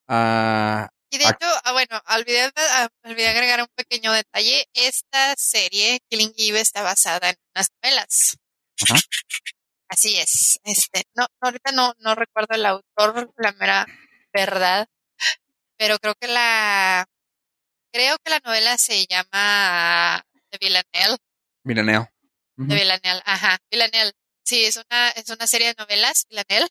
Ah, 0.07 0.89
Y 1.09 1.17
de 1.17 1.25
hecho, 1.25 1.47
ah, 1.63 1.71
bueno, 1.73 2.01
olvidé, 2.15 2.49
ah, 2.55 2.87
olvidé 3.03 3.27
agregar 3.27 3.61
un 3.61 3.67
pequeño 3.75 4.13
detalle. 4.13 4.65
Esta 4.73 5.33
serie, 5.37 5.99
Killing 6.09 6.33
Eve, 6.37 6.61
está 6.61 6.81
basada 6.81 7.29
en 7.29 7.35
unas 7.55 7.67
novelas. 7.83 8.37
Ajá. 8.83 8.95
Así 9.89 10.17
es. 10.17 10.59
Este, 10.63 11.03
no, 11.15 11.23
no, 11.41 11.47
ahorita 11.47 11.71
no, 11.73 11.93
no 11.99 12.15
recuerdo 12.15 12.55
el 12.55 12.65
autor, 12.65 13.31
la 13.37 13.51
mera 13.53 13.85
verdad, 14.33 14.87
pero 15.77 15.97
creo 15.99 16.15
que 16.15 16.27
la, 16.27 17.05
creo 17.95 18.17
que 18.21 18.29
la 18.29 18.41
novela 18.43 18.77
se 18.77 19.05
llama 19.07 20.21
The 20.51 20.57
Villanelle, 20.59 21.17
Mireneo. 21.63 22.09
Ujú. 22.57 22.67
de 22.67 22.75
Villanelle, 22.75 23.21
ajá, 23.25 23.57
Villanelle. 23.71 24.11
Sí, 24.43 24.65
es 24.65 24.75
una, 24.75 25.09
es 25.11 25.29
una 25.29 25.47
serie 25.47 25.67
de 25.67 25.75
novelas, 25.77 26.25
Villanelle, 26.29 26.67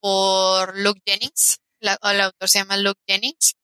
por 0.00 0.76
Luke 0.78 1.00
Jennings. 1.06 1.58
La, 1.80 1.96
el 2.02 2.20
autor 2.22 2.48
se 2.48 2.58
llama 2.58 2.76
Luke 2.76 3.00
Jennings. 3.08 3.54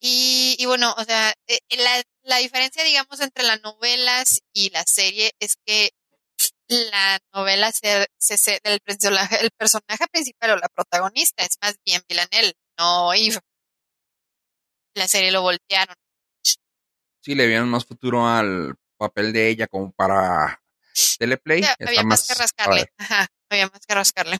Y, 0.00 0.56
y 0.58 0.66
bueno, 0.66 0.94
o 0.98 1.04
sea, 1.04 1.32
eh, 1.46 1.58
la, 1.78 2.02
la 2.24 2.36
diferencia, 2.38 2.84
digamos, 2.84 3.20
entre 3.20 3.44
las 3.44 3.62
novelas 3.62 4.40
y 4.52 4.68
la 4.70 4.84
serie 4.84 5.32
es 5.40 5.54
que 5.64 5.90
la 6.68 7.18
novela 7.32 7.72
se, 7.72 8.06
se, 8.18 8.36
se- 8.36 8.60
el, 8.64 8.80
personaje, 8.80 9.40
el 9.40 9.50
personaje 9.56 10.06
principal 10.12 10.50
o 10.50 10.56
la 10.56 10.68
protagonista 10.68 11.42
es 11.42 11.56
más 11.62 11.76
bien 11.86 12.02
Villanelle, 12.08 12.52
no 12.78 13.14
Eve. 13.14 13.38
La 14.94 15.08
serie 15.08 15.32
lo 15.32 15.42
voltearon. 15.42 15.96
Sí, 17.20 17.34
le 17.34 17.46
vieron 17.46 17.68
más 17.68 17.84
futuro 17.84 18.26
al 18.28 18.74
papel 18.96 19.32
de 19.32 19.48
ella 19.48 19.66
como 19.66 19.92
para 19.92 20.62
Teleplay. 21.18 21.64
Había, 21.80 22.02
más 22.02 22.28
que 22.28 22.34
rascarle. 22.34 22.92
Ajá, 22.98 23.26
había 23.50 23.66
más 23.68 23.86
que 23.86 23.94
rascarle. 23.94 24.38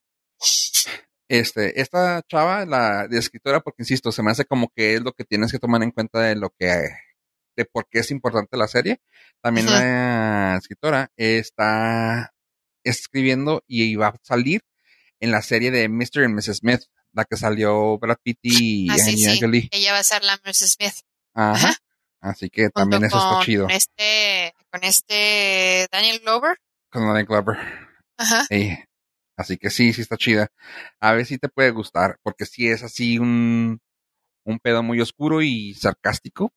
Este, 1.28 1.80
esta 1.80 2.22
chava, 2.28 2.66
la 2.66 3.08
de 3.08 3.18
escritora, 3.18 3.60
porque 3.60 3.82
insisto, 3.82 4.12
se 4.12 4.22
me 4.22 4.30
hace 4.30 4.44
como 4.44 4.68
que 4.74 4.94
es 4.94 5.00
lo 5.02 5.12
que 5.12 5.24
tienes 5.24 5.50
que 5.50 5.58
tomar 5.58 5.82
en 5.82 5.90
cuenta 5.90 6.20
de 6.20 6.36
lo 6.36 6.50
que, 6.50 6.90
de 7.56 7.64
por 7.64 7.88
qué 7.88 8.00
es 8.00 8.10
importante 8.10 8.56
la 8.56 8.68
serie. 8.68 9.00
También 9.40 9.66
la 9.66 10.56
escritora 10.58 11.10
está 11.16 12.34
escribiendo 12.84 13.64
y 13.66 13.96
va 13.96 14.08
a 14.08 14.20
salir 14.22 14.60
en 15.20 15.30
la 15.30 15.42
serie 15.42 15.70
de 15.70 15.88
Mr. 15.88 16.24
y 16.24 16.28
Mrs. 16.28 16.58
Smith, 16.58 16.82
la 17.14 17.24
que 17.24 17.36
salió 17.36 17.98
Brad 17.98 18.16
Pitt 18.22 18.38
y 18.42 18.90
Ah, 18.90 18.94
sí, 18.96 19.00
Angelina 19.10 19.32
sí. 19.32 19.40
Jolie. 19.40 19.68
Ella 19.72 19.92
va 19.92 19.98
a 19.98 20.04
ser 20.04 20.22
la 20.24 20.36
Mrs. 20.44 20.72
Smith. 20.72 20.94
Ajá. 21.34 21.52
Ajá. 21.68 21.76
Así 22.20 22.48
que 22.50 22.62
junto 22.64 22.80
también 22.80 23.04
eso 23.04 23.18
está 23.18 23.28
con 23.30 23.42
chido. 23.44 23.68
Este, 23.68 24.54
con 24.70 24.82
este 24.84 25.86
Daniel 25.92 26.20
Glover. 26.20 26.56
Con 26.90 27.06
Danny 27.06 27.24
Glover. 27.24 27.56
Ajá. 28.16 28.44
Sí. 28.48 28.76
Así 29.36 29.56
que 29.58 29.68
sí, 29.70 29.92
sí 29.92 30.00
está 30.02 30.16
chida. 30.16 30.48
A 31.00 31.12
ver 31.12 31.26
si 31.26 31.38
te 31.38 31.48
puede 31.48 31.70
gustar, 31.70 32.18
porque 32.22 32.46
sí 32.46 32.68
es 32.68 32.82
así 32.82 33.18
un, 33.18 33.80
un 34.44 34.58
pedo 34.60 34.82
muy 34.82 35.00
oscuro 35.00 35.42
y 35.42 35.74
sarcástico 35.74 36.52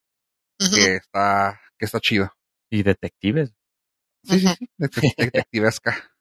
que 0.74 0.96
está, 0.96 1.60
que 1.78 1.86
está 1.86 2.00
chido. 2.00 2.32
y 2.70 2.84
detectives. 2.84 3.52
Sí, 4.24 4.40
sí, 4.40 4.48
sí, 4.60 4.70
detec- 4.78 5.14
detectivesca. 5.18 6.12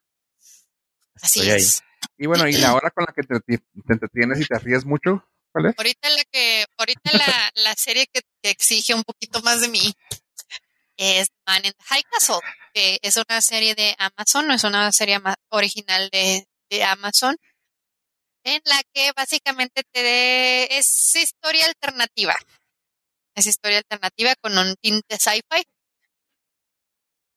Así 1.21 1.39
Estoy 1.39 1.51
ahí. 1.51 1.63
Y 2.17 2.25
bueno, 2.27 2.47
y 2.47 2.53
la 2.53 2.73
hora 2.73 2.89
con 2.91 3.05
la 3.05 3.13
que 3.13 3.21
te, 3.23 3.39
te 3.39 3.93
entretienes 3.93 4.39
y 4.41 4.45
te 4.45 4.57
ríes 4.59 4.85
mucho, 4.85 5.23
¿cuál 5.51 5.67
es? 5.67 5.75
Ahorita 5.77 6.09
la 6.09 6.23
que, 6.31 6.65
ahorita 6.77 7.11
la, 7.13 7.51
la 7.63 7.73
serie 7.75 8.07
que, 8.11 8.21
que 8.41 8.49
exige 8.49 8.93
un 8.95 9.03
poquito 9.03 9.41
más 9.41 9.61
de 9.61 9.67
mí 9.67 9.93
es 10.97 11.27
Man 11.45 11.63
in 11.65 11.71
the 11.73 11.83
High 11.85 12.03
Castle, 12.11 12.39
que 12.73 12.97
es 13.01 13.17
una 13.17 13.39
serie 13.41 13.75
de 13.75 13.95
Amazon, 13.99 14.47
no 14.47 14.53
es 14.55 14.63
una 14.63 14.91
serie 14.91 15.19
original 15.49 16.09
de, 16.11 16.47
de 16.71 16.83
Amazon, 16.83 17.37
en 18.43 18.61
la 18.65 18.81
que 18.93 19.11
básicamente 19.15 19.83
te 19.91 20.01
de- 20.01 20.67
es 20.71 21.15
historia 21.15 21.65
alternativa. 21.67 22.35
Es 23.35 23.45
historia 23.45 23.77
alternativa 23.77 24.33
con 24.41 24.57
un 24.57 24.75
tinte 24.81 25.17
sci-fi. 25.19 25.63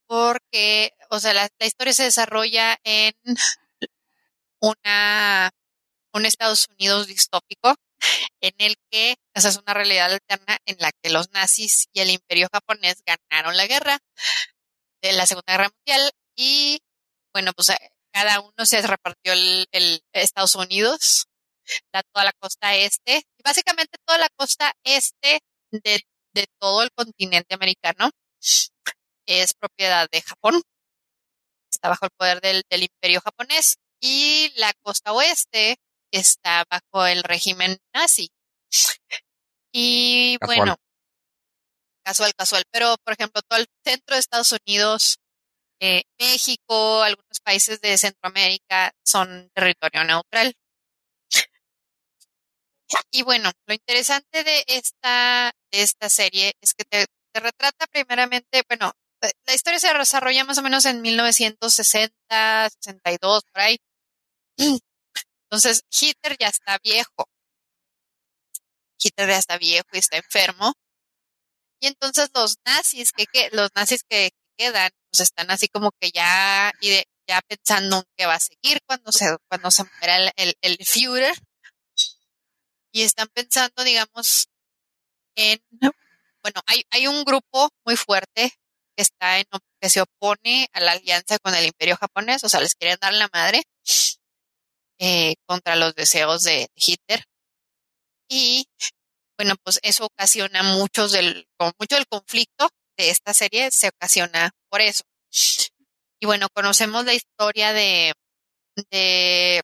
Porque, 0.06 0.92
o 1.10 1.20
sea, 1.20 1.34
la, 1.34 1.48
la 1.58 1.66
historia 1.66 1.92
se 1.92 2.04
desarrolla 2.04 2.78
en 2.84 3.12
una, 4.60 5.50
un 6.12 6.26
Estados 6.26 6.68
Unidos 6.70 7.06
distópico 7.06 7.74
en 8.40 8.54
el 8.58 8.76
que 8.90 9.16
esa 9.34 9.48
es 9.48 9.56
una 9.56 9.74
realidad 9.74 10.12
alterna 10.12 10.58
en 10.66 10.76
la 10.78 10.90
que 11.02 11.10
los 11.10 11.30
nazis 11.32 11.88
y 11.92 12.00
el 12.00 12.10
imperio 12.10 12.48
japonés 12.52 13.02
ganaron 13.04 13.56
la 13.56 13.66
guerra 13.66 13.98
de 15.02 15.12
la 15.12 15.26
Segunda 15.26 15.52
Guerra 15.52 15.70
Mundial 15.76 16.10
y 16.36 16.80
bueno, 17.32 17.52
pues 17.52 17.68
cada 18.12 18.40
uno 18.40 18.64
se 18.64 18.82
repartió 18.82 19.32
el, 19.32 19.66
el 19.72 20.00
Estados 20.12 20.54
Unidos, 20.54 21.26
la, 21.92 22.02
toda 22.02 22.24
la 22.24 22.32
costa 22.32 22.74
este, 22.74 23.18
y 23.38 23.42
básicamente 23.44 23.98
toda 24.04 24.18
la 24.18 24.28
costa 24.36 24.72
este 24.84 25.40
de, 25.70 26.00
de 26.34 26.46
todo 26.58 26.82
el 26.82 26.90
continente 26.92 27.54
americano 27.54 28.10
es 29.26 29.54
propiedad 29.54 30.08
de 30.10 30.22
Japón, 30.22 30.62
está 31.70 31.88
bajo 31.88 32.06
el 32.06 32.10
poder 32.16 32.40
del, 32.40 32.64
del 32.68 32.82
imperio 32.82 33.20
japonés 33.20 33.76
y 34.00 34.52
la 34.56 34.72
costa 34.82 35.12
oeste 35.12 35.76
está 36.12 36.64
bajo 36.70 37.06
el 37.06 37.22
régimen 37.22 37.78
nazi. 37.94 38.28
Y 39.72 40.36
Casual. 40.38 40.56
bueno, 40.56 40.76
casual, 42.04 42.32
casual, 42.34 42.64
pero 42.72 42.96
por 43.04 43.14
ejemplo, 43.14 43.40
todo 43.42 43.60
el 43.60 43.66
centro 43.84 44.16
de 44.16 44.20
Estados 44.20 44.52
Unidos, 44.66 45.18
eh, 45.80 46.02
México, 46.18 47.02
algunos 47.02 47.40
países 47.42 47.80
de 47.80 47.96
Centroamérica 47.96 48.92
son 49.04 49.50
territorio 49.54 50.04
neutral. 50.04 50.54
Y 53.12 53.22
bueno, 53.22 53.50
lo 53.66 53.74
interesante 53.74 54.42
de 54.42 54.64
esta, 54.66 55.52
de 55.70 55.82
esta 55.82 56.08
serie 56.08 56.52
es 56.60 56.74
que 56.74 56.84
te, 56.84 57.06
te 57.32 57.40
retrata 57.40 57.86
primeramente, 57.86 58.62
bueno, 58.68 58.92
eh, 59.22 59.30
la 59.46 59.54
historia 59.54 59.78
se 59.78 59.92
desarrolla 59.94 60.44
más 60.44 60.58
o 60.58 60.62
menos 60.62 60.84
en 60.86 61.00
1960, 61.00 62.68
62, 62.70 63.42
por 63.52 63.60
ahí. 63.60 63.78
Entonces, 65.50 65.82
Hitler 65.90 66.36
ya 66.38 66.48
está 66.48 66.78
viejo. 66.82 67.28
Hitler 69.02 69.30
ya 69.30 69.38
está 69.38 69.58
viejo 69.58 69.88
y 69.92 69.98
está 69.98 70.16
enfermo. 70.16 70.74
Y 71.80 71.86
entonces 71.86 72.30
los 72.34 72.56
nazis 72.66 73.12
que, 73.12 73.26
que 73.26 73.48
los 73.52 73.70
nazis 73.74 74.04
que 74.08 74.30
quedan, 74.56 74.90
pues 75.10 75.20
están 75.20 75.50
así 75.50 75.68
como 75.68 75.90
que 75.98 76.10
ya 76.10 76.72
ya 76.80 77.40
pensando 77.48 77.98
en 77.98 78.04
qué 78.16 78.26
va 78.26 78.34
a 78.34 78.40
seguir 78.40 78.80
cuando 78.86 79.12
se 79.12 79.36
cuando 79.48 79.70
se 79.70 79.84
muera 79.84 80.16
el, 80.16 80.32
el, 80.36 80.54
el 80.60 80.78
Führer. 80.84 81.34
Y 82.92 83.02
están 83.02 83.28
pensando, 83.28 83.84
digamos, 83.84 84.48
en 85.36 85.60
bueno, 86.42 86.60
hay, 86.66 86.84
hay 86.90 87.06
un 87.06 87.24
grupo 87.24 87.70
muy 87.84 87.96
fuerte 87.96 88.52
que 88.96 89.02
está 89.02 89.38
en 89.38 89.44
que 89.80 89.90
se 89.90 90.02
opone 90.02 90.68
a 90.72 90.80
la 90.80 90.92
alianza 90.92 91.38
con 91.38 91.54
el 91.54 91.66
Imperio 91.66 91.96
japonés, 91.96 92.44
o 92.44 92.48
sea, 92.48 92.60
les 92.60 92.74
quieren 92.74 92.98
dar 93.00 93.14
la 93.14 93.28
madre 93.32 93.62
eh, 95.00 95.34
contra 95.46 95.76
los 95.76 95.94
deseos 95.94 96.42
de 96.42 96.68
Hitler. 96.76 97.24
Y 98.28 98.66
bueno, 99.36 99.56
pues 99.64 99.80
eso 99.82 100.06
ocasiona 100.06 100.62
muchos 100.62 101.12
del, 101.12 101.46
mucho 101.78 101.96
del 101.96 102.06
conflicto 102.06 102.68
de 102.96 103.10
esta 103.10 103.34
serie 103.34 103.70
se 103.70 103.88
ocasiona 103.88 104.50
por 104.70 104.82
eso. 104.82 105.02
Y 106.20 106.26
bueno, 106.26 106.48
conocemos 106.54 107.04
la 107.06 107.14
historia 107.14 107.72
de, 107.72 108.12
de 108.90 109.62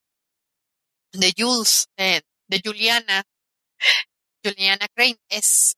de 1.12 1.32
Jules, 1.37 1.87
eh, 1.97 2.22
de 2.49 2.61
Juliana, 2.64 3.24
Juliana 4.45 4.87
Crane. 4.95 5.18
Es 5.28 5.74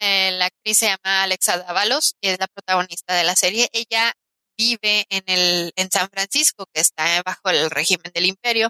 eh, 0.00 0.30
la 0.32 0.46
actriz 0.46 0.78
se 0.78 0.86
llama 0.86 1.22
Alexa 1.24 1.58
Davalos 1.58 2.14
y 2.20 2.28
es 2.28 2.38
la 2.40 2.46
protagonista 2.48 3.14
de 3.14 3.24
la 3.24 3.36
serie. 3.36 3.68
Ella 3.72 4.12
vive 4.56 5.06
en 5.10 5.22
el 5.26 5.72
en 5.76 5.90
San 5.90 6.08
Francisco, 6.10 6.66
que 6.72 6.80
está 6.80 7.22
bajo 7.24 7.50
el 7.50 7.70
régimen 7.70 8.12
del 8.14 8.26
imperio. 8.26 8.68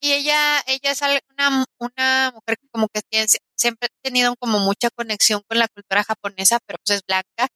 Y 0.00 0.12
ella, 0.12 0.62
ella 0.66 0.92
es 0.92 1.02
una, 1.02 1.64
una 1.78 2.32
mujer 2.32 2.56
que 2.58 2.68
como 2.70 2.88
que 2.88 3.00
siempre 3.56 3.88
ha 3.88 4.02
tenido 4.02 4.36
como 4.36 4.60
mucha 4.60 4.90
conexión 4.90 5.42
con 5.48 5.58
la 5.58 5.68
cultura 5.68 6.04
japonesa, 6.04 6.60
pero 6.66 6.78
pues 6.84 6.98
es 6.98 7.02
blanca. 7.06 7.48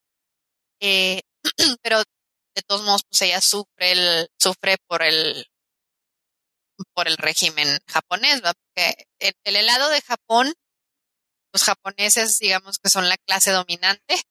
Eh, 0.81 1.23
pero 1.83 1.99
de 2.55 2.63
todos 2.67 2.83
modos, 2.83 3.03
pues 3.09 3.23
ella 3.23 3.41
sufre 3.41 3.93
el, 3.93 4.29
sufre 4.39 4.77
por 4.89 5.03
el 5.03 5.47
por 6.95 7.07
el 7.07 7.17
régimen 7.17 7.79
japonés, 7.87 8.43
¿va? 8.45 8.53
el, 8.77 9.35
el 9.45 9.57
helado 9.57 9.89
de 9.91 10.01
Japón 10.01 10.53
los 11.53 11.65
japoneses, 11.65 12.39
digamos 12.39 12.79
que 12.79 12.91
son 12.91 13.09
la 13.09 13.17
clase 13.19 13.51
dominante. 13.51 14.23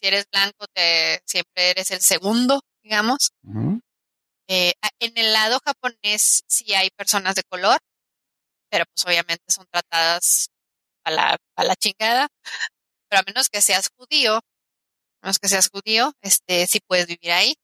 Si 0.00 0.06
eres 0.06 0.26
blanco, 0.30 0.66
te, 0.72 1.20
siempre 1.26 1.70
eres 1.70 1.90
el 1.90 2.00
segundo, 2.00 2.60
digamos. 2.82 3.32
eh, 4.48 4.72
en 5.00 5.12
el 5.18 5.32
lado 5.32 5.58
japonés 5.64 6.42
sí 6.46 6.72
hay 6.74 6.90
personas 6.90 7.34
de 7.34 7.42
color, 7.42 7.78
pero 8.70 8.84
pues 8.86 9.04
obviamente 9.06 9.44
son 9.48 9.66
tratadas 9.70 10.48
a 11.04 11.10
la, 11.10 11.36
a 11.56 11.64
la 11.64 11.76
chingada. 11.76 12.28
Pero 13.08 13.20
a 13.20 13.24
menos 13.26 13.48
que 13.48 13.60
seas 13.62 13.88
judío, 13.96 14.36
a 14.36 14.40
menos 15.22 15.38
que 15.38 15.48
seas 15.48 15.68
judío, 15.70 16.12
este, 16.22 16.66
sí 16.66 16.80
puedes 16.86 17.06
vivir 17.06 17.32
ahí. 17.32 17.54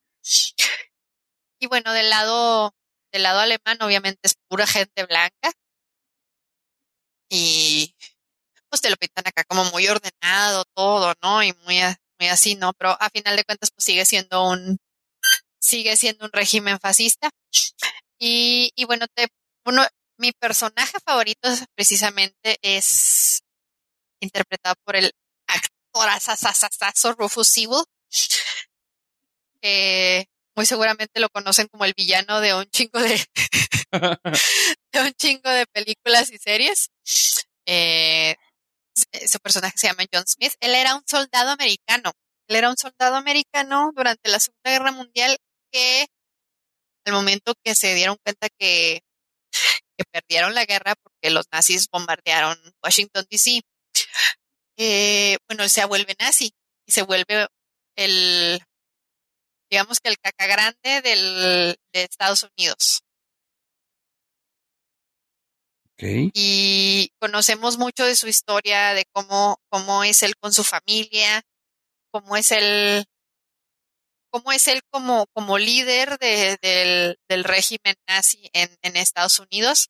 Y 1.60 1.66
bueno, 1.66 1.92
del 1.92 2.10
lado, 2.10 2.72
del 3.12 3.22
lado 3.22 3.40
alemán, 3.40 3.78
obviamente 3.80 4.20
es 4.24 4.34
pura 4.48 4.66
gente 4.66 5.04
blanca. 5.06 5.52
Y 7.30 7.94
pues 8.68 8.82
te 8.82 8.90
lo 8.90 8.96
pintan 8.96 9.24
acá 9.26 9.44
como 9.44 9.64
muy 9.66 9.86
ordenado 9.88 10.64
todo, 10.74 11.14
¿no? 11.22 11.42
Y 11.42 11.52
muy, 11.64 11.78
muy 12.18 12.28
así, 12.28 12.54
¿no? 12.54 12.72
Pero 12.74 12.96
a 13.00 13.10
final 13.10 13.36
de 13.36 13.44
cuentas, 13.44 13.70
pues 13.74 13.84
sigue 13.84 14.04
siendo 14.04 14.48
un, 14.48 14.78
sigue 15.60 15.96
siendo 15.96 16.26
un 16.26 16.32
régimen 16.32 16.78
fascista. 16.80 17.30
Y, 18.18 18.70
y 18.76 18.84
bueno, 18.84 19.06
te, 19.14 19.28
uno, 19.66 19.84
mi 20.18 20.32
personaje 20.32 20.98
favorito 21.04 21.48
precisamente 21.74 22.58
es 22.62 23.42
interpretado 24.20 24.76
por 24.84 24.96
el 24.96 25.12
actor 25.46 26.08
asasasazo 26.08 27.12
Rufus 27.14 27.48
Sewell, 27.48 27.84
que 29.60 30.26
muy 30.56 30.66
seguramente 30.66 31.20
lo 31.20 31.28
conocen 31.28 31.68
como 31.68 31.84
el 31.84 31.94
villano 31.96 32.40
de 32.40 32.54
un 32.54 32.66
chingo 32.66 33.00
de, 33.00 33.24
de 34.92 35.00
un 35.00 35.12
chingo 35.14 35.50
de 35.50 35.66
películas 35.66 36.30
y 36.30 36.38
series. 36.38 36.90
Eh, 37.66 38.36
su 38.94 39.38
personaje 39.40 39.76
se 39.76 39.88
llama 39.88 40.04
John 40.12 40.26
Smith. 40.26 40.54
Él 40.60 40.74
era 40.74 40.94
un 40.94 41.02
soldado 41.06 41.50
americano. 41.50 42.12
Él 42.48 42.56
era 42.56 42.70
un 42.70 42.76
soldado 42.76 43.16
americano 43.16 43.90
durante 43.94 44.30
la 44.30 44.40
Segunda 44.40 44.70
Guerra 44.70 44.92
Mundial 44.92 45.36
que 45.72 46.06
al 47.06 47.12
momento 47.12 47.54
que 47.62 47.74
se 47.74 47.94
dieron 47.94 48.16
cuenta 48.22 48.48
que, 48.58 49.02
que 49.96 50.04
perdieron 50.10 50.54
la 50.54 50.64
guerra 50.64 50.94
porque 50.94 51.30
los 51.30 51.46
nazis 51.52 51.88
bombardearon 51.90 52.58
Washington, 52.82 53.26
D.C., 53.30 53.60
eh, 54.76 55.36
bueno, 55.48 55.62
él 55.62 55.70
se 55.70 55.84
vuelve 55.84 56.16
nazi 56.18 56.50
y 56.86 56.92
se 56.92 57.02
vuelve 57.02 57.46
el, 57.96 58.60
digamos 59.70 60.00
que 60.00 60.10
el 60.10 60.18
caca 60.18 60.46
grande 60.46 61.00
del, 61.02 61.76
de 61.92 62.02
Estados 62.02 62.48
Unidos. 62.56 63.03
Okay. 65.96 66.30
Y 66.34 67.12
conocemos 67.20 67.78
mucho 67.78 68.04
de 68.04 68.16
su 68.16 68.26
historia, 68.26 68.94
de 68.94 69.04
cómo, 69.12 69.58
cómo 69.68 70.02
es 70.02 70.22
él 70.24 70.34
con 70.36 70.52
su 70.52 70.64
familia, 70.64 71.42
cómo 72.10 72.36
es 72.36 72.50
él, 72.50 73.04
cómo 74.30 74.50
es 74.50 74.66
él 74.66 74.82
como, 74.90 75.26
como 75.32 75.56
líder 75.56 76.18
de, 76.18 76.58
del, 76.60 77.18
del, 77.28 77.44
régimen 77.44 77.94
nazi 78.08 78.50
en, 78.52 78.76
en, 78.82 78.96
Estados 78.96 79.38
Unidos. 79.38 79.88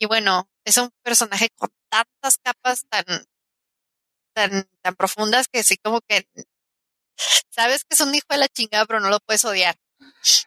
Y 0.00 0.06
bueno, 0.06 0.48
es 0.64 0.76
un 0.78 0.90
personaje 1.04 1.48
con 1.56 1.70
tantas 1.88 2.38
capas 2.42 2.84
tan, 2.88 3.04
tan, 4.34 4.68
tan 4.82 4.96
profundas 4.96 5.46
que 5.46 5.62
sí 5.62 5.76
como 5.76 6.00
que 6.00 6.26
sabes 7.50 7.84
que 7.84 7.94
es 7.94 8.00
un 8.00 8.14
hijo 8.14 8.26
de 8.30 8.38
la 8.38 8.48
chingada, 8.48 8.86
pero 8.86 8.98
no 8.98 9.10
lo 9.10 9.20
puedes 9.20 9.44
odiar. 9.44 9.76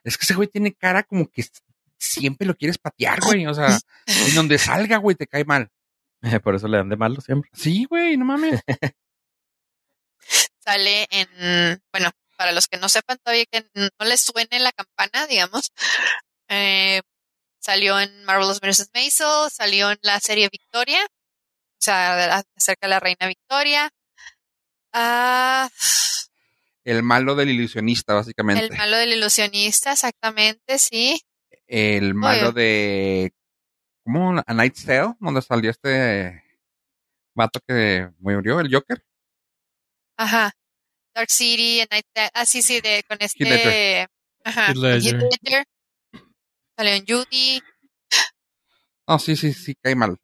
Es 0.03 0.17
que 0.17 0.23
ese 0.23 0.33
güey 0.33 0.47
tiene 0.47 0.73
cara 0.73 1.03
como 1.03 1.29
que 1.29 1.45
siempre 1.97 2.47
lo 2.47 2.55
quieres 2.55 2.77
patear, 2.77 3.19
güey. 3.21 3.45
O 3.47 3.53
sea, 3.53 3.77
en 4.07 4.35
donde 4.35 4.57
salga, 4.57 4.97
güey, 4.97 5.15
te 5.15 5.27
cae 5.27 5.45
mal. 5.45 5.69
Por 6.43 6.55
eso 6.55 6.67
le 6.67 6.77
dan 6.77 6.89
de 6.89 6.97
malo 6.97 7.21
siempre. 7.21 7.49
Sí, 7.53 7.85
güey, 7.89 8.17
no 8.17 8.25
mames. 8.25 8.61
Sale 10.59 11.07
en, 11.11 11.81
bueno, 11.91 12.09
para 12.37 12.51
los 12.51 12.67
que 12.67 12.77
no 12.77 12.89
sepan 12.89 13.19
todavía 13.23 13.45
que 13.45 13.65
no 13.75 14.05
les 14.05 14.21
suene 14.21 14.59
la 14.59 14.71
campana, 14.71 15.27
digamos, 15.27 15.71
eh, 16.49 17.01
salió 17.59 17.99
en 17.99 18.25
Marvelous 18.25 18.61
Mrs. 18.63 18.89
Maisel, 18.93 19.51
salió 19.51 19.91
en 19.91 19.99
la 20.01 20.19
serie 20.19 20.49
Victoria, 20.51 21.05
o 21.05 21.81
sea, 21.81 22.43
acerca 22.55 22.87
de 22.87 22.89
la 22.89 22.99
reina 22.99 23.27
Victoria. 23.27 23.91
Uh, 24.91 25.67
el 26.83 27.03
malo 27.03 27.35
del 27.35 27.49
ilusionista, 27.49 28.13
básicamente. 28.13 28.65
El 28.65 28.77
malo 28.77 28.97
del 28.97 29.13
ilusionista, 29.13 29.91
exactamente, 29.91 30.79
sí 30.79 31.21
el 31.67 32.13
malo 32.13 32.49
Oye. 32.49 32.61
de 32.61 33.33
¿cómo? 34.03 34.41
A 34.45 34.53
Night's 34.53 34.85
Tale, 34.85 35.15
donde 35.19 35.41
salió 35.41 35.71
este 35.71 36.43
vato 37.35 37.59
que 37.67 38.09
murió, 38.19 38.59
el 38.59 38.73
Joker. 38.73 39.03
Ajá. 40.17 40.51
Dark 41.13 41.29
City, 41.29 41.79
and 41.81 41.89
Night 41.91 42.05
ah 42.33 42.45
sí 42.45 42.61
sí 42.61 42.81
de 42.81 43.03
con 43.07 43.17
este 43.21 43.43
Ledger. 43.45 44.07
ajá, 44.43 44.67
Heath 44.67 44.77
Ledger. 44.77 45.15
Heath 45.15 45.31
Ledger. 45.43 45.65
Salió 46.77 46.93
en 46.93 47.05
Judy. 47.07 47.61
No, 49.07 49.19
sí, 49.19 49.35
sí, 49.35 49.53
sí, 49.53 49.75
cae 49.81 49.95
mal. 49.95 50.17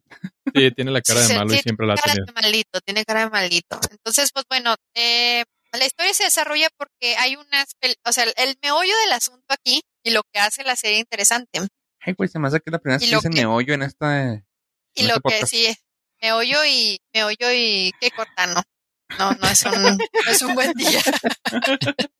Sí, 0.54 0.70
tiene 0.72 0.90
la 0.90 1.00
cara 1.02 1.20
de 1.20 1.26
Sí, 1.28 1.34
malo 1.34 1.46
y 1.46 1.48
tiene 1.48 1.62
siempre 1.62 1.86
la 1.86 1.94
ha 1.94 1.96
cara 1.96 2.14
tenido. 2.14 2.26
de 2.26 2.32
maldito, 2.42 2.80
tiene 2.80 3.04
cara 3.04 3.20
de 3.20 3.30
maldito. 3.30 3.80
Entonces, 3.90 4.32
pues 4.32 4.44
bueno, 4.48 4.74
eh, 4.94 5.44
la 5.72 5.86
historia 5.86 6.12
se 6.14 6.24
desarrolla 6.24 6.68
porque 6.76 7.16
hay 7.16 7.36
unas, 7.36 7.66
o 8.04 8.12
sea, 8.12 8.24
el, 8.24 8.32
el 8.36 8.56
meollo 8.62 8.92
del 9.04 9.12
asunto 9.12 9.44
aquí 9.48 9.80
y 10.04 10.10
lo 10.10 10.22
que 10.32 10.40
hace 10.40 10.64
la 10.64 10.76
serie 10.76 10.98
interesante 10.98 11.60
Ay, 12.04 12.14
güey, 12.16 12.28
se 12.28 12.38
me 12.40 12.48
hace 12.48 12.58
que 12.58 12.64
es 12.66 12.72
la 12.72 12.78
primera 12.80 12.98
vez 12.98 13.08
que 13.08 13.14
lo 13.14 13.18
dice 13.20 13.30
que- 13.30 13.36
neollo 13.40 13.74
en 13.74 13.82
esta. 13.82 14.42
y 14.94 15.02
En 15.02 15.08
lo 15.08 15.14
este 15.16 15.28
que 15.40 15.46
sí, 15.46 15.74
meollo 16.20 16.64
y 16.64 16.98
meollo 17.14 17.52
y 17.52 17.92
qué 18.00 18.10
cortano. 18.10 18.60
No, 19.18 19.30
no 19.32 19.48
es 19.48 19.62
un, 19.64 19.82
no 19.98 19.98
es 20.30 20.42
un 20.42 20.54
buen 20.54 20.72
día. 20.72 21.00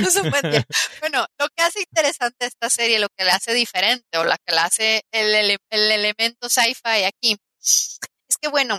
no 0.00 0.08
es 0.08 0.16
un 0.16 0.30
buen 0.30 0.50
día. 0.50 0.64
Bueno, 1.00 1.24
lo 1.38 1.48
que 1.56 1.62
hace 1.62 1.80
interesante 1.80 2.46
esta 2.46 2.68
serie, 2.70 2.98
lo 2.98 3.08
que 3.16 3.24
la 3.24 3.36
hace 3.36 3.54
diferente 3.54 4.18
o 4.18 4.24
la 4.24 4.36
que 4.44 4.54
la 4.54 4.64
hace 4.64 5.02
el, 5.12 5.34
ele- 5.34 5.58
el 5.70 5.90
elemento 5.90 6.48
sci-fi 6.48 7.04
aquí, 7.04 7.36
es 7.60 7.98
que 8.40 8.48
bueno, 8.48 8.78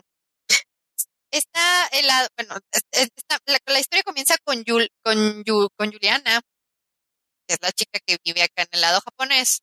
está 1.32 1.88
el 1.94 2.08
lado- 2.08 2.28
bueno, 2.38 2.56
es- 2.72 2.84
es- 2.92 3.10
está- 3.16 3.40
la, 3.46 3.58
la 3.66 3.80
historia 3.80 4.04
comienza 4.04 4.36
con, 4.44 4.64
Yul, 4.64 4.90
con, 5.04 5.44
Yu- 5.44 5.70
con 5.78 5.92
Juliana, 5.92 6.42
que 7.48 7.56
es 7.56 7.60
la 7.62 7.72
chica 7.72 8.00
que 8.06 8.18
vive 8.26 8.44
acá 8.44 8.64
en 8.64 8.70
el 8.74 8.82
lado 8.82 9.02
japonés, 9.02 9.62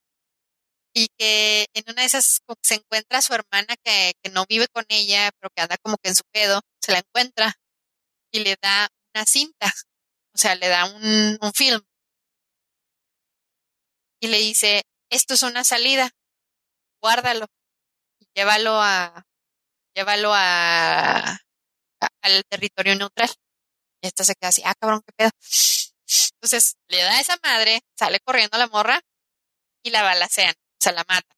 y 0.93 1.07
que 1.17 1.67
en 1.73 1.83
una 1.89 2.01
de 2.01 2.07
esas 2.07 2.41
se 2.61 2.75
encuentra 2.75 3.19
a 3.19 3.21
su 3.21 3.33
hermana 3.33 3.75
que, 3.83 4.13
que 4.21 4.31
no 4.31 4.45
vive 4.49 4.67
con 4.67 4.85
ella, 4.89 5.31
pero 5.39 5.49
que 5.55 5.61
anda 5.61 5.77
como 5.81 5.97
que 5.97 6.09
en 6.09 6.15
su 6.15 6.23
pedo, 6.33 6.61
se 6.81 6.91
la 6.91 6.99
encuentra 6.99 7.55
y 8.31 8.41
le 8.41 8.57
da 8.61 8.89
una 9.15 9.25
cinta, 9.25 9.67
o 10.35 10.39
sea, 10.39 10.55
le 10.55 10.69
da 10.69 10.85
un, 10.85 11.39
un 11.41 11.53
film. 11.53 11.81
Y 14.19 14.27
le 14.27 14.37
dice, 14.37 14.83
esto 15.09 15.33
es 15.33 15.43
una 15.43 15.63
salida, 15.63 16.11
guárdalo 17.01 17.47
y 18.19 18.27
llévalo 18.35 18.81
a, 18.81 19.25
llévalo 19.95 20.33
a, 20.33 21.19
a- 21.33 21.37
al 22.21 22.43
territorio 22.49 22.95
neutral. 22.95 23.29
Y 24.03 24.07
esta 24.07 24.23
se 24.25 24.35
queda 24.35 24.49
así, 24.49 24.63
ah, 24.65 24.75
cabrón, 24.79 25.01
qué 25.05 25.13
pedo. 25.17 25.31
Entonces 26.35 26.75
le 26.87 26.97
da 27.01 27.17
a 27.17 27.21
esa 27.21 27.37
madre, 27.43 27.81
sale 27.97 28.19
corriendo 28.19 28.57
la 28.57 28.67
morra 28.67 29.01
y 29.83 29.89
la 29.91 30.03
balacean, 30.03 30.53
o 30.53 30.83
sea, 30.83 30.91
la 30.93 31.05
matan. 31.07 31.37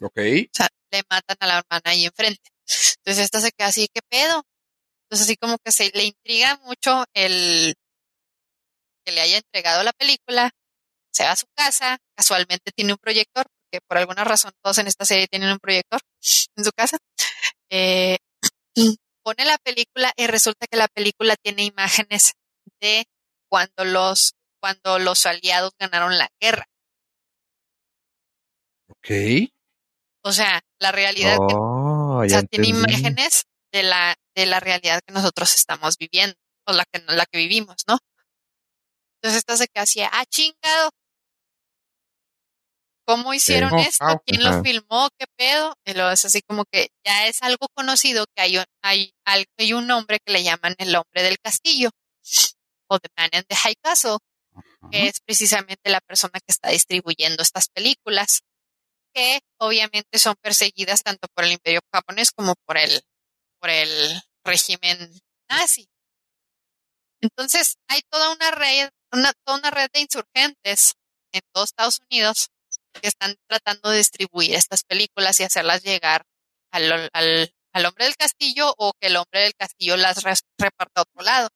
Ok. 0.00 0.18
O 0.18 0.56
sea, 0.56 0.68
le 0.90 1.02
matan 1.10 1.36
a 1.40 1.46
la 1.46 1.58
hermana 1.58 1.82
ahí 1.84 2.04
enfrente. 2.04 2.50
Entonces 2.98 3.24
esta 3.24 3.40
se 3.40 3.52
queda 3.52 3.68
así, 3.68 3.88
¿qué 3.92 4.00
pedo? 4.08 4.44
Entonces 5.04 5.26
así 5.26 5.36
como 5.36 5.58
que 5.58 5.72
se 5.72 5.90
le 5.94 6.04
intriga 6.04 6.56
mucho 6.64 7.04
el 7.14 7.74
que 9.04 9.12
le 9.12 9.20
haya 9.22 9.38
entregado 9.38 9.82
la 9.82 9.92
película, 9.92 10.50
se 11.10 11.24
va 11.24 11.32
a 11.32 11.36
su 11.36 11.46
casa, 11.56 11.98
casualmente 12.14 12.72
tiene 12.72 12.92
un 12.92 12.98
proyector, 12.98 13.46
porque 13.46 13.80
por 13.88 13.96
alguna 13.96 14.24
razón 14.24 14.52
todos 14.62 14.78
en 14.78 14.86
esta 14.86 15.06
serie 15.06 15.28
tienen 15.28 15.50
un 15.50 15.58
proyector 15.58 16.00
en 16.56 16.64
su 16.64 16.70
casa. 16.72 16.98
Eh, 17.70 18.18
pone 19.24 19.44
la 19.46 19.58
película 19.58 20.12
y 20.16 20.26
resulta 20.26 20.66
que 20.66 20.76
la 20.76 20.88
película 20.88 21.36
tiene 21.36 21.64
imágenes 21.64 22.34
de 22.80 23.06
cuando 23.50 23.84
los 23.84 24.34
cuando 24.60 24.98
los 24.98 25.24
aliados 25.26 25.70
ganaron 25.78 26.18
la 26.18 26.28
guerra. 26.40 26.66
Ok. 28.88 29.50
O 30.24 30.32
sea, 30.32 30.60
la 30.80 30.92
realidad 30.92 31.36
que 31.48 31.54
Oh, 31.56 32.18
o 32.18 32.24
ya 32.24 32.40
sea, 32.40 32.42
tiene 32.42 32.66
imágenes 32.68 33.44
de 33.72 33.82
la, 33.84 34.16
de 34.34 34.46
la 34.46 34.60
realidad 34.60 35.00
que 35.06 35.12
nosotros 35.14 35.54
estamos 35.54 35.96
viviendo, 35.96 36.34
o 36.66 36.72
la 36.72 36.84
que, 36.92 37.00
la 37.06 37.24
que 37.26 37.38
vivimos, 37.38 37.76
¿no? 37.86 37.98
Entonces 39.22 39.38
esta 39.38 39.56
se 39.56 39.68
queda 39.68 39.82
así, 39.84 40.00
ah, 40.02 40.24
chingado. 40.28 40.90
¿Cómo 43.06 43.32
hicieron 43.32 43.72
Oh, 43.72 43.78
esto? 43.80 44.04
¿Quién 44.26 44.42
lo 44.44 44.50
filmó? 44.62 45.08
¿Qué 45.18 45.26
pedo? 45.36 45.74
Y 45.86 45.94
luego 45.94 46.10
es 46.10 46.24
así 46.24 46.42
como 46.42 46.64
que 46.70 46.88
ya 47.06 47.26
es 47.26 47.42
algo 47.42 47.68
conocido 47.74 48.26
que 48.34 48.42
hay, 48.42 48.58
un- 48.58 48.64
hay, 48.82 49.12
hay 49.24 49.72
un 49.72 49.90
hombre 49.90 50.18
que 50.24 50.32
le 50.32 50.42
llaman 50.42 50.74
el 50.78 50.94
hombre 50.94 51.22
del 51.22 51.38
castillo, 51.38 51.90
o 52.88 52.98
The 52.98 53.08
Man 53.16 53.30
in 53.32 53.44
the 53.48 53.56
High 53.56 53.76
Castle, 53.82 54.18
que 54.90 55.06
es 55.06 55.20
precisamente 55.20 55.90
la 55.90 56.00
persona 56.00 56.40
que 56.40 56.52
está 56.52 56.70
distribuyendo 56.70 57.42
estas 57.42 57.68
películas, 57.68 58.40
que 59.14 59.40
obviamente 59.58 60.18
son 60.18 60.34
perseguidas 60.40 61.02
tanto 61.02 61.28
por 61.34 61.44
el 61.44 61.52
imperio 61.52 61.80
japonés 61.92 62.30
como 62.30 62.54
por 62.66 62.78
el, 62.78 63.02
por 63.60 63.70
el 63.70 64.20
régimen 64.44 65.12
nazi. 65.48 65.88
Entonces, 67.20 67.76
hay 67.88 68.00
toda 68.10 68.32
una 68.32 68.50
red, 68.50 68.90
una, 69.12 69.32
toda 69.44 69.58
una 69.58 69.70
red 69.70 69.88
de 69.92 70.00
insurgentes 70.00 70.94
en 71.32 71.40
todos 71.52 71.70
Estados 71.70 72.00
Unidos 72.10 72.48
que 73.00 73.08
están 73.08 73.36
tratando 73.48 73.90
de 73.90 73.98
distribuir 73.98 74.54
estas 74.54 74.82
películas 74.84 75.38
y 75.40 75.44
hacerlas 75.44 75.82
llegar 75.82 76.24
al, 76.72 77.10
al, 77.12 77.54
al 77.72 77.86
hombre 77.86 78.04
del 78.04 78.16
castillo 78.16 78.74
o 78.76 78.92
que 79.00 79.08
el 79.08 79.16
hombre 79.16 79.40
del 79.40 79.54
castillo 79.54 79.96
las 79.96 80.22
reparta 80.22 81.00
a 81.00 81.02
otro 81.02 81.22
lado. 81.22 81.48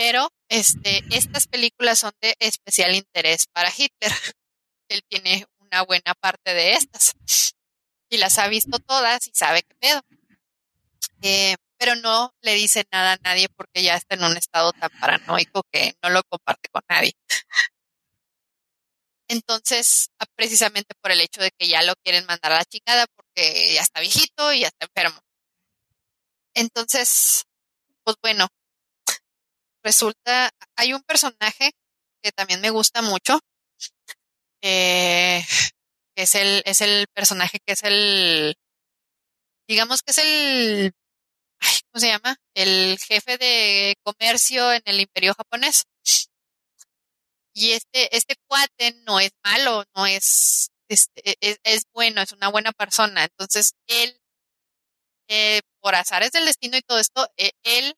Pero 0.00 0.32
este, 0.48 1.04
estas 1.10 1.46
películas 1.46 1.98
son 1.98 2.12
de 2.22 2.34
especial 2.38 2.94
interés 2.94 3.46
para 3.52 3.68
Hitler. 3.68 4.10
Él 4.88 5.02
tiene 5.10 5.44
una 5.58 5.82
buena 5.82 6.14
parte 6.14 6.54
de 6.54 6.72
estas 6.72 7.12
y 8.08 8.16
las 8.16 8.38
ha 8.38 8.48
visto 8.48 8.78
todas 8.78 9.26
y 9.26 9.32
sabe 9.34 9.62
qué 9.62 9.74
pedo. 9.78 10.00
Eh, 11.20 11.56
pero 11.78 11.96
no 11.96 12.32
le 12.40 12.54
dice 12.54 12.84
nada 12.90 13.12
a 13.12 13.18
nadie 13.22 13.50
porque 13.50 13.82
ya 13.82 13.94
está 13.94 14.14
en 14.14 14.24
un 14.24 14.38
estado 14.38 14.72
tan 14.72 14.88
paranoico 14.98 15.64
que 15.70 15.92
no 16.02 16.08
lo 16.08 16.22
comparte 16.30 16.70
con 16.72 16.82
nadie. 16.88 17.12
Entonces, 19.28 20.08
ah, 20.18 20.24
precisamente 20.34 20.94
por 21.02 21.10
el 21.10 21.20
hecho 21.20 21.42
de 21.42 21.50
que 21.58 21.68
ya 21.68 21.82
lo 21.82 21.92
quieren 22.02 22.24
mandar 22.24 22.52
a 22.52 22.56
la 22.56 22.64
chingada 22.64 23.06
porque 23.14 23.74
ya 23.74 23.82
está 23.82 24.00
viejito 24.00 24.50
y 24.54 24.60
ya 24.60 24.68
está 24.68 24.86
enfermo. 24.86 25.20
Entonces, 26.54 27.44
pues 28.02 28.16
bueno, 28.22 28.48
resulta, 29.82 30.50
hay 30.76 30.92
un 30.92 31.02
personaje 31.02 31.72
que 32.22 32.32
también 32.32 32.60
me 32.60 32.70
gusta 32.70 33.02
mucho, 33.02 33.40
eh, 34.62 35.42
que 36.14 36.22
es 36.22 36.34
el, 36.34 36.62
es 36.66 36.80
el 36.80 37.06
personaje 37.14 37.58
que 37.64 37.72
es 37.72 37.82
el, 37.82 38.54
digamos 39.68 40.02
que 40.02 40.10
es 40.10 40.18
el, 40.18 40.92
¿cómo 41.92 42.00
se 42.00 42.08
llama? 42.08 42.36
El 42.54 42.98
jefe 42.98 43.38
de 43.38 43.94
comercio 44.02 44.72
en 44.72 44.82
el 44.84 45.00
imperio 45.00 45.34
japonés. 45.34 45.84
Y 47.52 47.72
este, 47.72 48.16
este 48.16 48.36
cuate 48.46 48.92
no 49.06 49.18
es 49.18 49.30
malo, 49.44 49.84
no 49.96 50.06
es, 50.06 50.70
este, 50.88 51.36
es, 51.40 51.58
es 51.64 51.82
bueno, 51.92 52.22
es 52.22 52.32
una 52.32 52.48
buena 52.48 52.72
persona. 52.72 53.24
Entonces, 53.24 53.72
él, 53.86 54.18
eh, 55.28 55.60
por 55.80 55.94
azares 55.94 56.32
del 56.32 56.46
destino 56.46 56.76
y 56.76 56.82
todo 56.82 56.98
esto, 56.98 57.28
eh, 57.36 57.50
él 57.64 57.94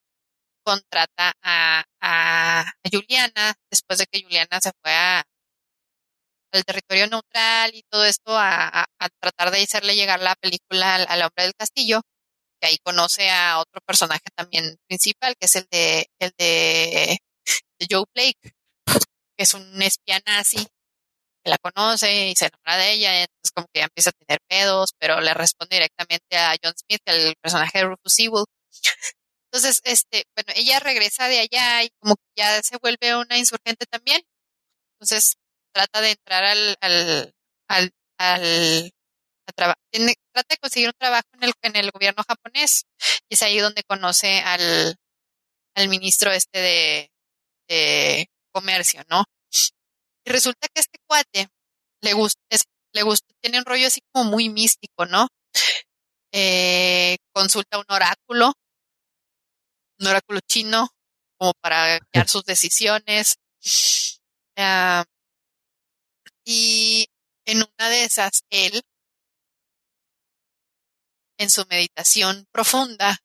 contrata 0.65 1.33
a, 1.43 1.85
a 2.01 2.65
Juliana, 2.91 3.55
después 3.71 3.99
de 3.99 4.07
que 4.07 4.23
Juliana 4.23 4.61
se 4.61 4.73
fue 4.83 4.93
a, 4.93 5.25
al 6.53 6.65
territorio 6.65 7.07
neutral 7.07 7.75
y 7.75 7.83
todo 7.91 8.05
esto, 8.05 8.37
a, 8.37 8.85
a, 8.99 9.09
tratar 9.21 9.51
de 9.51 9.63
hacerle 9.63 9.95
llegar 9.95 10.21
la 10.21 10.35
película 10.37 10.97
al, 10.97 11.07
al 11.09 11.23
hombre 11.23 11.45
del 11.45 11.55
castillo, 11.55 12.03
que 12.61 12.69
ahí 12.69 12.79
conoce 12.85 13.31
a 13.31 13.59
otro 13.59 13.81
personaje 13.87 14.29
también 14.35 14.77
principal, 14.87 15.35
que 15.39 15.47
es 15.47 15.57
el 15.57 15.67
de, 15.71 16.07
el 16.21 16.33
de, 16.39 17.19
de 17.79 17.87
Joe 17.91 18.05
Blake, 18.15 18.55
que 19.37 19.43
es 19.43 19.55
un 19.55 19.83
espía 19.83 20.21
nazi, 20.27 20.67
que 21.45 21.51
la 21.51 21.59
conoce 21.59 22.29
y 22.29 22.35
se 22.37 22.47
enamora 22.47 22.77
de 22.77 22.93
ella, 22.93 23.23
entonces 23.23 23.51
como 23.55 23.67
que 23.73 23.81
ya 23.81 23.85
empieza 23.85 24.11
a 24.11 24.13
tener 24.13 24.41
pedos, 24.49 24.91
pero 24.99 25.21
le 25.21 25.35
responde 25.35 25.77
directamente 25.77 26.37
a 26.37 26.55
John 26.63 26.75
Smith, 26.77 27.03
el 27.07 27.35
personaje 27.41 27.79
de 27.79 27.85
Rufus 27.85 28.15
Sewell. 28.15 28.45
Entonces, 29.53 29.83
este, 29.85 30.25
bueno, 30.35 30.53
ella 30.57 30.81
regresa 30.81 31.29
de 31.29 31.41
allá 31.41 31.85
y 31.85 31.91
como 32.01 32.17
que 32.17 32.23
ya 32.37 32.63
se 32.63 32.79
vuelve 32.79 33.17
una 33.17 33.37
insurgente 33.37 33.85
también. 33.85 34.23
Entonces, 34.95 35.35
trata 35.75 36.01
de 36.01 36.13
entrar 36.13 36.45
al, 36.45 36.77
al, 36.81 37.35
al, 38.19 38.93
trata 39.55 39.75
de 40.49 40.57
conseguir 40.57 40.89
un 40.89 40.95
trabajo 40.99 41.29
en 41.35 41.45
el, 41.45 41.53
en 41.63 41.77
el 41.77 41.91
gobierno 41.91 42.25
japonés. 42.27 42.85
Y 43.29 43.35
es 43.35 43.43
ahí 43.43 43.59
donde 43.59 43.83
conoce 43.83 44.41
al, 44.41 44.97
al 45.77 45.89
ministro 45.89 46.33
este 46.33 46.61
de, 46.61 47.11
de 47.69 48.27
comercio, 48.53 49.03
¿no? 49.11 49.25
Y 50.25 50.31
resulta 50.31 50.69
que 50.69 50.81
este 50.81 50.99
cuate 51.07 51.49
le 52.01 52.13
gusta, 52.15 52.41
es, 52.49 52.65
le 52.95 53.03
gusta, 53.03 53.27
tiene 53.43 53.59
un 53.59 53.65
rollo 53.65 53.87
así 53.87 54.01
como 54.13 54.31
muy 54.31 54.49
místico, 54.49 55.05
¿no? 55.05 55.29
Eh, 56.33 57.19
consulta 57.35 57.79
un 57.79 57.85
oráculo, 57.89 58.55
un 60.03 60.09
oráculo 60.09 60.41
chino, 60.41 60.89
como 61.39 61.55
para 61.61 61.99
guiar 62.13 62.29
sus 62.29 62.45
decisiones. 62.45 63.37
Y 66.45 67.07
en 67.47 67.59
una 67.59 67.89
de 67.89 68.05
esas, 68.05 68.43
él, 68.51 68.83
en 71.39 71.51
su 71.51 71.65
meditación 71.71 72.47
profunda, 72.53 73.19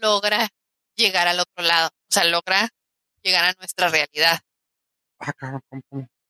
logra 0.00 0.48
llegar 0.96 1.28
al 1.28 1.40
otro 1.40 1.64
lado, 1.64 1.88
o 1.88 2.12
sea, 2.12 2.24
logra 2.24 2.68
llegar 3.22 3.44
a 3.44 3.52
nuestra 3.58 3.88
realidad. 3.88 4.40
Ah. 5.20 5.60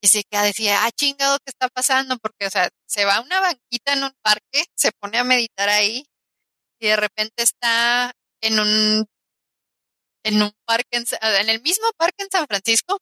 Y 0.03 0.09
se 0.09 0.23
queda 0.25 0.43
decía, 0.43 0.85
ah, 0.85 0.91
chingado, 0.93 1.39
¿qué 1.39 1.51
está 1.51 1.69
pasando? 1.69 2.19
Porque, 2.19 2.47
o 2.47 2.51
sea, 2.51 2.69
se 2.87 3.05
va 3.07 3.17
a 3.17 3.21
una 3.23 3.41
banquita 3.41 3.95
en 3.95 4.05
un 4.05 4.13
parque, 4.23 4.65
se 4.75 4.93
pone 4.93 5.19
a 5.19 5.25
meditar 5.25 5.71
ahí 5.71 6.07
y 6.79 6.89
de 6.89 6.97
repente 6.97 7.43
está 7.43 8.13
en 8.43 8.61
un 8.61 9.07
en 10.25 10.43
un 10.43 10.53
parque, 10.65 10.97
en, 10.97 11.07
Sa- 11.07 11.19
en 11.41 11.49
el 11.49 11.63
mismo 11.63 11.87
parque 11.97 12.25
en 12.25 12.31
San 12.31 12.47
Francisco, 12.47 12.99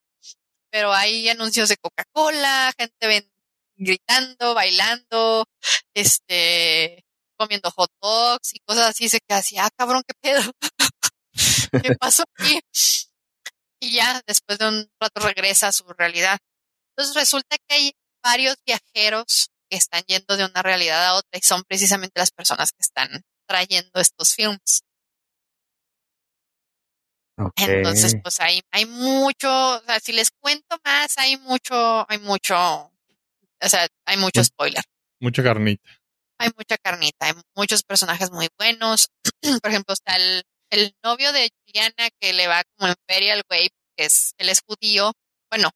pero 0.70 0.92
hay 0.92 1.28
anuncios 1.28 1.68
de 1.68 1.76
Coca-Cola, 1.76 2.72
gente 2.78 3.06
ven- 3.06 3.30
gritando, 3.76 4.54
bailando, 4.54 5.46
este, 5.94 7.04
comiendo 7.38 7.70
hot 7.72 7.90
dogs 8.02 8.54
y 8.54 8.60
cosas 8.60 8.88
así, 8.90 9.08
se 9.08 9.20
queda 9.20 9.38
así, 9.38 9.56
ah, 9.58 9.70
cabrón, 9.76 10.02
qué 10.06 10.14
pedo, 10.20 10.42
¿qué 11.82 11.90
pasó 12.00 12.24
aquí? 12.38 12.60
Y 13.80 13.92
ya 13.96 14.22
después 14.26 14.58
de 14.58 14.68
un 14.68 14.88
rato 15.00 15.20
regresa 15.20 15.68
a 15.68 15.72
su 15.72 15.84
realidad. 15.92 16.38
Entonces 16.96 17.16
resulta 17.16 17.56
que 17.68 17.76
hay 17.76 17.92
varios 18.24 18.56
viajeros 18.66 19.50
que 19.70 19.78
están 19.78 20.04
yendo 20.06 20.36
de 20.38 20.46
una 20.46 20.62
realidad 20.62 21.06
a 21.06 21.14
otra 21.16 21.30
y 21.38 21.42
son 21.42 21.64
precisamente 21.64 22.20
las 22.20 22.32
personas 22.32 22.72
que 22.72 22.82
están 22.82 23.22
trayendo 23.48 24.00
estos 24.00 24.34
films. 24.34 24.83
Entonces, 27.56 28.16
pues 28.22 28.38
hay, 28.40 28.60
hay 28.70 28.86
mucho, 28.86 29.48
o 29.76 29.82
sea, 29.84 29.98
si 30.00 30.12
les 30.12 30.30
cuento 30.40 30.76
más, 30.84 31.18
hay 31.18 31.36
mucho, 31.38 32.08
hay 32.08 32.18
mucho, 32.18 32.56
o 32.56 33.68
sea, 33.68 33.86
hay 34.06 34.16
mucho 34.16 34.44
spoiler, 34.44 34.82
Mucha 35.20 35.42
carnita. 35.42 35.82
hay 36.38 36.50
mucha 36.56 36.76
carnita, 36.78 37.26
hay 37.26 37.32
muchos 37.56 37.82
personajes 37.82 38.30
muy 38.30 38.48
buenos. 38.58 39.08
Por 39.62 39.70
ejemplo, 39.70 39.94
está 39.94 40.16
el, 40.16 40.42
el 40.70 40.92
novio 41.02 41.32
de 41.32 41.50
Juliana 41.66 42.08
que 42.20 42.32
le 42.32 42.46
va 42.46 42.62
como 42.76 42.90
en 42.90 42.96
feria 43.08 43.32
al 43.32 43.42
güey, 43.48 43.68
porque 43.70 44.06
es, 44.06 44.34
él 44.38 44.48
es 44.48 44.60
judío. 44.66 45.12
Bueno, 45.50 45.70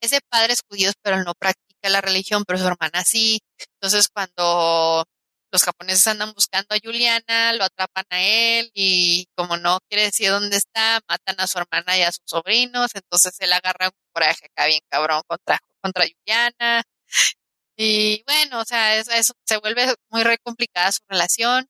es 0.00 0.10
de 0.10 0.20
padres 0.30 0.60
judíos, 0.68 0.94
pero 1.02 1.16
él 1.16 1.24
no 1.24 1.34
practica 1.34 1.88
la 1.90 2.00
religión, 2.00 2.44
pero 2.46 2.58
su 2.58 2.66
hermana 2.66 3.04
sí. 3.04 3.40
Entonces, 3.58 4.08
cuando 4.08 5.04
los 5.52 5.62
japoneses 5.64 6.06
andan 6.06 6.32
buscando 6.34 6.74
a 6.74 6.78
Juliana, 6.82 7.52
lo 7.54 7.64
atrapan 7.64 8.04
a 8.10 8.20
él 8.22 8.70
y 8.74 9.26
como 9.36 9.56
no 9.56 9.80
quiere 9.88 10.04
decir 10.04 10.30
dónde 10.30 10.56
está, 10.56 11.00
matan 11.08 11.36
a 11.40 11.46
su 11.46 11.58
hermana 11.58 11.98
y 11.98 12.02
a 12.02 12.12
sus 12.12 12.22
sobrinos. 12.26 12.90
Entonces, 12.94 13.34
él 13.40 13.52
agarra 13.52 13.86
un 13.88 13.92
coraje 14.12 14.46
acá 14.46 14.66
bien 14.66 14.80
cabrón 14.90 15.22
contra, 15.28 15.58
contra 15.82 16.04
Juliana. 16.06 16.82
Y 17.76 18.22
bueno, 18.26 18.60
o 18.60 18.64
sea, 18.64 18.96
es, 18.96 19.08
es- 19.08 19.32
se 19.46 19.56
vuelve 19.58 19.94
muy 20.10 20.22
re 20.24 20.38
complicada 20.38 20.92
su 20.92 21.00
relación, 21.08 21.66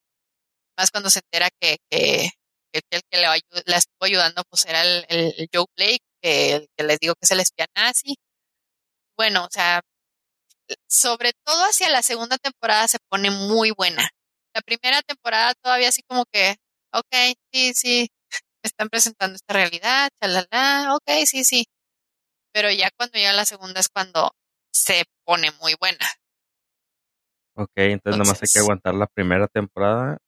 más 0.79 0.91
cuando 0.91 1.11
se 1.11 1.21
entera 1.21 1.51
que, 1.61 1.79
que, 1.91 2.31
que 2.73 2.81
el 2.91 3.03
que 3.11 3.19
ayu- 3.27 3.63
la 3.67 3.77
estuvo 3.79 4.07
ayudando 4.07 4.43
pues 4.51 4.65
era 4.67 4.83
el- 4.83 5.07
el 5.11 5.49
Joe 5.55 5.67
Blake, 5.77 6.01
que, 6.23 6.55
el 6.57 6.69
que 6.77 6.85
les 6.85 6.99
digo 7.01 7.15
que 7.15 7.21
es 7.27 7.31
el 7.33 7.41
espía 7.41 7.67
nazi. 7.77 8.17
Bueno, 9.17 9.45
o 9.45 9.49
sea, 9.51 9.83
sobre 10.89 11.33
todo 11.45 11.63
hacia 11.65 11.89
la 11.91 12.03
segunda 12.03 12.39
temporada 12.39 12.89
se 12.89 12.99
pone 13.11 13.31
muy 13.31 13.71
buena. 13.73 14.09
La 14.55 14.61
primera 14.63 15.03
temporada 15.03 15.55
todavía 15.63 15.89
así 15.89 16.03
como 16.03 16.25
que, 16.33 16.57
ok, 16.93 17.35
sí, 17.53 17.73
sí, 17.75 18.09
me 18.63 18.69
están 18.69 18.89
presentando 18.89 19.37
esta 19.37 19.55
realidad, 19.55 20.09
chalala, 20.21 20.95
ok, 20.97 21.25
sí, 21.27 21.45
sí. 21.45 21.67
Pero 22.53 22.71
ya 22.71 22.91
cuando 22.97 23.19
llega 23.19 23.33
la 23.33 23.45
segunda 23.45 23.81
es 23.81 23.89
cuando 23.89 24.33
se 24.73 25.05
pone 25.25 25.51
muy 25.61 25.75
buena. 25.81 26.05
Ok, 27.57 27.71
entonces 27.77 28.19
nomás 28.19 28.29
hay 28.29 28.41
que 28.41 28.45
Entonces- 28.45 28.63
aguantar 28.63 28.95
la 28.95 29.07
primera 29.07 29.47
temporada. 29.49 30.19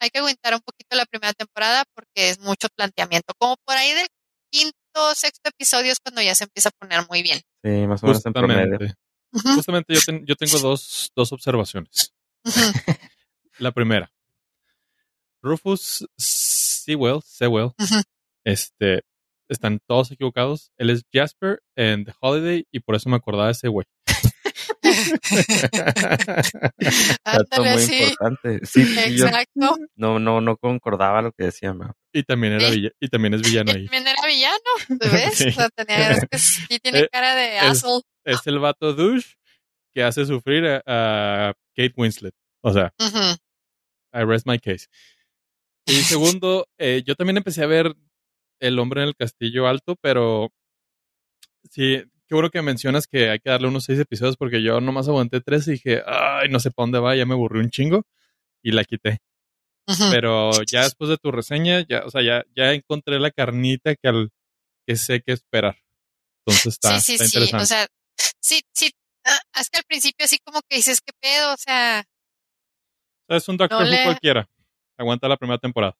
Hay 0.00 0.10
que 0.10 0.18
aguantar 0.18 0.54
un 0.54 0.60
poquito 0.60 0.94
la 0.96 1.06
primera 1.06 1.32
temporada 1.32 1.84
porque 1.94 2.28
es 2.30 2.38
mucho 2.38 2.68
planteamiento. 2.76 3.32
Como 3.38 3.56
por 3.64 3.76
ahí 3.76 3.94
del 3.94 4.06
quinto, 4.52 5.14
sexto 5.14 5.48
episodio 5.48 5.90
es 5.92 5.98
cuando 6.00 6.20
ya 6.20 6.34
se 6.34 6.44
empieza 6.44 6.68
a 6.68 6.72
poner 6.78 7.06
muy 7.08 7.22
bien. 7.22 7.40
Sí, 7.64 7.86
más 7.86 8.02
o 8.02 8.06
menos 8.06 8.26
en 8.26 8.32
promedio. 8.32 8.78
Justamente. 9.42 9.94
Yo, 9.94 10.00
ten- 10.04 10.24
yo 10.26 10.34
tengo 10.36 10.58
dos, 10.58 11.10
dos 11.14 11.32
observaciones. 11.32 12.12
La 13.58 13.72
primera. 13.72 14.10
Rufus 15.42 16.06
Sewell, 16.18 17.20
Sewell 17.24 17.70
este, 18.44 19.02
están 19.48 19.78
todos 19.86 20.10
equivocados. 20.10 20.70
Él 20.76 20.90
es 20.90 21.04
Jasper 21.12 21.60
en 21.76 22.04
The 22.04 22.12
Holiday 22.20 22.66
y 22.72 22.80
por 22.80 22.94
eso 22.96 23.08
me 23.08 23.16
acordaba 23.16 23.46
de 23.46 23.52
ese 23.52 23.68
güey. 23.68 23.86
Dato 27.24 27.64
muy 27.64 27.78
sí. 27.82 28.02
importante. 28.02 28.60
Sí, 28.66 28.82
Exacto. 28.98 29.76
no, 29.94 30.18
no, 30.18 30.40
no 30.40 30.56
concordaba 30.56 31.22
lo 31.22 31.32
que 31.32 31.44
decían. 31.44 31.78
¿verdad? 31.78 31.94
y 32.12 32.22
también 32.22 32.54
era 32.54 32.70
Sí. 32.70 32.88
y 33.00 33.08
también 33.08 33.34
es 33.34 33.42
villano 33.42 33.72
ahí. 33.72 33.84
También 33.90 34.06
era 34.08 34.26
villano, 34.26 34.58
¿ves? 35.12 35.34
Sí. 35.38 35.48
O 35.48 35.52
sea, 35.52 35.68
tenía, 35.70 36.12
es 36.12 36.24
que 36.30 36.38
sí 36.38 36.78
tiene 36.80 37.00
Eh, 37.00 37.08
cara 37.12 37.34
de 37.34 37.58
asshole. 37.58 38.02
Es 38.26 38.46
el 38.46 38.58
vato 38.58 38.92
douche 38.92 39.36
que 39.94 40.02
hace 40.02 40.26
sufrir 40.26 40.66
a, 40.66 40.82
a 40.86 41.54
Kate 41.74 41.94
Winslet. 41.96 42.34
O 42.62 42.72
sea. 42.72 42.92
I 44.12 44.24
rest 44.24 44.46
my 44.46 44.58
case. 44.58 44.86
Y 45.86 45.94
segundo, 46.02 46.66
eh, 46.78 47.02
yo 47.06 47.14
también 47.14 47.36
empecé 47.36 47.62
a 47.62 47.66
ver 47.66 47.94
El 48.60 48.78
hombre 48.78 49.02
en 49.02 49.08
el 49.08 49.16
castillo 49.16 49.68
alto, 49.68 49.96
pero 50.00 50.50
sí, 51.70 52.02
qué 52.26 52.34
bueno 52.34 52.50
que 52.50 52.62
mencionas 52.62 53.06
que 53.06 53.30
hay 53.30 53.38
que 53.38 53.50
darle 53.50 53.68
unos 53.68 53.84
seis 53.84 53.98
episodios 53.98 54.36
porque 54.36 54.62
yo 54.62 54.80
nomás 54.80 55.08
aguanté 55.08 55.40
tres 55.40 55.68
y 55.68 55.72
dije, 55.72 56.02
ay, 56.06 56.48
no 56.48 56.58
sé 56.58 56.70
para 56.70 56.84
dónde 56.84 56.98
va, 56.98 57.14
ya 57.14 57.26
me 57.26 57.34
aburrí 57.34 57.60
un 57.60 57.70
chingo 57.70 58.02
y 58.62 58.72
la 58.72 58.84
quité. 58.84 59.18
Pero 60.10 60.50
ya 60.64 60.82
después 60.82 61.08
de 61.10 61.16
tu 61.16 61.30
reseña, 61.30 61.86
ya, 61.88 62.02
o 62.04 62.10
sea, 62.10 62.22
ya, 62.22 62.44
ya 62.56 62.72
encontré 62.72 63.20
la 63.20 63.30
carnita 63.30 63.94
que 63.94 64.08
al 64.08 64.30
que 64.84 64.96
sé 64.96 65.20
que 65.20 65.32
esperar. 65.32 65.76
Entonces 66.44 66.74
está, 66.74 66.98
sí, 66.98 67.04
sí, 67.04 67.12
está 67.12 67.24
sí. 67.26 67.36
interesante. 67.36 67.62
O 67.62 67.66
sea, 67.66 67.86
sí, 68.40 68.62
sí. 68.74 68.90
ah, 69.24 69.38
Hasta 69.52 69.78
el 69.78 69.84
principio 69.84 70.24
así 70.24 70.38
como 70.38 70.60
que 70.68 70.76
dices, 70.76 71.00
¿qué 71.00 71.12
pedo? 71.20 71.54
O 71.54 71.56
sea, 71.56 72.04
O 73.22 73.26
sea, 73.28 73.36
es 73.36 73.48
un 73.48 73.56
Doctor 73.56 73.80
no 73.80 73.84
Who 73.86 73.90
le- 73.90 74.04
cualquiera. 74.04 74.48
Aguanta 74.98 75.28
la 75.28 75.36
primera 75.36 75.58
temporada. 75.58 75.96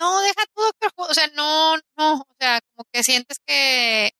no, 0.00 0.20
deja 0.20 0.46
todo 0.54 0.66
Doctor 0.66 0.90
Who, 0.96 1.04
O 1.06 1.14
sea, 1.14 1.26
no, 1.34 1.76
no. 1.96 2.14
O 2.20 2.34
sea, 2.38 2.60
como 2.74 2.86
que 2.92 3.02
sientes 3.02 3.38
que... 3.46 4.10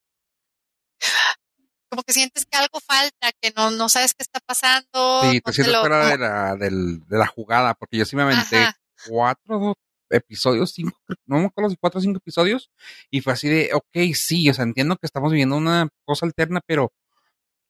Como 1.90 2.02
que 2.04 2.12
sientes 2.12 2.46
que 2.46 2.56
algo 2.56 2.78
falta, 2.80 3.32
que 3.40 3.52
no, 3.56 3.70
no 3.72 3.88
sabes 3.88 4.14
qué 4.14 4.22
está 4.22 4.38
pasando. 4.46 5.22
Sí, 5.22 5.34
no 5.36 5.40
te 5.44 5.52
sientes 5.52 5.72
lo- 5.74 5.80
fuera 5.80 6.06
de 6.08 6.18
la, 6.18 6.54
del- 6.56 7.00
de 7.08 7.18
la 7.18 7.26
jugada, 7.26 7.74
porque 7.74 7.96
yo 7.98 8.04
sí 8.04 8.14
me 8.14 8.22
aventé 8.22 8.58
Ajá. 8.62 8.76
cuatro 9.08 9.74
episodios, 10.10 10.72
cinco, 10.72 10.98
no 11.26 11.38
me 11.38 11.46
acuerdo 11.46 11.70
si 11.70 11.76
cuatro 11.76 11.98
o 11.98 12.02
cinco 12.02 12.18
episodios, 12.18 12.70
y 13.10 13.20
fue 13.20 13.32
así 13.32 13.48
de, 13.48 13.70
ok, 13.72 14.14
sí, 14.14 14.48
o 14.50 14.54
sea, 14.54 14.64
entiendo 14.64 14.96
que 14.96 15.06
estamos 15.06 15.30
viviendo 15.32 15.56
una 15.56 15.88
cosa 16.04 16.26
alterna, 16.26 16.60
pero 16.66 16.92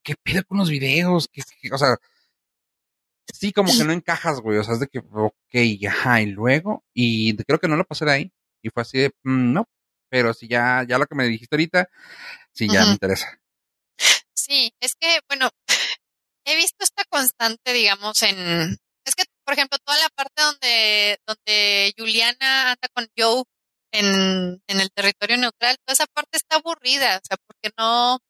¿qué 0.02 0.14
pedo 0.22 0.42
con 0.44 0.58
los 0.58 0.70
videos? 0.70 1.28
¿Qué- 1.32 1.42
qué- 1.60 1.72
o 1.72 1.78
sea, 1.78 1.96
sí, 3.32 3.52
como 3.52 3.72
que 3.76 3.84
no 3.84 3.92
encajas, 3.92 4.40
güey, 4.40 4.58
o 4.58 4.64
sea, 4.64 4.74
es 4.74 4.80
de 4.80 4.88
que, 4.88 4.98
ok, 4.98 5.86
ajá, 5.88 6.22
y 6.22 6.26
luego, 6.26 6.84
y 6.94 7.36
creo 7.36 7.58
que 7.58 7.68
no 7.68 7.76
lo 7.76 7.84
pasé 7.84 8.04
de 8.04 8.12
ahí, 8.12 8.32
y 8.62 8.70
fue 8.70 8.82
así 8.82 8.98
de, 8.98 9.08
mm, 9.22 9.52
no, 9.52 9.68
pero 10.08 10.34
si 10.34 10.48
ya, 10.48 10.84
ya 10.88 10.98
lo 10.98 11.06
que 11.06 11.14
me 11.14 11.24
dijiste 11.26 11.54
ahorita, 11.54 11.88
sí, 12.52 12.66
ya 12.72 12.80
me 12.86 12.92
interesa. 12.92 13.40
Sí, 14.34 14.72
es 14.80 14.94
que, 14.96 15.20
bueno, 15.28 15.48
he 16.44 16.56
visto 16.56 16.82
esta 16.82 17.04
constante, 17.08 17.72
digamos, 17.72 18.20
en... 18.22 18.76
Por 19.50 19.58
ejemplo, 19.58 19.78
toda 19.84 19.98
la 19.98 20.08
parte 20.10 20.42
donde, 20.42 21.18
donde 21.26 21.92
Juliana 21.98 22.70
anda 22.70 22.88
con 22.94 23.08
Joe 23.18 23.42
en, 23.92 24.62
en 24.68 24.80
el 24.80 24.92
territorio 24.92 25.36
neutral, 25.38 25.76
toda 25.84 25.92
esa 25.92 26.06
parte 26.06 26.36
está 26.36 26.54
aburrida, 26.54 27.16
o 27.16 27.26
sea, 27.26 27.36
porque 27.44 27.74
no, 27.76 28.20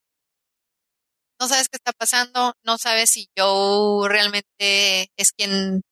no 1.38 1.46
sabes 1.46 1.68
qué 1.68 1.76
está 1.76 1.92
pasando, 1.92 2.54
no 2.64 2.78
sabes 2.78 3.10
si 3.10 3.28
Joe 3.36 4.08
realmente 4.08 5.10
es 5.18 5.32
quien... 5.32 5.82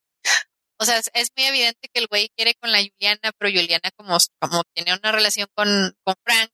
O 0.81 0.87
sea, 0.87 0.99
es, 1.13 1.29
muy 1.37 1.45
evidente 1.45 1.91
que 1.93 2.01
el 2.01 2.07
güey 2.07 2.31
quiere 2.35 2.55
con 2.55 2.73
la 2.73 2.79
Juliana, 2.79 3.31
pero 3.37 3.53
Juliana 3.53 3.91
como, 3.99 4.17
como 4.41 4.63
tiene 4.75 4.95
una 4.95 5.13
relación 5.13 5.47
con, 5.55 5.95
con 6.05 6.15
Frank, 6.25 6.49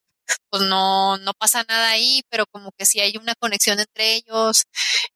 pues 0.50 0.64
no, 0.64 1.16
no 1.18 1.32
pasa 1.34 1.64
nada 1.68 1.90
ahí, 1.90 2.22
pero 2.28 2.44
como 2.50 2.72
que 2.76 2.86
sí 2.86 2.98
hay 2.98 3.18
una 3.18 3.36
conexión 3.36 3.78
entre 3.78 4.14
ellos 4.14 4.64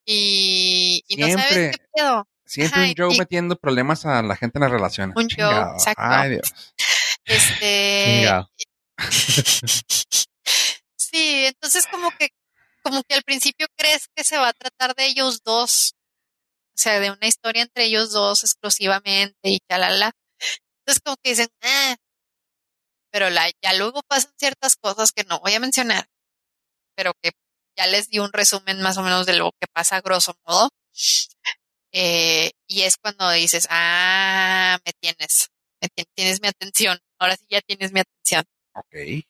y, 0.07 1.03
y 1.09 1.17
no 1.17 1.27
sabes 1.27 1.77
qué 1.77 1.85
pedo. 1.93 2.25
Siempre 2.49 2.81
Ajá, 2.81 2.89
un 2.89 2.95
Joe 2.97 3.15
y- 3.15 3.19
metiendo 3.19 3.57
problemas 3.57 4.07
a 4.07 4.23
la 4.23 4.35
gente 4.35 4.59
en 4.59 4.63
las 4.63 4.71
relaciones. 4.71 5.15
Un 5.17 5.25
Joe, 5.25 5.29
Chingado. 5.29 5.75
exacto. 5.75 6.03
Ay, 6.03 6.31
Dios. 6.31 6.55
Este, 7.27 8.27
sí, 10.97 11.45
entonces 11.45 11.87
como 11.89 12.11
que, 12.13 12.31
como 12.83 13.03
que 13.03 13.15
al 13.17 13.23
principio 13.23 13.67
crees 13.77 14.09
que 14.17 14.25
se 14.25 14.39
va 14.39 14.49
a 14.49 14.53
tratar 14.55 14.95
de 14.95 15.05
ellos 15.05 15.43
dos, 15.45 15.93
o 16.75 16.81
sea, 16.81 17.01
de 17.01 17.11
una 17.11 17.27
historia 17.27 17.61
entre 17.61 17.85
ellos 17.85 18.13
dos 18.13 18.43
exclusivamente 18.45 19.37
y 19.43 19.59
chalala. 19.69 20.13
Entonces 20.81 21.03
como 21.05 21.17
que 21.23 21.31
dicen, 21.31 21.49
ah, 21.63 21.97
pero 23.13 23.29
la, 23.29 23.51
ya 23.63 23.75
luego 23.75 24.01
pasan 24.09 24.33
ciertas 24.39 24.77
cosas 24.77 25.13
que 25.13 25.25
no 25.25 25.39
voy 25.41 25.53
a 25.53 25.61
mencionar, 25.61 26.07
pero 26.97 27.13
que 27.23 27.33
ya 27.77 27.87
les 27.87 28.09
di 28.09 28.21
un 28.21 28.33
resumen 28.33 28.81
más 28.81 28.97
o 28.97 29.03
menos 29.03 29.27
de 29.27 29.37
lo 29.37 29.53
que 29.61 29.67
pasa 29.71 29.97
a 29.97 30.01
grosso 30.01 30.35
modo. 30.47 30.71
Eh, 31.93 32.51
y 32.67 32.83
es 32.83 32.97
cuando 32.97 33.31
dices, 33.31 33.67
ah, 33.71 34.79
me 34.85 34.93
tienes, 35.01 35.49
me 35.81 35.89
tien- 35.89 36.07
tienes 36.15 36.41
mi 36.43 36.49
atención, 36.49 36.99
ahora 37.19 37.37
sí 37.37 37.47
ya 37.49 37.61
tienes 37.63 37.93
mi 37.93 38.01
atención. 38.01 38.45
Ok. 38.75 39.25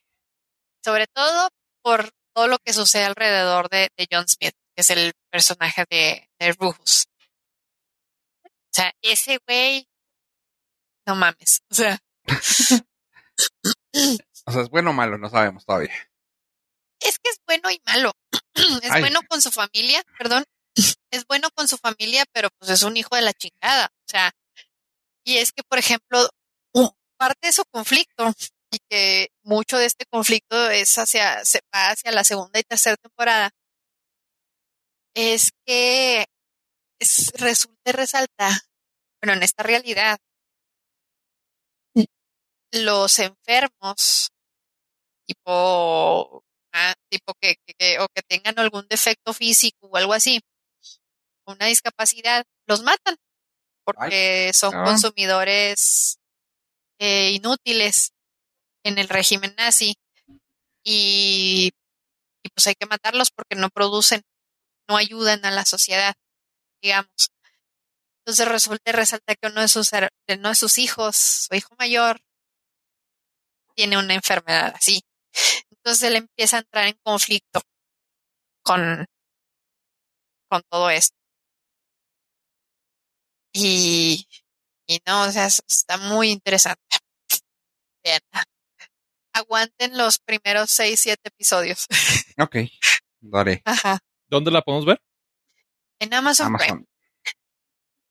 Sobre 0.85 1.07
todo 1.09 1.49
por 1.83 2.11
todo 2.35 2.49
lo 2.49 2.59
que 2.59 2.73
sucede 2.73 3.05
alrededor 3.05 3.69
de, 3.69 3.89
de 3.97 4.07
John 4.11 4.29
Smith, 4.29 4.55
que 4.75 4.81
es 4.83 4.91
el 4.91 5.13
personaje 5.31 5.85
de, 5.91 6.29
de 6.39 6.53
Rufus. 6.53 7.07
O 8.45 8.71
sea, 8.73 8.93
ese 9.03 9.39
güey, 9.47 9.89
no 11.07 11.17
mames, 11.17 11.63
o 11.71 11.75
sea, 11.75 11.99
O 14.47 14.53
sea, 14.53 14.63
es 14.63 14.69
bueno 14.71 14.91
o 14.91 14.93
malo, 14.93 15.19
no 15.19 15.29
sabemos 15.29 15.65
todavía. 15.65 15.93
es 17.01 17.19
que 17.19 17.31
es 17.31 17.39
bueno 17.47 17.71
y 17.71 17.81
malo. 17.87 18.13
Es 18.83 18.91
Ay. 18.91 19.01
bueno 19.03 19.21
con 19.29 19.41
su 19.41 19.51
familia, 19.51 20.03
perdón. 20.19 20.45
Es 21.11 21.25
bueno 21.27 21.49
con 21.55 21.69
su 21.69 21.77
familia, 21.77 22.25
pero 22.33 22.49
pues 22.59 22.71
es 22.71 22.83
un 22.83 22.97
hijo 22.97 23.17
de 23.17 23.23
la 23.23 23.33
chingada. 23.33 23.87
O 23.87 24.09
sea, 24.09 24.31
y 25.25 25.39
es 25.39 25.53
que, 25.53 25.63
por 25.69 25.79
ejemplo, 25.79 26.29
parte 27.19 27.49
de 27.49 27.53
su 27.53 27.65
conflicto 27.73 28.33
y 28.71 28.79
que 28.89 29.29
mucho 29.43 29.79
de 29.79 29.87
este 29.87 30.05
conflicto 30.07 30.71
es 30.71 30.97
hacia, 30.99 31.45
se 31.45 31.61
va 31.75 31.91
hacia 31.91 32.13
la 32.13 32.25
segunda 32.25 32.61
y 32.61 32.63
tercera 32.63 32.97
temporada, 32.97 33.51
es 35.17 35.51
que 35.67 36.27
es, 37.01 37.33
resulta 37.35 37.91
y 37.91 37.93
resalta, 37.93 38.51
bueno, 39.23 39.35
en 39.37 39.43
esta 39.43 39.63
realidad, 39.63 40.19
los 42.73 43.19
enfermos, 43.19 44.29
tipo, 45.27 46.43
ah, 46.73 46.95
tipo 47.11 47.33
que, 47.41 47.57
que- 47.67 47.75
que- 47.79 47.99
o 48.01 48.09
que 48.15 48.23
tengan 48.29 48.59
algún 48.59 48.87
defecto 48.89 49.33
físico 49.35 49.89
o 49.89 49.97
algo 49.97 50.13
así, 50.13 50.41
una 51.53 51.67
discapacidad, 51.67 52.45
los 52.67 52.83
matan 52.83 53.17
porque 53.85 54.53
son 54.53 54.75
ah. 54.75 54.85
consumidores 54.85 56.19
eh, 56.99 57.31
inútiles 57.31 58.13
en 58.85 58.99
el 58.99 59.09
régimen 59.09 59.55
nazi 59.57 59.95
y, 60.85 61.71
y 62.43 62.49
pues 62.51 62.67
hay 62.67 62.75
que 62.75 62.87
matarlos 62.87 63.31
porque 63.31 63.57
no 63.57 63.71
producen, 63.71 64.23
no 64.89 64.97
ayudan 64.97 65.45
a 65.47 65.51
la 65.51 65.65
sociedad, 65.65 66.15
digamos. 66.83 67.31
Entonces 68.21 68.47
resulta 68.47 68.91
y 68.91 68.93
resalta 68.93 69.35
que 69.35 69.49
uno 69.49 69.63
de 69.63 69.69
sus, 69.69 69.91
de 69.91 70.11
uno 70.35 70.51
de 70.51 70.55
sus 70.55 70.77
hijos, 70.77 71.17
su 71.17 71.55
hijo 71.55 71.75
mayor, 71.79 72.21
tiene 73.75 73.97
una 73.97 74.13
enfermedad 74.13 74.75
así. 74.77 75.01
Entonces 75.71 76.03
él 76.03 76.17
empieza 76.17 76.57
a 76.57 76.61
entrar 76.61 76.87
en 76.89 76.99
conflicto 77.03 77.63
con, 78.63 79.07
con 80.51 80.63
todo 80.71 80.91
esto. 80.91 81.18
Y, 83.53 84.27
y 84.87 85.01
no, 85.07 85.25
o 85.25 85.31
sea, 85.33 85.47
es- 85.47 85.63
está 85.69 85.97
muy 85.97 86.31
interesante. 86.31 86.81
Bien. 88.05 88.21
Aguanten 89.33 89.97
los 89.97 90.19
primeros 90.19 90.71
seis, 90.71 91.01
siete 91.01 91.29
episodios. 91.29 91.87
Ok. 92.41 92.57
Daré. 93.21 93.63
Ajá. 93.65 93.99
¿Dónde 94.29 94.53
la 94.53 94.63
podemos 94.63 94.87
ver? 94.87 95.01
En 95.99 96.15
Amazon, 96.15 96.53
Prime. 96.57 96.71
Amazon. 96.71 96.87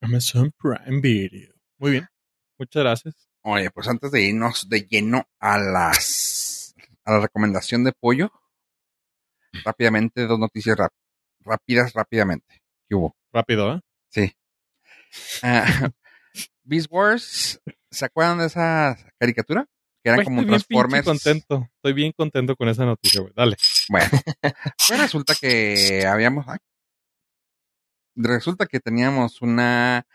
Amazon 0.02 0.52
Prime 0.58 1.00
Video. 1.02 1.54
Muy 1.78 1.92
bien. 1.92 2.08
Muchas 2.60 2.84
gracias. 2.84 3.30
Oye, 3.44 3.70
pues 3.72 3.88
antes 3.88 4.12
de 4.12 4.22
irnos 4.24 4.68
de 4.68 4.82
lleno 4.82 5.26
a 5.40 5.58
las 5.58 6.76
a 7.06 7.14
la 7.14 7.20
recomendación 7.22 7.86
de 7.86 7.94
pollo, 7.94 8.30
rápidamente 9.64 10.28
dos 10.28 10.40
noticias 10.40 10.78
rap- 10.78 10.92
rápidas, 11.40 11.94
rápidamente. 11.94 12.62
¿Qué 12.90 12.96
hubo? 12.96 13.16
Rápido, 13.32 13.76
¿eh? 13.76 13.80
Sí. 14.10 14.34
Ah, 15.44 15.64
Beast 16.64 16.88
Wars, 16.90 17.62
¿se 17.92 18.06
acuerdan 18.06 18.40
de 18.40 18.46
esa 18.48 18.98
caricatura? 19.20 19.66
Que 20.04 20.10
eran 20.10 20.18
Güey, 20.18 20.26
como 20.26 20.42
estoy 20.42 20.50
bien 20.50 20.60
Transformers. 20.68 21.06
contento. 21.06 21.70
Estoy 21.76 21.94
bien 21.94 22.12
contento 22.16 22.56
con 22.56 22.70
esa 22.70 22.86
noticia, 22.86 23.22
güey. 23.22 23.34
Dale. 23.36 23.58
Bueno, 23.90 24.10
pues 24.88 25.00
resulta 25.00 25.34
que 25.36 26.06
habíamos. 26.06 26.46
Resulta 28.16 28.66
que 28.66 28.80
teníamos 28.80 29.42
una 29.42 30.06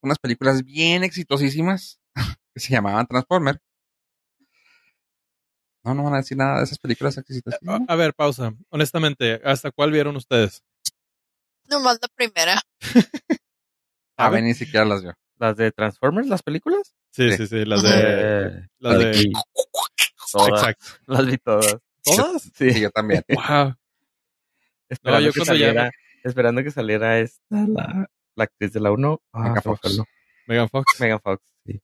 unas 0.00 0.18
películas 0.18 0.64
bien 0.64 1.04
exitosísimas 1.04 2.00
que 2.54 2.60
se 2.60 2.70
llamaban 2.72 3.06
Transformer. 3.06 3.60
No, 5.84 5.94
no 5.94 6.04
van 6.04 6.14
a 6.14 6.18
decir 6.18 6.36
nada 6.36 6.58
de 6.58 6.64
esas 6.64 6.78
películas 6.78 7.16
exitosísimas. 7.18 7.80
A, 7.88 7.92
a 7.92 7.96
ver, 7.96 8.14
pausa. 8.14 8.52
Honestamente, 8.70 9.40
¿hasta 9.44 9.70
cuál 9.72 9.90
vieron 9.90 10.14
ustedes? 10.16 10.62
Nomás 11.68 11.98
la 12.00 12.08
primera. 12.08 12.60
A 14.16 14.30
ver, 14.30 14.42
ni 14.42 14.54
siquiera 14.54 14.84
las 14.84 15.02
vio. 15.02 15.14
¿Las 15.38 15.56
de 15.56 15.72
Transformers, 15.72 16.28
las 16.28 16.42
películas? 16.42 16.94
Sí, 17.10 17.30
Sí. 17.32 17.36
sí, 17.38 17.46
sí. 17.48 17.64
Las 17.64 17.82
de. 17.82 17.90
Eh, 17.94 18.68
Las 18.78 18.98
de. 18.98 19.32
Todas. 20.32 20.48
Exacto. 20.60 20.86
Las 21.06 21.26
vi 21.26 21.38
todas. 21.38 21.76
¿Todas? 22.04 22.42
Sí. 22.42 22.70
Sí, 22.72 22.80
yo 22.80 22.90
también. 22.90 23.22
Wow. 23.28 23.74
Esperando, 24.88 25.26
yo 25.26 25.32
que 25.32 25.38
ya- 25.40 25.44
saliera, 25.46 25.90
esperando 26.22 26.62
que 26.62 26.70
saliera 26.70 27.18
esta, 27.18 27.66
la, 27.66 28.06
la 28.36 28.44
actriz 28.44 28.72
de 28.72 28.80
la 28.80 28.92
1. 28.92 29.20
Ah, 29.32 29.42
Megan 29.42 29.62
Fox. 29.62 29.98
Megan 30.46 30.68
Fox. 30.68 31.00
Megan 31.00 31.20
Fox, 31.20 31.42
sí. 31.64 31.80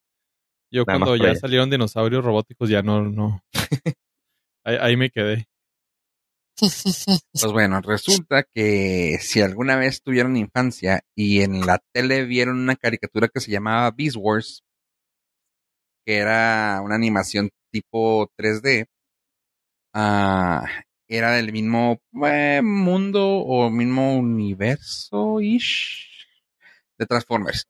Yo 0.71 0.85
Nada 0.87 0.99
cuando 0.99 1.17
ya 1.17 1.35
salieron 1.35 1.71
dinosaurios 1.71 2.23
robóticos 2.25 2.69
ya 2.69 2.83
no, 2.83 3.03
no. 3.03 3.43
ahí, 4.65 4.77
ahí 4.81 4.97
me 4.99 5.09
quedé. 5.11 5.49
Pues 6.61 7.53
bueno, 7.53 7.81
resulta 7.81 8.43
que 8.43 9.19
si 9.21 9.41
alguna 9.41 9.77
vez 9.77 10.03
tuvieron 10.03 10.37
infancia 10.37 11.03
y 11.15 11.43
en 11.43 11.65
la 11.65 11.81
tele 11.93 12.25
vieron 12.25 12.59
una 12.59 12.75
caricatura 12.77 13.29
que 13.29 13.41
se 13.41 13.53
llamaba 13.53 13.91
Beast 13.93 14.17
Wars, 14.19 14.65
que 16.05 16.17
era 16.17 16.81
una 16.83 16.97
animación 16.97 17.51
tipo 17.71 18.29
3D, 18.37 18.87
ah, 19.95 20.65
era 21.07 21.33
del 21.33 21.53
mismo 21.53 22.01
eh, 22.25 22.61
mundo 22.63 23.39
o 23.39 23.71
mismo 23.71 24.17
universo-ish 24.17 26.09
de 26.99 27.07
Transformers. 27.07 27.67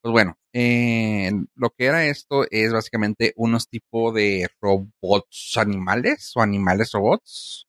Pues 0.00 0.12
bueno, 0.12 0.38
eh, 0.52 1.32
lo 1.56 1.70
que 1.70 1.86
era 1.86 2.06
esto 2.06 2.46
es 2.50 2.72
básicamente 2.72 3.32
unos 3.36 3.68
tipos 3.68 4.14
de 4.14 4.48
robots 4.60 5.54
animales 5.56 6.32
o 6.36 6.40
animales 6.40 6.92
robots 6.92 7.67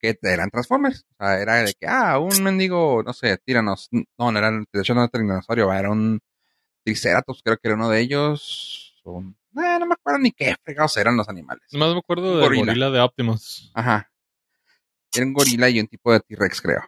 que 0.00 0.18
eran 0.22 0.50
Transformers. 0.50 1.04
O 1.12 1.24
sea, 1.24 1.40
era 1.40 1.54
de 1.62 1.74
que, 1.74 1.86
ah, 1.86 2.18
un 2.18 2.42
mendigo, 2.42 3.02
no 3.02 3.12
sé, 3.12 3.36
tíranos. 3.38 3.88
No, 3.90 4.30
no 4.32 4.38
era, 4.38 4.50
de 4.50 4.80
hecho 4.80 4.94
no 4.94 5.00
era 5.02 5.08
tiranosaurio, 5.08 5.72
era 5.72 5.90
un 5.90 6.20
Triceratops, 6.84 7.40
creo 7.42 7.56
que 7.58 7.68
era 7.68 7.74
uno 7.76 7.88
de 7.88 8.00
ellos. 8.00 8.94
un- 9.04 9.36
eh, 9.56 9.78
no 9.80 9.86
me 9.86 9.94
acuerdo 9.94 10.18
ni 10.18 10.32
qué 10.32 10.54
fregados 10.62 10.96
eran 10.98 11.16
los 11.16 11.28
animales. 11.28 11.62
Nomás 11.72 11.92
me 11.92 11.98
acuerdo 12.00 12.32
del 12.38 12.40
gorila. 12.40 12.64
gorila. 12.66 12.90
de 12.90 13.00
Optimus. 13.00 13.70
Ajá. 13.74 14.10
Era 15.14 15.24
un 15.26 15.32
gorila 15.32 15.68
y 15.70 15.80
un 15.80 15.86
tipo 15.86 16.12
de 16.12 16.20
T-Rex, 16.20 16.60
creo. 16.60 16.82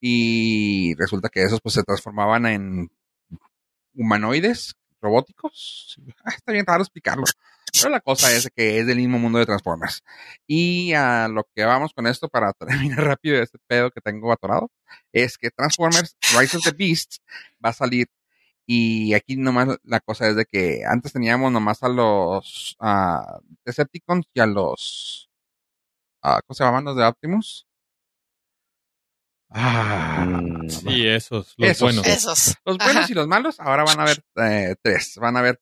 Y 0.00 0.94
resulta 0.96 1.28
que 1.30 1.42
esos 1.42 1.60
pues 1.62 1.74
se 1.74 1.82
transformaban 1.84 2.44
en 2.46 2.90
humanoides 3.94 4.74
robóticos. 5.00 5.96
Ah, 6.24 6.30
está 6.36 6.52
bien 6.52 6.66
raro 6.66 6.82
explicarlo. 6.82 7.24
Pero 7.80 7.90
la 7.90 8.00
cosa 8.00 8.32
es 8.32 8.48
que 8.54 8.78
es 8.80 8.86
del 8.86 8.96
mismo 8.98 9.18
mundo 9.18 9.38
de 9.38 9.46
Transformers. 9.46 10.02
Y 10.46 10.92
a 10.94 11.28
lo 11.28 11.44
que 11.54 11.64
vamos 11.64 11.92
con 11.94 12.06
esto 12.06 12.28
para 12.28 12.52
terminar 12.98 13.04
rápido 13.04 13.42
este 13.42 13.58
pedo 13.66 13.90
que 13.90 14.00
tengo 14.00 14.32
atorado, 14.32 14.70
es 15.12 15.38
que 15.38 15.50
Transformers 15.50 16.16
Rise 16.38 16.56
of 16.56 16.64
the 16.64 16.72
Beasts 16.72 17.20
va 17.64 17.70
a 17.70 17.72
salir. 17.72 18.06
Y 18.66 19.14
aquí 19.14 19.36
nomás 19.36 19.78
la 19.84 20.00
cosa 20.00 20.28
es 20.28 20.36
de 20.36 20.44
que 20.44 20.82
antes 20.86 21.12
teníamos 21.12 21.52
nomás 21.52 21.82
a 21.84 21.88
los 21.88 22.76
ah, 22.80 23.38
Decepticons 23.64 24.26
y 24.34 24.40
a 24.40 24.46
los 24.46 25.30
ah, 26.22 26.40
¿cómo 26.46 26.54
se 26.56 26.64
llaman 26.64 26.84
los 26.84 26.96
de 26.96 27.04
Optimus? 27.04 27.66
Ah, 29.50 30.26
Sí, 30.68 31.06
esos, 31.06 31.54
los 31.56 31.70
Esos. 31.70 31.80
buenos. 31.82 32.06
Esos. 32.06 32.54
los 32.64 32.78
buenos 32.78 33.04
Ajá. 33.04 33.12
y 33.12 33.14
los 33.14 33.28
malos, 33.28 33.60
ahora 33.60 33.84
van 33.84 34.00
a 34.00 34.02
haber 34.02 34.24
eh, 34.36 34.74
tres. 34.82 35.16
Van 35.20 35.36
a 35.36 35.40
haber 35.40 35.60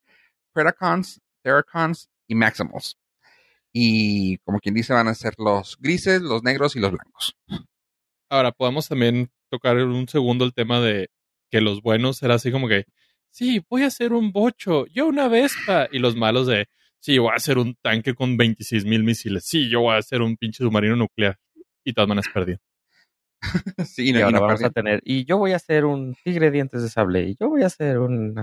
Predacons, 0.54 1.20
Terracons 1.44 2.08
y 2.26 2.34
Maximals. 2.34 2.98
Y 3.72 4.38
como 4.38 4.58
quien 4.58 4.74
dice, 4.74 4.92
van 4.92 5.08
a 5.08 5.14
ser 5.14 5.34
los 5.38 5.76
grises, 5.78 6.22
los 6.22 6.42
negros 6.42 6.74
y 6.74 6.80
los 6.80 6.92
blancos. 6.92 7.36
Ahora, 8.30 8.52
podemos 8.52 8.88
también 8.88 9.30
tocar 9.50 9.76
un 9.76 10.08
segundo 10.08 10.44
el 10.44 10.54
tema 10.54 10.80
de 10.80 11.10
que 11.50 11.60
los 11.60 11.82
buenos 11.82 12.22
era 12.22 12.34
así 12.34 12.50
como 12.50 12.68
que, 12.68 12.84
sí, 13.30 13.64
voy 13.68 13.82
a 13.82 13.88
hacer 13.88 14.12
un 14.12 14.32
bocho, 14.32 14.86
yo 14.86 15.06
una 15.06 15.28
vespa. 15.28 15.88
Y 15.92 15.98
los 15.98 16.16
malos 16.16 16.46
de, 16.46 16.68
sí, 17.00 17.18
voy 17.18 17.30
a 17.32 17.36
hacer 17.36 17.58
un 17.58 17.76
tanque 17.82 18.14
con 18.14 18.36
26 18.36 18.84
mil 18.86 19.04
misiles. 19.04 19.44
Sí, 19.44 19.68
yo 19.68 19.80
voy 19.82 19.94
a 19.94 19.98
hacer 19.98 20.22
un 20.22 20.36
pinche 20.36 20.64
submarino 20.64 20.96
nuclear. 20.96 21.38
Y 21.84 21.92
todas 21.92 22.08
maneras 22.08 22.30
perdido. 22.32 22.58
sí, 23.86 24.08
Y 24.08 24.12
no- 24.12 24.18
y 24.18 24.22
ahora 24.22 24.38
no 24.38 24.46
vamos 24.46 24.62
a 24.64 24.70
tener. 24.70 25.00
Y 25.04 25.24
yo 25.24 25.38
voy 25.38 25.52
a 25.52 25.56
hacer 25.56 25.84
un 25.84 26.14
tigre 26.24 26.50
dientes 26.50 26.82
de 26.82 26.88
sable. 26.88 27.22
Y 27.28 27.36
yo 27.38 27.48
voy 27.48 27.62
a 27.62 27.66
hacer 27.66 27.96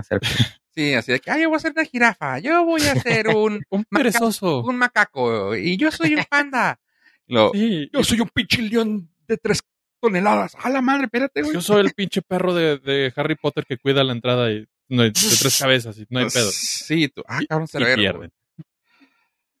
serpiente. 0.04 0.44
Sí, 0.74 0.94
así 0.94 1.12
de 1.12 1.20
que, 1.20 1.30
ah, 1.30 1.38
yo 1.38 1.50
voy 1.50 1.56
a 1.56 1.60
ser 1.60 1.72
una 1.72 1.84
jirafa, 1.84 2.38
yo 2.38 2.64
voy 2.64 2.80
a 2.80 2.94
ser 2.98 3.28
un, 3.28 3.62
Un 3.70 3.84
perezoso. 3.84 4.62
un 4.62 4.76
macaco 4.76 5.54
y 5.54 5.76
yo 5.76 5.90
soy 5.90 6.14
un 6.14 6.24
panda. 6.24 6.80
Lo- 7.26 7.50
Sí, 7.52 7.90
yo 7.92 8.02
soy 8.02 8.20
un 8.20 8.30
pinche 8.30 8.62
león 8.62 9.10
de 9.28 9.36
tres 9.36 9.60
toneladas. 10.00 10.56
A 10.58 10.70
la 10.70 10.80
madre, 10.80 11.04
espérate, 11.04 11.42
güey. 11.42 11.52
yo 11.52 11.60
soy 11.60 11.82
el 11.84 11.92
pinche 11.92 12.22
perro 12.22 12.54
de, 12.54 12.78
de 12.78 13.12
Harry 13.16 13.34
Potter 13.34 13.66
que 13.66 13.76
cuida 13.76 14.02
la 14.02 14.12
entrada 14.12 14.50
y 14.50 14.66
no 14.88 15.02
hay, 15.02 15.10
de 15.10 15.36
tres 15.38 15.58
cabezas 15.60 15.98
y 15.98 16.06
no 16.08 16.20
hay 16.20 16.26
pedo. 16.30 16.50
Sí, 16.50 17.08
tú, 17.08 17.22
ah, 17.28 17.40
cabrón, 17.46 17.68
Y 17.74 17.94
pierden. 17.94 18.32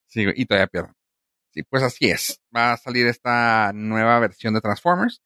Sí, 0.06 0.24
güey, 0.24 0.34
y 0.40 0.46
todavía 0.46 0.66
pierden. 0.66 0.94
Sí, 1.52 1.62
pues 1.64 1.82
así 1.82 2.06
es. 2.10 2.40
Va 2.54 2.72
a 2.72 2.76
salir 2.78 3.06
esta 3.06 3.72
nueva 3.74 4.18
versión 4.20 4.54
de 4.54 4.60
Transformers. 4.60 5.20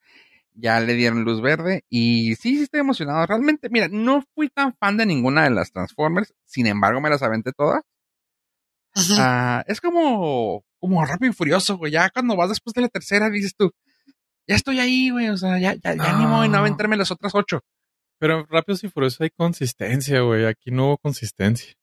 Ya 0.53 0.79
le 0.79 0.95
dieron 0.95 1.23
luz 1.23 1.41
verde 1.41 1.83
y 1.89 2.35
sí, 2.35 2.57
sí 2.57 2.63
estoy 2.63 2.81
emocionado. 2.81 3.25
Realmente, 3.25 3.69
mira, 3.69 3.87
no 3.89 4.23
fui 4.35 4.49
tan 4.49 4.75
fan 4.75 4.97
de 4.97 5.05
ninguna 5.05 5.43
de 5.43 5.51
las 5.51 5.71
Transformers. 5.71 6.33
Sin 6.45 6.67
embargo, 6.67 6.99
me 6.99 7.09
las 7.09 7.21
aventé 7.21 7.51
todas. 7.53 7.83
Ah, 9.17 9.63
es 9.67 9.79
como, 9.79 10.65
como 10.79 11.05
rápido 11.05 11.31
y 11.31 11.35
furioso, 11.35 11.77
güey. 11.77 11.91
Ya 11.91 12.09
cuando 12.09 12.35
vas 12.35 12.49
después 12.49 12.73
de 12.73 12.81
la 12.81 12.89
tercera, 12.89 13.29
dices 13.29 13.53
tú, 13.55 13.71
ya 14.47 14.55
estoy 14.55 14.79
ahí, 14.79 15.11
güey. 15.11 15.29
O 15.29 15.37
sea, 15.37 15.59
ya, 15.59 15.75
ya, 15.75 15.95
ya 15.95 16.17
ni 16.17 16.25
modo 16.25 16.41
de 16.41 16.49
no 16.49 16.57
aventarme 16.57 16.97
las 16.97 17.11
otras 17.11 17.35
ocho. 17.35 17.61
Pero 18.19 18.39
en 18.39 18.47
Rápidos 18.49 18.83
y 18.83 18.89
Furiosos 18.89 19.21
hay 19.21 19.29
consistencia, 19.29 20.21
güey. 20.21 20.45
Aquí 20.45 20.71
no 20.71 20.87
hubo 20.87 20.97
consistencia. 20.97 21.73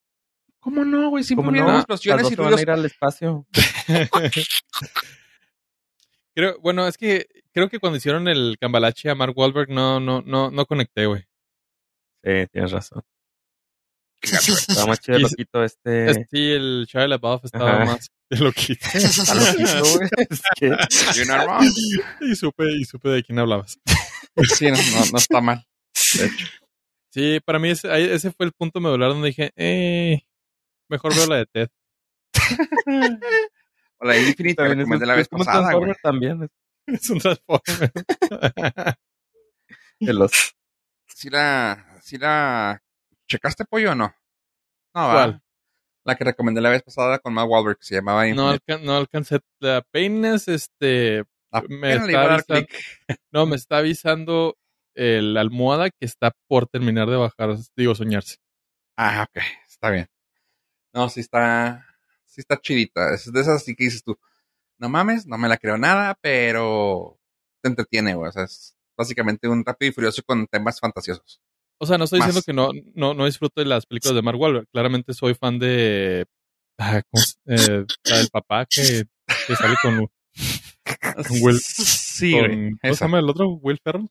¿Cómo 0.65 0.85
no, 0.85 1.11
güey? 1.11 1.23
Siempre 1.23 1.43
¿Cómo 1.43 1.51
hubieron 1.51 1.69
no? 1.69 1.73
Las 1.75 1.83
explosiones 1.83 2.27
y 2.27 2.31
se 2.31 2.37
van 2.37 2.47
a 2.47 2.51
ruidos. 2.51 2.63
ir 2.63 2.71
al 2.71 2.85
espacio. 2.87 3.47
creo, 6.35 6.59
bueno, 6.61 6.87
es 6.89 6.97
que 6.97 7.27
creo 7.53 7.69
que 7.69 7.79
cuando 7.79 7.99
hicieron 7.99 8.27
el 8.29 8.57
Cambalache 8.61 9.11
a 9.11 9.15
Mark 9.15 9.35
Wahlberg 9.37 9.69
no, 9.71 10.01
no, 10.01 10.23
no, 10.23 10.51
no 10.51 10.67
conecté, 10.67 11.07
güey. 11.07 11.23
Sí, 12.25 12.31
tienes 12.51 12.73
razón. 12.73 13.03
Estaba 14.23 14.87
más 14.87 15.01
chido 15.01 15.19
loquito 15.19 15.63
este. 15.63 16.11
Es- 16.11 16.17
Sí, 16.31 16.53
el 16.53 16.87
Shia 16.89 17.07
LaBeouf 17.09 17.45
estaba 17.45 17.83
Ajá. 17.83 17.85
más 17.85 18.09
de 18.31 18.39
lo 18.39 18.53
que 18.53 18.73
Está 18.73 19.35
loquito, 19.35 19.99
güey. 19.99 20.09
Es 20.31 20.43
que 20.59 20.69
You're 21.19 21.27
not 21.27 21.47
wrong. 21.47 21.65
y 22.23 22.35
supe 22.35 22.73
y 22.73 22.85
supe 22.87 23.11
de 23.11 23.23
quién 23.23 23.39
hablabas. 23.39 23.79
Sí, 24.57 24.65
no, 24.71 24.77
no, 24.79 25.07
no 25.13 25.19
está 25.19 25.41
mal. 25.43 25.65
De 26.19 26.25
hecho. 26.27 26.47
Sí, 27.11 27.39
para 27.45 27.59
mí 27.61 27.69
ese, 27.69 28.13
ese 28.15 28.33
fue 28.33 28.47
el 28.47 28.53
punto 28.53 28.81
medular 28.81 29.11
donde 29.11 29.29
dije, 29.29 29.53
eh, 29.57 30.23
mejor 30.89 31.15
veo 31.15 31.27
la 31.27 31.37
de 31.37 31.47
Ted. 31.47 31.69
O 33.99 34.07
la 34.07 34.15
de 34.15 34.21
Infinite 34.23 34.45
que 34.49 34.55
también 34.57 34.81
es, 34.81 34.85
recomendé 34.85 35.05
un- 35.05 35.09
la 35.09 35.15
vez 35.15 35.29
pasada, 35.29 35.73
güey. 35.73 35.93
Transformer 35.93 35.97
también. 36.03 36.51
Es 36.87 37.11
un 37.11 37.19
Transformer. 37.21 37.93
Los 40.01 40.55
¿Sí 41.07 41.31
la, 41.31 41.99
sí 42.03 42.19
la 42.19 42.83
checaste 43.29 43.65
pollo 43.65 43.93
o 43.93 43.95
no? 43.95 44.15
No, 44.95 45.01
va. 45.09 45.13
¿Cuál? 45.13 45.43
La 46.05 46.17
que 46.17 46.25
recomendé 46.25 46.61
la 46.61 46.71
vez 46.71 46.83
pasada 46.83 47.19
con 47.21 47.33
Mark 47.33 47.49
Wahlberg 47.49 47.79
que 47.79 47.85
se 47.87 47.95
llamaba 47.95 48.27
No, 48.27 48.53
Infinite. 48.53 48.73
alca- 48.75 48.85
no 48.85 48.97
alcancé. 48.97 49.41
Apenas 49.63 50.49
este. 50.49 51.23
me 51.69 51.95
está 51.95 52.43
clic. 52.43 52.69
No, 53.33 53.47
me 53.47 53.57
está 53.57 53.79
avisando 53.79 54.57
el 54.95 55.37
almohada 55.37 55.89
que 55.91 56.05
está 56.05 56.33
por 56.49 56.67
terminar 56.67 57.09
de 57.09 57.17
bajar, 57.17 57.57
digo, 57.77 57.95
soñarse. 57.95 58.37
Ah, 58.99 59.27
ok, 59.29 59.43
está 59.69 59.91
bien. 59.91 60.09
No, 60.95 61.09
sí 61.09 61.21
está, 61.21 61.85
sí 62.25 62.41
está 62.41 62.61
chidita. 62.61 63.13
Es 63.15 63.31
de 63.33 63.41
esas 63.41 63.57
así 63.63 63.75
que 63.75 63.85
dices 63.85 64.03
tú, 64.05 64.17
no 64.79 64.89
mames, 64.89 65.27
no 65.27 65.37
me 65.39 65.49
la 65.49 65.57
creo 65.59 65.77
nada, 65.77 66.17
pero 66.21 67.19
te 67.61 67.69
entretiene, 67.69 68.15
güey. 68.15 68.29
O 68.29 68.33
sea, 68.33 68.45
es 68.45 68.77
básicamente 68.97 69.49
un 69.49 69.65
rápido 69.65 69.91
y 69.91 69.93
furioso 69.93 70.23
con 70.25 70.47
temas 70.47 70.79
fantasiosos. 70.81 71.41
O 71.79 71.87
sea, 71.87 71.99
no 71.99 72.05
estoy 72.05 72.21
Más. 72.21 72.29
diciendo 72.35 72.71
que 72.73 72.79
no, 72.79 72.91
no, 72.95 73.15
no 73.15 73.27
disfruto 73.27 73.61
de 73.61 73.67
las 73.67 73.85
películas 73.87 74.15
de 74.15 74.23
Mark 74.23 74.39
Wahlberg. 74.39 74.69
Claramente 74.71 75.13
soy 75.13 75.35
fan 75.35 75.59
de. 75.59 76.25
ah, 76.79 77.03
¿cómo 77.11 77.23
se- 77.25 77.37
eh, 77.47 77.85
la 78.05 78.19
del 78.19 78.29
papá 78.29 78.67
que, 78.67 79.05
que 79.47 79.57
sale 79.57 79.75
con. 79.83 80.09
Will- 81.43 81.61
sí, 81.61 82.33
con- 82.33 82.41
güey. 82.47 82.71
¿Cómo 82.81 82.95
se 82.95 83.05
llama 83.05 83.19
el 83.19 83.29
otro? 83.29 83.49
Will 83.51 83.81
Ferrell. 83.83 84.09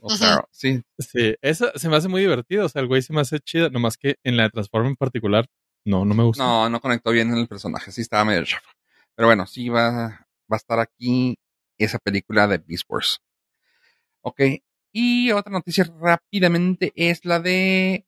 O 0.00 0.10
sea, 0.10 0.44
sí. 0.52 0.80
Sí, 0.98 1.34
esa 1.42 1.72
se 1.76 1.88
me 1.88 1.96
hace 1.96 2.08
muy 2.08 2.20
divertido. 2.20 2.66
O 2.66 2.68
sea, 2.68 2.82
el 2.82 2.88
güey 2.88 3.02
se 3.02 3.12
me 3.12 3.20
hace 3.20 3.40
chida. 3.40 3.68
Nomás 3.70 3.96
que 3.96 4.16
en 4.22 4.36
la 4.36 4.44
de 4.44 4.50
Transform 4.50 4.86
en 4.88 4.96
particular, 4.96 5.46
no, 5.88 6.04
no 6.04 6.14
me 6.14 6.22
gusta. 6.24 6.42
No, 6.44 6.68
no 6.68 6.80
conectó 6.80 7.10
bien 7.10 7.30
en 7.30 7.38
el 7.38 7.48
personaje. 7.48 7.90
Sí, 7.92 8.00
estaba 8.02 8.24
medio 8.24 8.44
chafa. 8.44 8.70
Pero 9.14 9.28
bueno, 9.28 9.46
sí 9.46 9.68
va, 9.68 10.08
va 10.50 10.54
a 10.54 10.56
estar 10.56 10.78
aquí 10.80 11.36
esa 11.78 11.98
película 11.98 12.46
de 12.46 12.58
Beast 12.58 12.84
Wars. 12.88 13.20
Ok. 14.22 14.40
Y 14.92 15.30
otra 15.32 15.52
noticia 15.52 15.84
rápidamente 16.00 16.92
es 16.94 17.24
la 17.24 17.40
de 17.40 18.06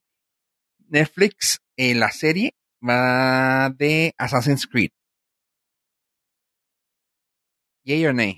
Netflix. 0.87 1.59
Eh, 1.77 1.95
la 1.95 2.11
serie 2.11 2.53
va 2.87 3.69
de 3.69 4.13
Assassin's 4.17 4.67
Creed. 4.67 4.91
Yay 7.83 8.05
or 8.05 8.13
nay? 8.13 8.37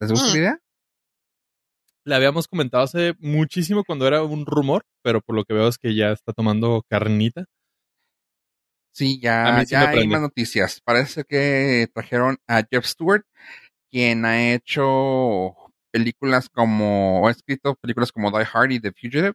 ¿Les 0.00 0.10
gusta 0.10 0.28
Mm. 0.28 0.32
la 0.32 0.38
idea? 0.38 0.60
La 2.08 2.16
habíamos 2.16 2.48
comentado 2.48 2.84
hace 2.84 3.14
muchísimo 3.18 3.84
cuando 3.84 4.06
era 4.06 4.22
un 4.22 4.46
rumor, 4.46 4.86
pero 5.02 5.20
por 5.20 5.36
lo 5.36 5.44
que 5.44 5.52
veo 5.52 5.68
es 5.68 5.76
que 5.76 5.94
ya 5.94 6.10
está 6.10 6.32
tomando 6.32 6.82
carnita. 6.88 7.44
Sí, 8.94 9.20
ya, 9.20 9.60
sí 9.60 9.72
ya 9.72 9.90
hay 9.90 10.08
más 10.08 10.22
noticias. 10.22 10.80
Parece 10.80 11.24
que 11.24 11.86
trajeron 11.92 12.38
a 12.46 12.62
Jeff 12.70 12.86
Stewart, 12.86 13.24
quien 13.90 14.24
ha 14.24 14.54
hecho 14.54 15.54
películas 15.90 16.48
como, 16.48 17.20
o 17.20 17.28
ha 17.28 17.30
escrito 17.30 17.74
películas 17.74 18.10
como 18.10 18.30
Die 18.30 18.48
Hard 18.50 18.70
y 18.70 18.80
The 18.80 18.92
Fugitive. 18.92 19.34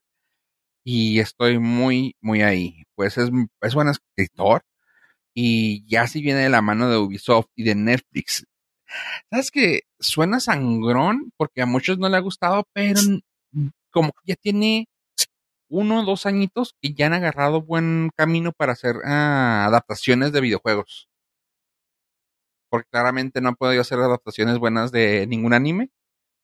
Y 0.83 1.19
estoy 1.19 1.59
muy, 1.59 2.15
muy 2.21 2.41
ahí. 2.41 2.85
Pues 2.95 3.19
es, 3.19 3.29
es 3.61 3.75
buen 3.75 3.89
escritor. 3.89 4.63
Y 5.35 5.85
ya 5.87 6.07
si 6.07 6.23
viene 6.23 6.39
de 6.39 6.49
la 6.49 6.63
mano 6.63 6.89
de 6.89 6.97
Ubisoft 6.97 7.49
y 7.55 7.65
de 7.65 7.75
Netflix. 7.75 8.47
¿Sabes 9.29 9.51
que 9.51 9.81
Suena 9.99 10.39
sangrón 10.39 11.31
porque 11.37 11.61
a 11.61 11.65
muchos 11.65 11.97
no 11.97 12.09
le 12.09 12.17
ha 12.17 12.19
gustado, 12.19 12.67
pero 12.73 12.99
como 13.91 14.11
que 14.11 14.33
ya 14.33 14.35
tiene 14.35 14.87
uno 15.69 16.01
o 16.01 16.05
dos 16.05 16.25
añitos 16.25 16.75
y 16.81 16.93
ya 16.95 17.07
han 17.07 17.13
agarrado 17.13 17.61
buen 17.61 18.09
camino 18.15 18.51
para 18.51 18.73
hacer 18.73 18.97
ah, 19.05 19.65
adaptaciones 19.67 20.31
de 20.33 20.41
videojuegos. 20.41 21.09
Porque 22.69 22.89
claramente 22.91 23.39
no 23.41 23.49
han 23.49 23.55
podido 23.55 23.81
hacer 23.81 23.99
adaptaciones 23.99 24.57
buenas 24.59 24.91
de 24.91 25.25
ningún 25.27 25.53
anime, 25.53 25.89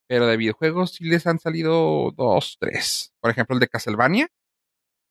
pero 0.07 0.27
de 0.27 0.37
videojuegos 0.37 0.93
sí 0.93 1.05
les 1.05 1.27
han 1.27 1.39
salido 1.39 2.11
dos, 2.15 2.57
tres. 2.59 3.13
Por 3.19 3.31
ejemplo, 3.31 3.55
el 3.55 3.59
de 3.59 3.67
Castlevania. 3.67 4.27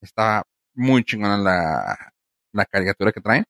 Está 0.00 0.44
muy 0.74 1.04
chingona 1.04 1.38
la, 1.38 2.14
la 2.52 2.66
caricatura 2.66 3.12
que 3.12 3.20
traen. 3.20 3.44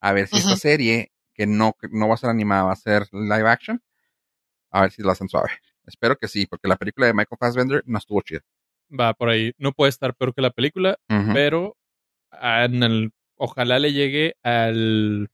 A 0.00 0.12
ver 0.12 0.28
si 0.28 0.38
esta 0.38 0.56
serie, 0.56 1.09
que 1.40 1.46
no, 1.46 1.72
que 1.80 1.88
no 1.90 2.06
va 2.06 2.14
a 2.14 2.18
ser 2.18 2.28
animada, 2.28 2.64
va 2.64 2.72
a 2.72 2.76
ser 2.76 3.06
live 3.12 3.48
action. 3.48 3.82
A 4.70 4.82
ver 4.82 4.90
si 4.90 5.00
lo 5.02 5.10
hacen 5.10 5.26
suave. 5.30 5.48
Espero 5.86 6.14
que 6.16 6.28
sí, 6.28 6.44
porque 6.46 6.68
la 6.68 6.76
película 6.76 7.06
de 7.06 7.14
Michael 7.14 7.38
Fassbender 7.40 7.82
no 7.86 7.96
estuvo 7.96 8.20
chida. 8.20 8.42
Va 8.92 9.14
por 9.14 9.30
ahí. 9.30 9.54
No 9.56 9.72
puede 9.72 9.88
estar 9.88 10.14
peor 10.14 10.34
que 10.34 10.42
la 10.42 10.50
película, 10.50 10.98
pero 11.32 11.78
en 12.42 12.82
el- 12.82 13.10
ojalá 13.36 13.78
le 13.78 13.94
llegue 13.94 14.34
al 14.42 15.30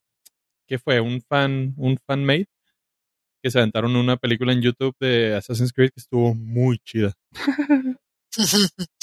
¿qué 0.69 0.79
fue? 0.79 1.01
Un 1.01 1.21
fan, 1.23 1.75
un 1.77 1.99
fan 2.07 2.25
made 2.25 2.47
que 3.43 3.51
se 3.51 3.59
aventaron 3.59 3.97
una 3.97 4.17
película 4.17 4.53
en 4.53 4.63
YouTube 4.63 4.95
de 5.01 5.35
Assassin's 5.35 5.73
Creed 5.73 5.91
que 5.91 6.01
estuvo 6.01 6.35
muy 6.37 6.79
chida. 6.79 7.15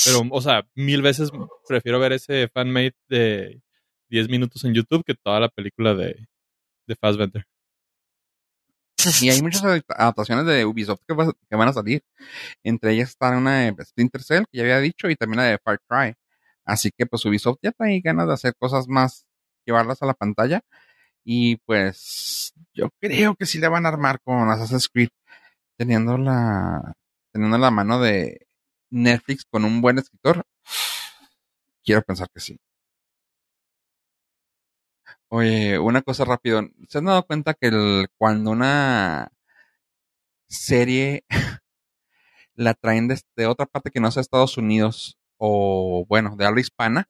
Pero, 0.05 0.21
o 0.31 0.41
sea, 0.41 0.65
mil 0.73 1.01
veces 1.01 1.31
prefiero 1.67 1.99
ver 1.99 2.13
ese 2.13 2.47
fan 2.47 2.69
made 2.71 2.95
de 3.09 3.61
10 4.09 4.29
minutos 4.29 4.63
en 4.63 4.73
YouTube 4.73 5.03
que 5.03 5.15
toda 5.15 5.39
la 5.41 5.49
película 5.49 5.93
de, 5.95 6.27
de 6.87 6.95
Fassbender. 6.95 7.45
Y 9.21 9.29
hay 9.29 9.41
muchas 9.41 9.63
adapta- 9.63 9.95
adaptaciones 9.97 10.45
de 10.45 10.65
Ubisoft 10.65 11.01
que, 11.07 11.13
va- 11.13 11.33
que 11.49 11.55
van 11.55 11.67
a 11.67 11.73
salir. 11.73 12.03
Entre 12.63 12.93
ellas 12.93 13.09
está 13.09 13.35
una 13.37 13.59
de 13.71 13.85
Splinter 13.85 14.23
Cell, 14.23 14.43
que 14.51 14.57
ya 14.59 14.63
había 14.63 14.79
dicho, 14.79 15.09
y 15.09 15.15
también 15.15 15.37
la 15.37 15.43
de 15.45 15.57
Far 15.59 15.79
Cry. 15.87 16.13
Así 16.65 16.91
que 16.97 17.05
pues 17.05 17.25
Ubisoft 17.25 17.57
ya 17.61 17.71
trae 17.73 17.99
ganas 18.01 18.27
de 18.27 18.33
hacer 18.33 18.55
cosas 18.57 18.87
más, 18.87 19.25
llevarlas 19.65 20.01
a 20.01 20.05
la 20.05 20.13
pantalla. 20.13 20.61
Y 21.25 21.57
pues 21.65 22.53
yo 22.73 22.89
creo 23.01 23.35
que 23.35 23.45
sí 23.45 23.59
le 23.59 23.67
van 23.67 23.85
a 23.85 23.89
armar 23.89 24.19
con 24.23 24.49
Assassin's 24.49 24.87
Creed, 24.89 25.09
teniendo 25.77 26.17
la, 26.17 26.93
teniendo 27.33 27.57
la 27.57 27.71
mano 27.71 27.99
de 27.99 28.47
Netflix 28.89 29.43
con 29.45 29.65
un 29.65 29.81
buen 29.81 29.97
escritor. 29.99 30.43
Quiero 31.83 32.01
pensar 32.03 32.29
que 32.33 32.39
sí. 32.39 32.57
Oye, 35.35 35.79
una 35.79 36.01
cosa 36.01 36.23
rápido. 36.25 36.61
¿Se 36.87 36.99
han 36.99 37.05
dado 37.05 37.23
cuenta 37.25 37.53
que 37.55 37.67
el- 37.67 38.07
cuando 38.17 38.51
una 38.51 39.29
serie 40.47 41.25
la 42.55 42.73
traen 42.73 43.07
desde 43.07 43.45
otra 43.47 43.65
parte 43.65 43.91
que 43.91 43.99
no 43.99 44.11
sea 44.11 44.21
Estados 44.21 44.57
Unidos 44.57 45.17
o, 45.37 46.05
bueno, 46.07 46.35
de 46.37 46.45
habla 46.45 46.61
hispana, 46.61 47.07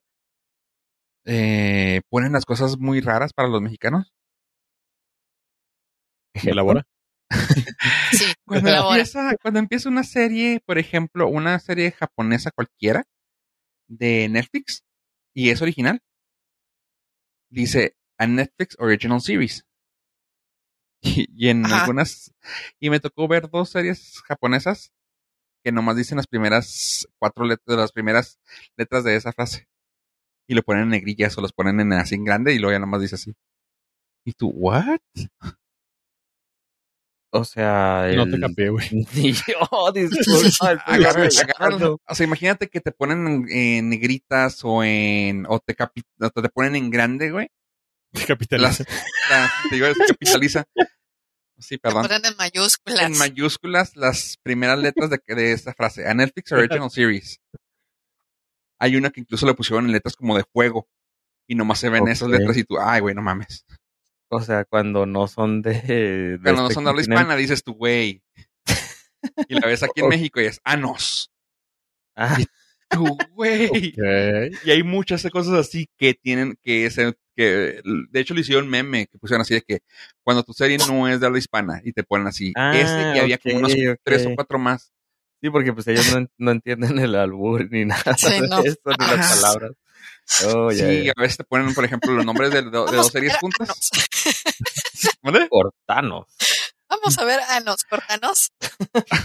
eh, 1.26 2.02
ponen 2.10 2.32
las 2.34 2.46
cosas 2.46 2.78
muy 2.80 3.02
raras 3.02 3.34
para 3.34 3.50
los 3.50 3.62
mexicanos? 3.62 4.14
Elabora. 6.34 6.84
Sí, 8.12 8.26
Cuando 8.46 8.70
elabora. 8.70 8.98
empieza, 8.98 9.36
cuando 9.42 9.60
empieza 9.60 9.90
una 9.90 10.04
serie, 10.04 10.62
por 10.66 10.78
ejemplo, 10.78 11.28
una 11.28 11.60
serie 11.60 11.92
japonesa 11.92 12.52
cualquiera 12.52 13.04
de 13.88 14.30
Netflix 14.30 14.84
y 15.34 15.50
es 15.52 15.62
original, 15.62 16.02
dice 17.50 17.96
a 18.24 18.28
Netflix 18.28 18.76
Original 18.80 19.22
Series. 19.22 19.66
Y, 21.06 21.28
y 21.36 21.50
en 21.50 21.66
Ajá. 21.66 21.82
algunas, 21.82 22.34
y 22.80 22.90
me 22.90 23.02
tocó 23.02 23.28
ver 23.28 23.50
dos 23.50 23.70
series 23.70 24.22
japonesas 24.26 24.94
que 25.62 25.72
nomás 25.74 25.98
dicen 25.98 26.16
las 26.16 26.28
primeras 26.28 27.08
cuatro 27.20 27.44
letras, 27.46 27.78
las 27.78 27.92
primeras 27.92 28.40
letras 28.78 29.04
de 29.04 29.18
esa 29.18 29.34
frase. 29.34 29.68
Y 30.48 30.54
lo 30.56 30.64
ponen 30.64 30.84
en 30.84 30.90
negrillas 30.90 31.38
o 31.38 31.42
los 31.42 31.52
ponen 31.52 31.82
en 31.82 31.92
así 31.94 32.16
en 32.16 32.24
grande 32.24 32.54
y 32.54 32.60
luego 32.60 32.72
ya 32.74 32.80
nomás 32.80 33.02
dice 33.02 33.16
así. 33.16 33.34
Y 34.26 34.32
tú, 34.32 34.50
¿what? 34.50 35.00
O 37.32 37.44
sea, 37.44 38.08
No 38.16 38.30
te 38.30 38.40
capié, 38.40 38.70
güey. 38.70 38.88
Yo, 39.14 39.92
disculpa. 39.92 40.84
o 42.08 42.16
sea, 42.16 42.26
imagínate 42.26 42.70
que 42.70 42.80
te 42.80 42.92
ponen 42.92 43.28
en, 43.28 43.50
en 43.50 43.90
negritas 43.90 44.62
o 44.64 44.84
en 44.84 45.46
o 45.50 45.60
te, 45.60 45.76
capi- 45.76 46.06
o 46.20 46.30
te 46.42 46.50
ponen 46.50 46.76
en 46.76 46.90
grande, 46.92 47.32
güey. 47.32 47.50
Capitaliza. 48.28 48.68
Las, 48.68 48.80
la- 49.30 49.52
te 49.70 49.76
digo, 49.76 49.88
se 49.94 50.06
capitaliza. 50.08 50.66
Sí, 51.60 51.78
perdón. 51.78 52.04
Ponen 52.04 52.26
en 52.26 52.36
mayúsculas. 52.38 53.02
En 53.02 53.18
mayúsculas 53.18 53.96
las 53.96 54.38
primeras 54.44 54.80
letras 54.80 55.10
de, 55.10 55.20
de 55.28 55.52
esta 55.54 55.74
frase. 55.74 56.08
A 56.08 56.14
Netflix 56.14 56.52
Original 56.52 56.90
Series. 56.92 57.40
Hay 58.80 58.96
una 58.96 59.10
que 59.12 59.22
incluso 59.22 59.46
le 59.46 59.54
pusieron 59.54 59.86
en 59.86 59.92
letras 59.94 60.16
como 60.16 60.36
de 60.36 60.44
fuego. 60.52 60.88
Y 61.48 61.56
nomás 61.56 61.80
se 61.80 61.90
ven 61.90 62.08
esas 62.08 62.30
letras 62.30 62.56
y 62.58 62.64
tú, 62.64 62.78
ay, 62.80 63.02
güey, 63.02 63.14
no 63.16 63.22
mames. 63.22 63.66
O 64.30 64.42
sea, 64.42 64.66
cuando 64.66 65.06
no 65.06 65.28
son 65.28 65.62
de. 65.62 65.74
de 65.74 66.40
Cuando 66.42 66.62
no 66.64 66.68
este 66.68 66.74
son 66.76 66.84
de 66.86 66.90
habla 66.90 67.02
continente. 67.02 67.22
hispana, 67.22 67.36
dices 67.36 67.64
tú, 67.64 67.74
güey. 67.74 68.24
Y 69.48 69.54
la 69.56 69.68
ves 69.68 69.84
aquí 69.84 70.02
en. 70.02 70.10
México 70.10 70.42
y 70.42 70.46
es 70.46 70.60
anos. 70.64 71.32
Ah, 72.16 72.38
Tú, 72.90 73.18
güey. 73.32 73.94
Y 74.66 74.72
hay 74.72 74.84
muchas 74.84 75.26
cosas 75.32 75.54
así 75.54 75.90
que 75.98 76.14
tienen 76.14 76.58
que 76.62 76.90
ser, 76.92 77.18
que 77.36 77.82
de 77.84 78.20
hecho 78.20 78.34
le 78.34 78.42
hicieron 78.42 78.68
meme, 78.70 79.08
que 79.08 79.18
pusieron 79.18 79.42
así 79.42 79.54
de 79.56 79.62
que 79.62 79.80
cuando 80.24 80.44
tu 80.44 80.54
serie 80.54 80.78
no 80.78 81.08
es 81.08 81.20
de 81.20 81.26
habla 81.26 81.40
hispana 81.40 81.82
y 81.84 81.92
te 81.94 82.04
ponen 82.04 82.28
así, 82.28 82.54
Ah, 82.56 82.72
ese 82.76 83.14
y 83.16 83.20
había 83.20 83.38
como 83.38 83.58
unos 83.58 83.74
tres 84.04 84.26
o 84.28 84.36
cuatro 84.36 84.60
más. 84.60 84.92
sí, 85.42 85.50
porque 85.50 85.74
pues 85.74 85.88
ellos 85.88 86.06
no, 86.08 86.28
no 86.38 86.52
entienden 86.52 87.00
el 87.00 87.16
albur 87.16 87.70
ni 87.72 87.86
nada 87.86 88.16
Sí, 88.18 88.28
de 88.40 88.48
no. 88.48 88.60
eso, 88.64 88.80
ni 88.98 89.06
las 89.06 89.36
palabras. 89.36 89.72
Oh, 90.46 90.72
ya, 90.72 90.78
sí, 90.88 91.04
ya. 91.06 91.14
a 91.16 91.22
veces 91.22 91.38
te 91.38 91.44
ponen, 91.44 91.74
por 91.74 91.84
ejemplo, 91.86 92.12
los 92.14 92.26
nombres 92.26 92.52
de, 92.52 92.62
dos 92.64 93.08
a 93.08 93.12
series 93.12 93.34
ver 93.34 93.40
juntas. 93.42 93.70
anos. 93.70 93.90
¿Vale? 95.22 95.48
Cortanos. 95.50 96.28
Vamos 96.90 97.18
a 97.18 97.26
ver 97.26 97.40
anos, 97.50 97.84
cortanos. 97.90 98.52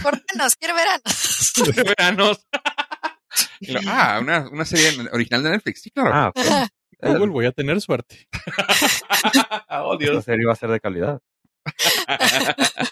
Cortanos, 0.03 0.55
quiero 0.55 0.75
ver 0.75 0.87
anos. 0.87 1.53
Veranos. 1.85 2.39
Y 3.61 3.71
lo- 3.73 3.81
ah, 3.87 4.17
una, 4.21 4.49
una 4.49 4.65
serie 4.65 5.07
original 5.11 5.43
de 5.43 5.49
Netflix, 5.51 5.81
sí, 5.83 5.91
claro. 5.91 6.11
Ah, 6.13 6.29
ok. 6.29 6.69
Google, 7.01 7.31
voy 7.31 7.45
a 7.45 7.51
tener 7.51 7.79
suerte. 7.81 8.27
oh, 9.69 9.97
Esta 9.99 10.21
serie 10.21 10.45
va 10.45 10.53
a 10.53 10.57
ser 10.57 10.69
de 10.69 10.79
calidad. 10.79 11.19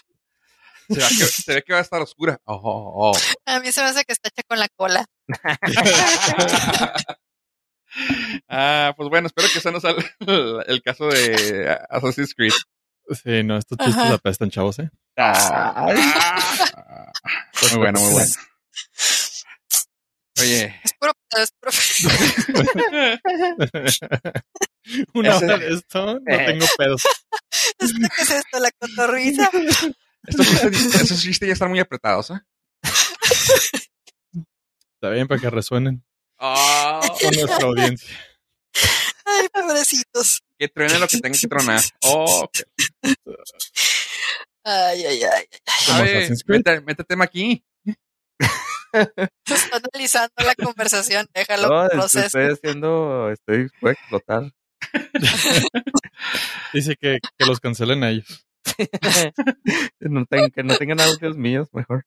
Se, 0.88 0.94
ve 0.94 1.00
que, 1.00 1.24
se 1.26 1.54
ve 1.54 1.62
que 1.62 1.72
va 1.74 1.80
a 1.80 1.82
estar 1.82 2.00
oscura. 2.00 2.40
Oh, 2.44 2.54
oh, 2.54 3.12
oh. 3.12 3.18
A 3.44 3.60
mí 3.60 3.70
se 3.70 3.82
me 3.82 3.88
hace 3.88 4.04
que 4.06 4.14
está 4.14 4.30
hecha 4.30 4.42
con 4.48 4.58
la 4.58 4.68
cola. 4.68 5.04
ah, 8.48 8.94
pues 8.96 9.10
bueno, 9.10 9.26
espero 9.26 9.48
que 9.52 9.58
ese 9.58 9.70
no 9.70 9.80
sea 9.80 9.90
el, 9.90 10.64
el 10.66 10.82
caso 10.82 11.08
de 11.08 11.78
Assassin's 11.90 12.34
Creed. 12.34 12.54
Sí, 13.10 13.42
no, 13.42 13.58
estos 13.58 13.76
chistes 13.76 14.10
apestan, 14.10 14.50
chavos, 14.50 14.78
¿eh? 14.78 14.88
Ah, 15.18 15.92
muy 17.70 17.78
bueno, 17.78 18.00
muy 18.00 18.12
bueno. 18.12 18.32
Oye, 20.40 20.80
Es 20.84 20.92
puro 20.94 21.12
pedo, 21.28 21.42
es 21.42 21.52
puro 21.52 21.72
Una 25.14 25.36
hora 25.36 25.58
de 25.58 25.74
esto, 25.74 26.14
no 26.14 26.20
tengo 26.24 26.66
pedos. 26.78 27.02
¿Esto 27.78 27.98
qué 28.16 28.22
es 28.22 28.30
esto? 28.30 28.58
¿La 28.58 28.70
cotorriza? 28.78 29.50
estos 30.26 30.46
chistes, 30.46 30.94
esos 31.02 31.20
chistes 31.22 31.46
ya 31.46 31.52
están 31.52 31.68
muy 31.70 31.78
apretados, 31.80 32.30
¿eh? 32.30 32.40
Está 34.94 35.10
bien 35.10 35.28
para 35.28 35.40
que 35.40 35.50
resuenen 35.50 36.02
Oh, 36.40 37.00
con 37.20 37.34
nuestra 37.34 37.66
audiencia. 37.66 38.16
Ay, 39.26 39.48
pobrecitos. 39.52 40.40
que 40.58 40.68
truene 40.68 40.98
lo 40.98 41.06
que 41.08 41.18
tenga 41.18 41.38
que 41.38 41.48
tronar. 41.48 41.82
Oh, 42.02 42.44
ok. 42.44 42.60
Ay, 44.64 45.04
ay, 45.04 45.22
ay. 45.24 45.44
Como 45.86 45.98
A 45.98 46.02
ver, 46.02 46.16
Assassin's 46.18 46.44
Creed. 46.44 46.62
mete, 46.64 46.80
mete 46.82 47.04
tema 47.04 47.24
aquí. 47.24 47.62
Está 49.46 49.76
analizando 49.92 50.34
la 50.44 50.54
conversación. 50.54 51.26
Déjalo 51.34 51.68
No, 51.68 51.88
que 51.88 51.96
procese. 51.96 52.26
estoy 52.26 52.46
haciendo, 52.52 53.30
estoy, 53.30 53.68
voy 53.80 53.90
a 53.90 53.92
explotar. 53.92 54.52
Dice 56.72 56.96
que, 56.96 57.18
que 57.36 57.46
los 57.46 57.60
cancelen 57.60 58.02
a 58.04 58.10
ellos. 58.10 58.46
No 60.00 60.24
ten- 60.26 60.50
que 60.50 60.62
no 60.62 60.76
tengan 60.76 61.00
audios 61.00 61.36
míos, 61.36 61.68
mejor. 61.72 62.04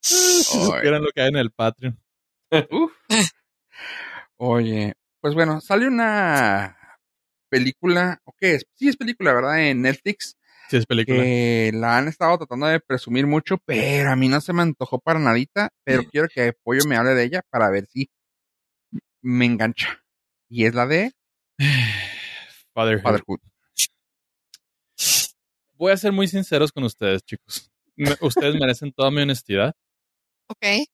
Si 0.00 0.42
supieran 0.44 1.02
lo 1.02 1.10
que 1.14 1.22
hay 1.22 1.28
en 1.28 1.36
el 1.36 1.50
Patreon. 1.50 1.98
Uf. 2.70 2.92
Oye, 4.36 4.94
pues 5.20 5.34
bueno, 5.34 5.60
sale 5.60 5.86
una 5.86 6.76
película, 7.48 8.20
¿o 8.24 8.32
qué 8.38 8.54
es? 8.56 8.66
Sí, 8.74 8.88
es 8.88 8.96
película, 8.96 9.32
¿verdad? 9.32 9.60
En 9.60 9.82
Netflix, 9.82 10.36
Es 10.78 10.86
película. 10.86 11.22
que 11.22 11.70
la 11.74 11.98
han 11.98 12.08
estado 12.08 12.38
tratando 12.38 12.66
de 12.66 12.80
presumir 12.80 13.26
mucho, 13.26 13.58
pero 13.64 14.10
a 14.10 14.16
mí 14.16 14.28
no 14.28 14.40
se 14.40 14.52
me 14.52 14.62
antojó 14.62 14.98
para 14.98 15.18
nadita, 15.18 15.70
pero 15.84 16.02
quiero 16.04 16.28
que 16.28 16.52
Pollo 16.62 16.82
me 16.86 16.96
hable 16.96 17.14
de 17.14 17.24
ella 17.24 17.42
para 17.50 17.70
ver 17.70 17.86
si 17.86 18.10
me 19.22 19.44
engancha. 19.46 20.02
Y 20.48 20.64
es 20.66 20.74
la 20.74 20.86
de 20.86 21.12
Fatherhood. 22.74 23.02
Fatherhood. 23.02 23.40
Voy 25.74 25.92
a 25.92 25.96
ser 25.96 26.12
muy 26.12 26.28
sinceros 26.28 26.70
con 26.72 26.84
ustedes, 26.84 27.22
chicos. 27.24 27.70
Me- 27.96 28.16
Ustedes 28.20 28.54
merecen 28.54 28.92
toda 28.92 29.10
mi 29.10 29.22
honestidad. 29.22 29.74
Ok. 30.48 30.86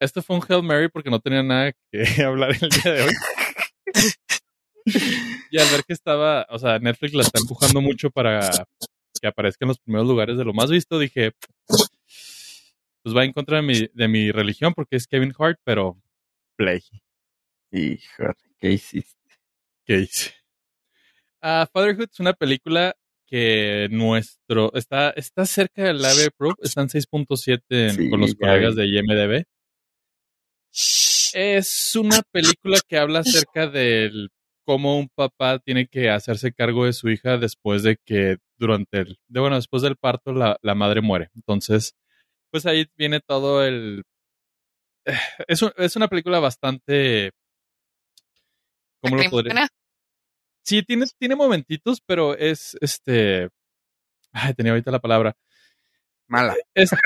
Esto 0.00 0.22
fue 0.22 0.36
un 0.36 0.42
Hail 0.48 0.62
Mary 0.62 0.88
porque 0.88 1.10
no 1.10 1.20
tenía 1.20 1.42
nada 1.42 1.72
que 1.90 2.04
hablar 2.24 2.50
el 2.60 2.68
día 2.68 2.92
de 2.92 3.02
hoy. 3.02 3.14
y 5.50 5.58
al 5.58 5.68
ver 5.70 5.84
que 5.84 5.92
estaba, 5.92 6.46
o 6.50 6.58
sea, 6.58 6.78
Netflix 6.78 7.14
la 7.14 7.22
está 7.22 7.38
empujando 7.40 7.80
mucho 7.80 8.10
para 8.10 8.50
que 9.22 9.28
aparezca 9.28 9.64
en 9.64 9.68
los 9.68 9.78
primeros 9.78 10.08
lugares 10.08 10.36
de 10.36 10.44
lo 10.44 10.52
más 10.52 10.68
visto, 10.68 10.98
dije, 10.98 11.30
pues 11.66 13.16
va 13.16 13.24
en 13.24 13.32
contra 13.32 13.56
de 13.58 13.62
mi, 13.62 13.88
de 13.94 14.08
mi 14.08 14.32
religión 14.32 14.74
porque 14.74 14.96
es 14.96 15.06
Kevin 15.06 15.32
Hart, 15.38 15.58
pero 15.64 15.96
play. 16.56 16.82
Hijo, 17.70 18.24
¿qué 18.58 18.72
hiciste? 18.72 19.16
¿Qué 19.86 20.00
hice? 20.00 20.34
Ah, 21.40 21.68
Fatherhood 21.72 22.08
es 22.12 22.20
una 22.20 22.32
película 22.32 22.94
que 23.26 23.88
nuestro 23.90 24.72
está, 24.74 25.10
está 25.10 25.46
cerca 25.46 25.84
del 25.84 25.98
Live 25.98 26.32
Proof, 26.36 26.54
está 26.60 26.82
en 26.82 26.88
6.7 26.90 27.62
en- 27.70 27.90
Sí, 27.96 28.10
con 28.10 28.20
los 28.20 28.34
colegas 28.34 28.74
de 28.74 28.86
IMDB. 28.86 29.44
Es 31.34 31.94
una 31.96 32.22
película 32.30 32.78
que 32.88 32.98
habla 32.98 33.20
acerca 33.20 33.66
del 33.68 34.30
cómo 34.64 34.98
un 34.98 35.08
papá 35.14 35.58
tiene 35.58 35.86
que 35.86 36.10
hacerse 36.10 36.52
cargo 36.52 36.84
de 36.86 36.92
su 36.92 37.08
hija 37.10 37.38
después 37.38 37.82
de 37.82 37.96
que 38.04 38.38
durante 38.58 39.00
el, 39.00 39.18
de, 39.28 39.40
bueno, 39.40 39.56
después 39.56 39.82
del 39.82 39.96
parto 39.96 40.32
la, 40.32 40.56
la 40.62 40.74
madre 40.74 41.00
muere. 41.00 41.30
Entonces, 41.34 41.94
pues 42.50 42.66
ahí 42.66 42.86
viene 42.96 43.20
todo 43.20 43.64
el 43.64 44.02
es, 45.48 45.62
un- 45.62 45.72
es 45.76 45.96
una 45.96 46.08
película 46.08 46.38
bastante 46.40 47.30
¿cómo 49.00 49.16
lo 49.16 49.22
podría? 49.30 49.54
Sí, 50.64 50.82
tiene, 50.84 51.06
tiene 51.18 51.34
momentitos, 51.34 52.00
pero 52.06 52.36
es 52.36 52.76
este. 52.80 53.48
Ay, 54.32 54.54
tenía 54.54 54.72
ahorita 54.72 54.90
la 54.92 55.00
palabra. 55.00 55.34
Mala. 56.28 56.54
Es, 56.74 56.92
es, 56.92 56.98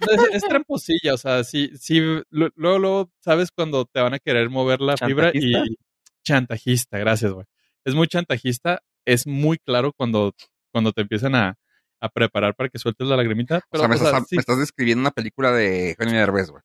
es- 0.00 0.34
es 0.34 0.42
tramposilla, 0.44 1.14
o 1.14 1.18
sea, 1.18 1.44
sí, 1.44 1.70
sí, 1.76 2.00
luego, 2.30 2.52
luego 2.78 3.10
sabes 3.20 3.50
cuando 3.50 3.84
te 3.84 4.00
van 4.00 4.14
a 4.14 4.18
querer 4.20 4.48
mover 4.48 4.80
la 4.80 4.96
fibra 5.16 5.30
y 5.34 5.76
¿Chantajista? 6.24 6.98
gracias, 6.98 7.32
güey. 7.32 7.46
Es 7.84 7.94
muy 7.94 8.08
chantajista, 8.08 8.80
es 9.06 9.26
muy 9.26 9.58
claro 9.58 9.92
cuando, 9.92 10.34
cuando 10.72 10.92
te 10.92 11.02
empiezan 11.02 11.34
a, 11.34 11.56
a 12.00 12.08
preparar 12.08 12.54
para 12.54 12.68
que 12.70 12.78
sueltes 12.78 13.06
la 13.06 13.16
lagrimita, 13.16 13.60
O 13.70 13.78
sea, 13.78 13.88
me, 13.88 13.94
o 13.94 13.98
sea, 13.98 14.08
estás, 14.08 14.28
sí, 14.28 14.36
me 14.36 14.40
estás 14.40 14.58
describiendo 14.58 15.00
una 15.02 15.10
película 15.10 15.52
de 15.52 15.90
Eugenio 15.90 16.14
Derbez, 16.18 16.50
güey. 16.50 16.62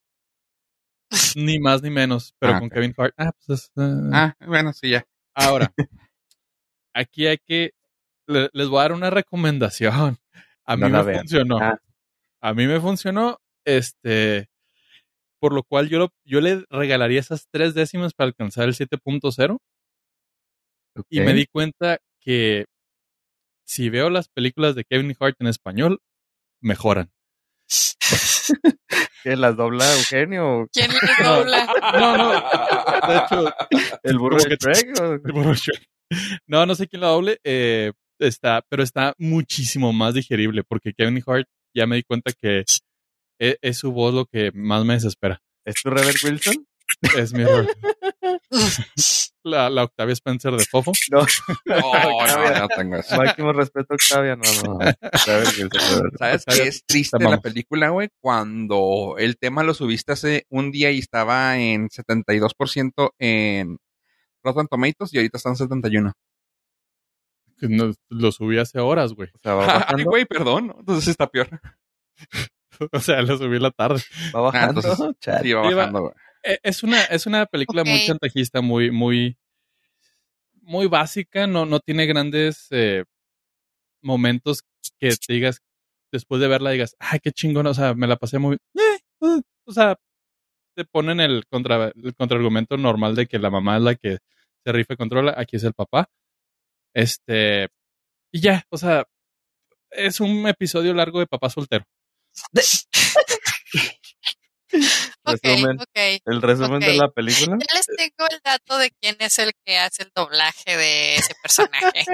ni 1.36 1.60
más 1.60 1.82
ni 1.82 1.89
menos, 1.89 2.34
pero 2.39 2.53
Ah, 2.55 2.60
con. 2.60 2.70
Kevin 2.70 2.93
Hart. 2.97 3.14
Ah, 3.18 3.32
pues 3.45 3.60
es, 3.60 3.72
ah, 4.14 4.34
bueno, 4.45 4.74
sí, 4.74 4.91
ya. 4.91 5.05
Ahora, 5.36 5.74
aquí 6.93 7.28
hay 7.28 7.38
que. 7.39 7.72
le- 8.28 8.49
les 8.53 8.68
voy 8.68 8.80
a 8.80 8.82
dar 8.84 8.91
una 8.93 9.10
recomendación. 9.10 10.18
A 10.66 10.76
mí 10.76 10.82
No 10.84 10.89
me 10.89 11.03
vean. 11.03 11.20
funcionó. 11.22 11.60
Ah. 11.60 11.78
A 12.41 12.53
mí 12.53 12.68
me 12.68 12.80
funcionó. 12.80 13.39
Este. 13.66 14.49
Por 15.40 15.54
lo 15.54 15.64
cual 15.64 15.90
yo, 15.90 16.00
lo- 16.00 16.14
yo 16.26 16.42
le 16.42 16.66
regalaría 16.70 17.20
esas 17.20 17.48
tres 17.52 17.74
décimas 17.74 18.14
para 18.14 18.28
alcanzar 18.28 18.68
el 18.68 18.74
7.0. 18.76 19.58
Y 21.10 21.20
Ok. 21.20 21.26
me 21.26 21.34
di 21.34 21.46
cuenta 21.46 22.00
que 22.22 22.66
si 23.66 23.90
veo 23.90 24.10
las 24.10 24.28
películas 24.30 24.76
de 24.76 24.84
Kevin 24.84 25.16
Hart 25.20 25.36
en 25.40 25.48
español, 25.48 26.00
mejoran. 26.62 27.12
¿Qué, 29.24 29.36
las 29.36 29.56
dobla 29.56 29.86
Eugenio? 29.98 30.62
o 30.62 30.68
¿Quién 30.72 30.90
les 30.92 31.18
dobla? 31.28 31.66
No, 31.94 32.18
no. 32.18 32.32
De 32.32 33.18
hecho, 33.18 33.54
¿El 34.04 34.18
burro 34.18 34.38
de 34.38 34.50
que- 34.50 34.56
Shrek? 34.58 35.00
o- 35.00 35.14
El 35.14 35.32
burro 35.32 35.54
Shrek. 35.54 35.86
No, 36.48 36.66
no 36.66 36.74
sé 36.76 36.88
quién 36.88 37.02
la 37.02 37.10
doble. 37.10 37.40
eh, 37.44 37.92
está, 38.20 38.64
pero 38.68 38.84
está 38.84 39.14
muchísimo 39.18 39.94
más 39.94 40.14
digerible 40.16 40.64
porque 40.64 40.94
Kevin 40.94 41.22
Hart 41.26 41.48
ya 41.74 41.86
me 41.86 41.98
di 41.98 42.04
cuenta 42.04 42.32
que 42.34 42.64
es, 43.40 43.58
es 43.62 43.78
su 43.78 43.92
voz 43.92 44.14
lo 44.14 44.26
que 44.26 44.52
más 44.54 44.86
me 44.86 44.94
desespera. 44.94 45.42
¿Es 45.66 45.76
tu 45.82 45.90
Rebel 45.90 46.16
Wilson? 46.24 46.68
Es 47.18 47.34
mi 47.34 47.44
error. 47.44 47.68
La, 49.42 49.70
la 49.70 49.86
Octavia 49.86 50.12
Spencer 50.14 50.52
de 50.54 50.66
Fofo. 50.66 50.92
No, 51.12 51.20
Oh, 51.84 52.28
no, 52.28 52.60
no 52.60 52.68
tengo 52.68 52.98
eso. 52.98 53.16
máximo 53.16 53.54
respeto 53.54 53.94
a 53.94 53.96
Octavia. 53.96 54.36
No, 54.36 54.44
no, 54.64 54.74
no. 54.74 54.80
Rebel 55.26 55.48
Wilson, 55.48 55.70
Rebel. 56.03 56.11
¿Sabes 56.18 56.44
qué 56.45 56.64
es 56.68 56.84
triste 56.86 57.18
te 57.18 57.24
la 57.24 57.40
película, 57.40 57.90
güey? 57.90 58.10
Cuando 58.20 59.16
el 59.18 59.38
tema 59.38 59.64
lo 59.64 59.74
subiste 59.74 60.11
hace 60.11 60.45
un 60.49 60.72
día 60.72 60.91
y 60.91 60.99
estaba 60.99 61.57
en 61.57 61.88
72% 61.88 63.11
en 63.18 63.78
Rotten 64.44 64.68
Tomatoes 64.68 65.14
y 65.14 65.18
ahorita 65.18 65.38
están 65.38 65.53
en 65.53 65.57
71. 65.57 66.14
que 67.57 67.70
no- 67.70 67.94
lo 68.10 68.32
subí 68.34 68.57
hace 68.57 68.80
horas, 68.80 69.14
güey. 69.14 69.30
O 69.36 69.40
sea, 69.41 69.86
Ay, 69.88 70.03
güey, 70.03 70.26
perdón. 70.26 70.76
Entonces 70.80 71.07
está 71.07 71.28
peor. 71.28 71.48
O 72.91 72.99
sea, 72.99 73.22
lo 73.22 73.38
subí 73.38 73.60
la 73.60 73.72
tarde. 73.72 74.01
Va 74.35 74.41
bajando. 74.41 74.81
Ah, 74.84 74.85
entonces-. 74.88 75.15
Sí, 75.43 75.53
va 75.53 75.61
bajando, 75.61 76.01
güey. 76.01 76.14
Eh, 76.43 76.60
Es 76.64 76.84
una, 76.84 77.03
es 77.06 77.26
una 77.26 77.45
película 77.45 77.84
muy 77.84 78.06
chantajista, 78.06 78.61
muy, 78.61 78.91
muy, 78.91 79.38
muy 80.61 80.88
básica. 80.88 81.47
No, 81.47 81.65
no 81.65 81.80
tiene 81.80 82.06
grandes 82.06 82.68
eh, 82.72 83.03
momentos 84.01 84.64
que 84.99 85.10
te 85.15 85.34
digas, 85.34 85.61
después 86.11 86.39
de 86.41 86.47
verla, 86.47 86.72
digas, 86.72 86.95
ay, 86.99 87.19
qué 87.19 87.31
chingón, 87.31 87.68
o 87.68 87.73
sea, 87.73 87.93
me 87.93 88.07
la 88.07 88.15
pasé 88.15 88.39
muy. 88.39 88.56
eh, 88.76 88.99
eh", 89.22 89.41
o 89.65 89.72
sea, 89.72 89.97
te 90.76 90.85
ponen 90.85 91.19
el, 91.19 91.45
contra, 91.47 91.91
el 91.95 92.14
contraargumento 92.15 92.77
normal 92.77 93.15
de 93.15 93.27
que 93.27 93.38
la 93.39 93.49
mamá 93.49 93.77
es 93.77 93.84
la 93.84 93.95
que 93.95 94.19
se 94.64 94.72
rifa 94.72 94.93
y 94.93 94.97
controla, 94.97 95.34
aquí 95.38 95.57
es 95.57 95.64
el 95.64 95.73
papá. 95.73 96.10
Este. 96.93 97.68
Y 98.31 98.39
ya, 98.41 98.64
o 98.69 98.77
sea, 98.77 99.06
es 99.91 100.19
un 100.19 100.47
episodio 100.47 100.93
largo 100.93 101.19
de 101.19 101.27
papá 101.27 101.49
soltero. 101.49 101.85
Ok, 105.24 105.40
Resumen. 105.44 105.78
El 106.26 106.41
resumen 106.41 106.80
de 106.80 106.94
la 106.94 107.10
película. 107.10 107.57
Ya 107.60 107.76
les 107.76 107.88
tengo 107.88 108.28
el 108.30 108.40
dato 108.44 108.78
de 108.78 108.91
quién 109.02 109.16
es 109.20 109.40
el 109.40 109.52
que 109.66 109.80
hace 109.80 110.03
el 110.03 110.11
doblaje 110.16 110.78
de 110.78 111.16
ese 111.16 111.34
personaje. 111.41 112.06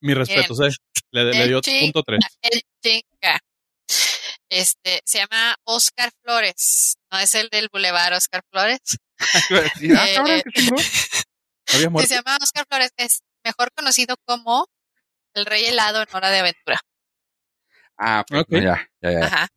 Mi 0.00 0.14
respeto. 0.14 0.54
Le, 1.12 1.24
le 1.24 1.46
dio 1.46 1.60
Sí. 1.62 1.92
8.3. 1.94 2.18
el 2.42 2.62
chinga. 2.82 3.38
Este, 4.50 5.00
se 5.04 5.18
llama 5.18 5.54
Oscar 5.64 6.10
Flores. 6.22 6.96
No 7.12 7.18
es 7.20 7.34
el 7.36 7.48
del 7.48 7.68
Boulevard 7.72 8.14
Oscar 8.14 8.42
Flores. 8.50 8.80
Ah, 9.96 10.08
Eh, 10.08 10.42
cabrón, 11.70 11.92
muerto. 11.92 12.08
se 12.08 12.14
llama 12.16 12.36
Oscar 12.42 12.66
Flores. 12.68 12.90
Es 12.96 13.20
mejor 13.44 13.70
conocido 13.72 14.16
como 14.26 14.66
el 15.34 15.46
rey 15.46 15.64
helado 15.66 16.02
en 16.02 16.08
hora 16.12 16.30
de 16.30 16.40
aventura. 16.40 16.80
Ah, 18.04 18.20
ok. 18.28 18.38
Ok. 18.40 18.50
no, 18.52 18.58
ya, 18.62 18.88
ya, 19.00 19.10
ya. 19.12 19.26
Ajá. 19.26 19.48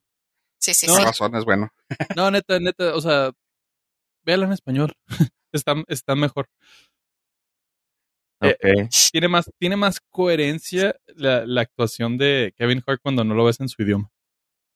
Sí, 0.60 0.74
sí, 0.74 0.88
No, 0.88 0.96
sí. 0.96 1.04
razón, 1.04 1.36
es 1.36 1.46
bueno. 1.46 1.70
No, 2.18 2.30
neta, 2.32 2.60
neta, 2.60 2.96
o 2.96 3.02
sea, 3.02 3.32
véala 4.24 4.46
en 4.46 4.54
español. 4.54 4.94
está, 5.52 5.76
está 5.88 6.16
mejor. 6.16 6.48
Eh, 8.42 8.56
Ok. 8.84 8.90
Tiene 9.12 9.28
más, 9.30 9.50
tiene 9.60 9.76
más 9.78 10.00
coherencia 10.12 10.96
la, 11.08 11.46
la 11.46 11.62
actuación 11.62 12.18
de 12.18 12.54
Kevin 12.58 12.84
Hart 12.86 13.00
cuando 13.02 13.24
no 13.24 13.34
lo 13.34 13.46
ves 13.46 13.60
en 13.62 13.70
su 13.70 13.82
idioma. 13.82 14.10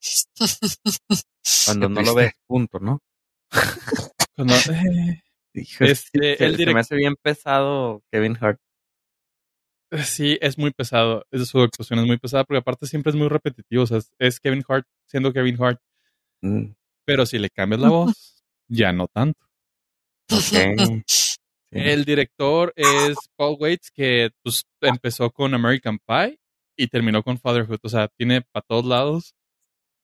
Cuando 1.66 1.90
no 1.90 2.02
lo 2.02 2.16
ves, 2.16 2.32
punto, 2.48 2.80
¿no? 2.80 3.00
Cuando- 4.36 4.54
eh, 4.56 5.22
Hijo, 5.54 5.84
Este, 5.84 6.38
se, 6.38 6.46
el 6.46 6.56
se 6.58 6.64
direct- 6.64 6.74
me 6.74 6.80
hace 6.80 6.96
bien 6.96 7.16
pesado 7.22 8.02
Kevin 8.12 8.38
Hart. 8.40 8.60
Sí, 10.04 10.38
es 10.42 10.58
muy 10.58 10.72
pesado. 10.72 11.26
Es, 11.32 11.48
su 11.48 11.62
actuación 11.62 12.00
es 12.00 12.06
muy 12.06 12.18
pesada 12.18 12.44
porque 12.44 12.60
aparte 12.60 12.88
siempre 12.88 13.12
es 13.12 13.16
muy 13.16 13.28
repetitivo. 13.28 13.84
O 13.84 13.88
sea, 13.88 14.00
es, 14.20 14.40
Kevin 14.40 14.64
Hart 14.68 14.88
siendo 15.06 15.34
Kevin 15.34 15.62
Hart. 15.62 15.82
Mm, 16.42 16.72
Pero 17.06 17.26
si 17.26 17.40
le 17.40 17.50
cambias 17.50 17.82
la 17.82 17.90
voz, 17.90 18.44
ya 18.68 18.94
no 18.94 19.08
tanto. 19.08 19.46
El 21.72 22.04
director 22.04 22.74
es 22.76 23.16
Paul 23.36 23.58
Waits, 23.60 23.92
que 23.92 24.32
pues, 24.42 24.64
empezó 24.82 25.30
con 25.30 25.54
American 25.54 26.00
Pie 26.00 26.40
y 26.76 26.88
terminó 26.88 27.22
con 27.22 27.38
Fatherhood. 27.38 27.80
O 27.84 27.90
sea, 27.90 28.08
tiene 28.18 28.42
para 28.42 28.66
todos 28.68 28.86
lados. 28.86 29.34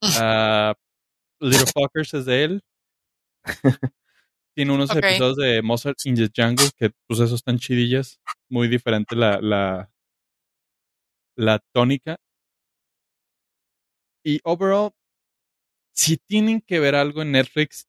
Ah, 0.22 0.76
Little 1.40 1.66
Fuckers 1.74 2.14
es 2.14 2.26
de 2.26 2.44
él. 2.44 2.62
Tiene 4.56 4.72
unos 4.74 4.90
episodios 5.10 5.36
de 5.38 5.62
Mozart 5.62 5.98
in 6.06 6.16
the 6.16 6.30
Jungle 6.36 6.70
que, 6.78 6.92
pues, 7.08 7.20
esos 7.20 7.34
están 7.34 7.60
chidillas. 7.60 8.20
Muy 8.50 8.68
diferente 8.68 9.16
la, 9.16 9.40
la, 9.42 9.92
la 11.36 11.60
tónica. 11.74 12.18
Y 14.24 14.40
overall, 14.44 14.92
si 15.94 16.18
tienen 16.18 16.62
que 16.62 16.80
ver 16.80 16.96
algo 16.96 17.22
en 17.22 17.32
Netflix, 17.34 17.88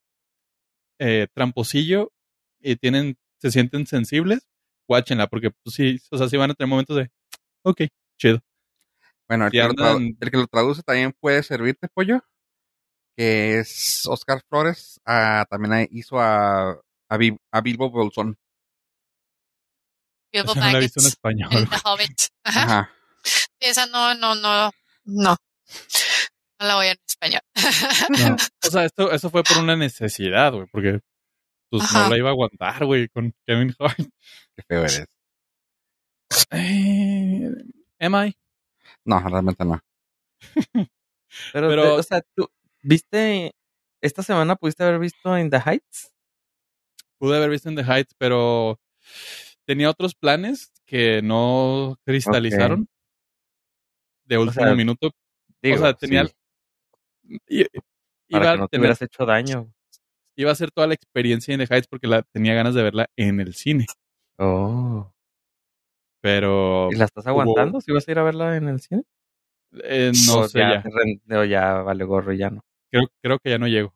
eh, 0.98 1.28
tramposillo, 1.34 2.12
y 2.60 2.76
tienen, 2.76 3.16
se 3.40 3.50
sienten 3.50 3.86
sensibles, 3.86 4.46
watchenla, 4.88 5.28
porque 5.28 5.50
pues 5.50 5.74
sí, 5.76 5.98
o 6.10 6.18
sea, 6.18 6.28
sí 6.28 6.36
van 6.36 6.50
a 6.50 6.54
tener 6.54 6.68
momentos 6.68 6.96
de, 6.96 7.10
ok, 7.62 7.82
chido. 8.18 8.40
Bueno, 9.28 9.46
el 9.46 9.50
Si 9.52 9.56
que, 9.58 9.62
lo 9.62 9.72
tradu- 9.74 9.96
andan- 9.96 10.16
el 10.20 10.30
que 10.30 10.36
lo 10.36 10.46
traduce 10.46 10.82
también 10.82 11.12
puede 11.20 11.42
servirte, 11.42 11.88
pollo. 11.88 12.20
Que 13.16 13.58
es 13.60 14.06
Oscar 14.06 14.42
Flores. 14.48 15.00
ah, 15.06 15.46
también 15.48 15.88
hizo 15.90 16.20
a, 16.20 16.78
a, 17.08 17.16
Bi- 17.16 17.36
a 17.52 17.60
Bilbo 17.62 17.90
Bolsón. 17.90 18.36
Bilbo 20.32 20.52
Esa 20.52 20.60
no 20.60 20.72
la 20.72 20.78
he 20.78 20.80
visto 20.80 21.00
en 21.00 21.06
español. 21.06 21.48
el 21.52 21.68
The 21.68 21.76
Hobbit. 21.84 22.20
Ajá. 22.44 22.62
Ajá. 22.62 22.92
Esa 23.58 23.86
no, 23.86 24.14
no, 24.14 24.34
no, 24.34 24.70
no. 25.04 25.36
No 26.58 26.66
la 26.66 26.74
voy 26.76 26.86
en 26.88 26.96
español. 27.06 27.40
No. 28.10 28.36
O 28.66 28.70
sea, 28.70 28.84
esto, 28.84 29.12
eso 29.12 29.30
fue 29.30 29.44
por 29.44 29.58
una 29.58 29.76
necesidad, 29.76 30.52
güey, 30.52 30.66
porque 30.72 31.00
pues 31.70 31.84
Ajá. 31.84 32.04
no 32.04 32.10
la 32.10 32.18
iba 32.18 32.28
a 32.30 32.32
aguantar, 32.32 32.84
güey, 32.84 33.08
con 33.08 33.32
Kevin 33.46 33.74
Hart. 33.78 33.96
Qué 34.56 34.62
feo 34.68 34.80
eres. 34.80 35.06
Eh, 36.50 37.48
am 38.00 38.14
I? 38.26 38.36
No, 39.04 39.20
realmente 39.20 39.64
no. 39.64 39.80
Pero, 41.52 41.94
o 41.96 42.02
sea, 42.02 42.20
tú, 42.34 42.48
¿viste? 42.86 43.52
Esta 44.00 44.22
semana 44.22 44.56
pudiste 44.56 44.84
haber 44.84 44.98
visto 45.00 45.36
In 45.38 45.50
the 45.50 45.58
Heights. 45.58 46.12
Pude 47.18 47.36
haber 47.36 47.50
visto 47.50 47.68
en 47.68 47.76
The 47.76 47.82
Heights, 47.82 48.14
pero 48.18 48.78
tenía 49.64 49.90
otros 49.90 50.14
planes 50.14 50.72
que 50.86 51.22
no 51.22 51.96
cristalizaron 52.04 52.86
de 54.24 54.38
último 54.38 54.64
sea, 54.66 54.74
minuto. 54.74 55.10
Digo, 55.62 55.76
o 55.76 55.78
sea, 55.78 55.94
tenía. 55.94 56.26
sí, 56.26 56.34
i- 57.48 57.64
para 58.30 58.44
Iba, 58.44 58.52
que 58.52 58.58
no 58.58 58.64
a 58.64 58.66
te 58.68 58.70
tener- 58.70 58.80
hubieras 58.82 59.02
hecho 59.02 59.24
daño. 59.26 59.72
iba 60.36 60.50
a 60.50 60.52
hacer 60.52 60.70
toda 60.70 60.86
la 60.86 60.94
experiencia 60.94 61.54
en 61.54 61.60
The 61.66 61.74
Heights 61.74 61.88
porque 61.88 62.06
la 62.06 62.22
tenía 62.22 62.54
ganas 62.54 62.74
de 62.74 62.82
verla 62.82 63.06
en 63.16 63.40
el 63.40 63.54
cine. 63.54 63.86
Oh. 64.38 65.10
Pero 66.20 66.88
¿Y 66.92 66.96
la 66.96 67.04
estás 67.06 67.26
aguantando? 67.26 67.80
¿Si 67.80 67.92
vas 67.92 68.06
a 68.06 68.10
ir 68.10 68.18
a 68.18 68.22
verla 68.24 68.56
en 68.56 68.68
el 68.68 68.80
cine? 68.80 69.02
eh, 69.82 70.12
no 70.26 70.38
O 70.40 70.48
sé 70.48 70.58
ya. 70.60 70.82
ya. 71.26 71.44
ya 71.44 71.72
vale 71.82 72.04
gorro 72.04 72.32
y 72.32 72.38
ya 72.38 72.50
no. 72.50 72.62
Creo, 72.90 73.08
creo 73.22 73.38
que 73.38 73.50
ya 73.50 73.58
no 73.58 73.66
llego. 73.68 73.94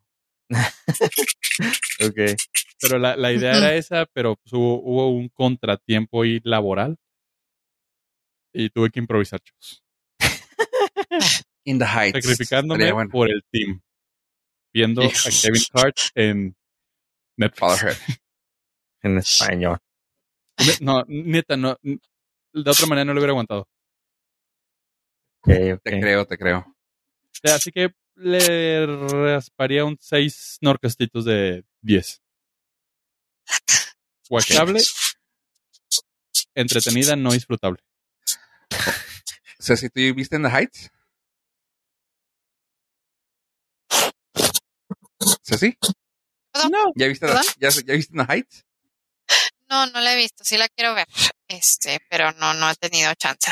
Ok. 2.05 2.37
Pero 2.81 2.97
la, 2.97 3.15
la 3.15 3.31
idea 3.31 3.55
era 3.55 3.75
esa, 3.75 4.05
pero 4.07 4.35
pues, 4.35 4.53
hubo, 4.53 4.81
hubo 4.81 5.09
un 5.09 5.29
contratiempo 5.29 6.23
ahí 6.23 6.39
laboral. 6.43 6.97
Y 8.53 8.69
tuve 8.69 8.89
que 8.89 8.99
improvisar, 8.99 9.39
chicos. 9.39 9.83
In 11.63 11.77
the 11.79 11.85
Heights. 11.85 12.25
Sacrificándome 12.25 12.91
bueno. 12.91 13.09
por 13.11 13.29
el 13.29 13.43
team. 13.51 13.81
Viendo 14.73 15.03
a 15.03 15.09
Kevin 15.41 15.61
Hart 15.73 15.97
en 16.15 16.55
Netflix. 17.37 18.19
En 19.03 19.17
español. 19.17 19.77
No, 20.79 21.03
neta, 21.07 21.57
no. 21.57 21.77
De 21.81 22.69
otra 22.69 22.85
manera 22.87 23.05
no 23.05 23.13
lo 23.13 23.19
hubiera 23.19 23.31
aguantado. 23.31 23.67
Ok, 25.43 25.53
ok. 25.75 25.81
Te 25.83 25.99
creo, 25.99 26.25
te 26.25 26.37
creo. 26.37 26.75
Así 27.43 27.71
que 27.71 27.89
le 28.21 28.85
rasparía 28.85 29.85
un 29.85 29.97
6 29.99 30.57
norcastitos 30.61 31.25
de 31.25 31.65
10. 31.81 32.21
Watchable, 34.29 34.81
entretenida, 36.55 37.15
no 37.15 37.33
disfrutable. 37.33 37.83
Ceci, 39.59 39.89
¿tú 39.89 39.99
viste 40.15 40.37
In 40.37 40.43
the 40.43 40.49
Heights? 40.49 40.89
¿Ceci? 45.43 45.77
Perdón. 46.51 46.93
¿Ya 46.95 47.07
viste, 47.07 47.27
¿Perdón? 47.27 47.43
ya, 47.59 47.69
ya 47.69 47.93
viste 47.93 48.13
In 48.13 48.25
the 48.25 48.33
Heights? 48.33 48.65
No, 49.69 49.85
no 49.87 50.01
la 50.01 50.13
he 50.13 50.17
visto. 50.17 50.43
Sí 50.43 50.57
la 50.57 50.67
quiero 50.67 50.93
ver. 50.93 51.07
Este, 51.47 51.99
pero 52.09 52.31
no, 52.33 52.53
no 52.53 52.69
he 52.69 52.75
tenido 52.75 53.13
chance. 53.15 53.51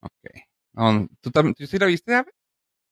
Ok. 0.00 1.10
¿tú, 1.20 1.30
también, 1.30 1.54
¿Tú 1.54 1.66
sí 1.66 1.78
la 1.78 1.86
viste? 1.86 2.24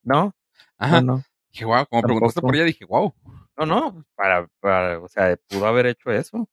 No, 0.03 0.35
Ajá. 0.81 1.01
no, 1.01 1.17
no. 1.17 1.25
Dije, 1.53 1.65
wow, 1.65 1.87
como 1.87 2.03
preguntaste 2.03 2.35
Tampoco. 2.37 2.47
por 2.49 2.57
ella, 2.57 2.65
dije, 2.65 2.85
wow. 2.85 3.15
No, 3.57 3.67
no, 3.67 4.05
para, 4.15 4.49
para, 4.61 4.99
o 5.01 5.09
sea, 5.09 5.37
pudo 5.49 5.67
haber 5.67 5.87
hecho 5.87 6.11
eso. 6.13 6.49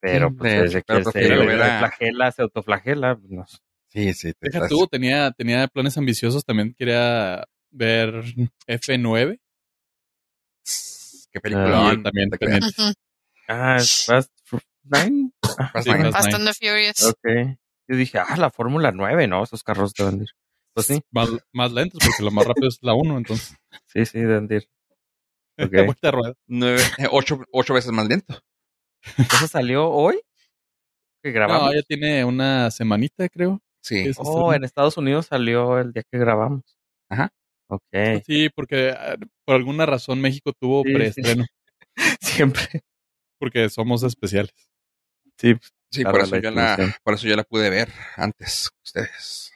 Pero 0.00 0.28
Sí, 0.28 0.34
pues 0.38 0.52
de- 0.52 0.62
desde 0.62 0.82
pero 0.82 1.04
que 1.04 1.10
se 1.10 1.28
ver 1.36 1.62
a- 1.62 1.78
flagela, 1.80 2.32
se 2.32 2.42
autoflagela, 2.42 3.16
pues, 3.16 3.30
no 3.30 3.46
sé. 3.46 3.58
Sí, 3.88 4.12
sí. 4.14 4.32
te 4.34 4.38
Deja 4.48 4.58
estás- 4.58 4.68
tú, 4.70 4.86
tenía, 4.86 5.30
tenía 5.32 5.66
planes 5.66 5.96
ambiciosos. 5.98 6.44
También 6.44 6.74
quería 6.74 7.44
ver 7.70 8.22
F9. 8.66 9.40
Qué 11.32 11.38
y 11.38 11.40
película. 11.40 11.96
también. 12.02 12.30
Ujú. 12.32 12.92
Ah, 13.48 13.78
Fast 14.06 14.30
Nine. 14.84 15.30
Fast 15.72 15.86
Sí, 15.86 15.90
Nine. 15.92 16.02
Fast 16.12 16.14
Fast 16.14 16.26
Nine. 16.26 16.36
and 16.36 16.46
the 16.46 16.54
Furious. 16.54 17.02
Ok. 17.04 17.58
Yo 17.88 17.96
dije, 17.96 18.18
ah, 18.18 18.36
la 18.36 18.50
Fórmula 18.50 18.92
9, 18.92 19.26
¿no? 19.26 19.42
Esos 19.42 19.62
carros 19.64 19.92
deben 19.94 20.18
de 20.18 20.24
ir. 20.24 20.30
Pues 20.78 20.86
sí, 20.86 21.02
Más, 21.10 21.28
más 21.52 21.72
lentos 21.72 21.98
porque 22.06 22.22
lo 22.22 22.30
más 22.30 22.46
rápido 22.46 22.68
es 22.68 22.78
la 22.82 22.94
1, 22.94 23.18
entonces. 23.18 23.56
sí, 23.86 24.06
sí, 24.06 24.20
de 24.20 24.54
ir. 24.54 24.68
Ok. 25.60 25.72
Vuelta 25.72 26.08
a 26.08 26.10
rueda. 26.12 26.34
Nueve, 26.46 26.80
eh, 26.98 27.08
ocho, 27.10 27.40
ocho 27.50 27.74
veces 27.74 27.90
más 27.90 28.06
lento. 28.06 28.40
¿Eso 29.18 29.48
salió 29.48 29.88
hoy? 29.90 30.20
¿Que 31.20 31.32
grabamos? 31.32 31.66
No, 31.66 31.74
ya 31.74 31.82
tiene 31.82 32.24
una 32.24 32.70
semanita, 32.70 33.28
creo. 33.28 33.60
Sí. 33.82 34.08
oh, 34.18 34.54
en 34.54 34.62
Estados 34.62 34.96
Unidos 34.98 35.26
salió 35.26 35.80
el 35.80 35.92
día 35.92 36.04
que 36.08 36.16
grabamos. 36.16 36.62
Ajá. 37.08 37.32
Ok. 37.66 38.22
Sí, 38.24 38.48
porque 38.50 38.90
ah, 38.96 39.16
por 39.44 39.56
alguna 39.56 39.84
razón 39.84 40.20
México 40.20 40.52
tuvo 40.52 40.84
Sí, 40.84 40.90
sí. 40.90 40.94
preestreno. 40.94 41.44
Siempre. 42.20 42.82
Porque 43.40 43.68
somos 43.68 44.04
especiales. 44.04 44.54
Sí. 45.38 45.56
Sí, 45.90 46.04
Para 46.04 46.12
por 46.12 46.22
eso, 46.22 46.34
la 46.36 46.40
yo 46.40 46.50
la, 46.52 46.96
por 47.02 47.14
eso 47.14 47.26
yo 47.26 47.34
la 47.34 47.42
pude 47.42 47.68
ver 47.68 47.88
antes 48.14 48.70
ustedes. 48.84 49.52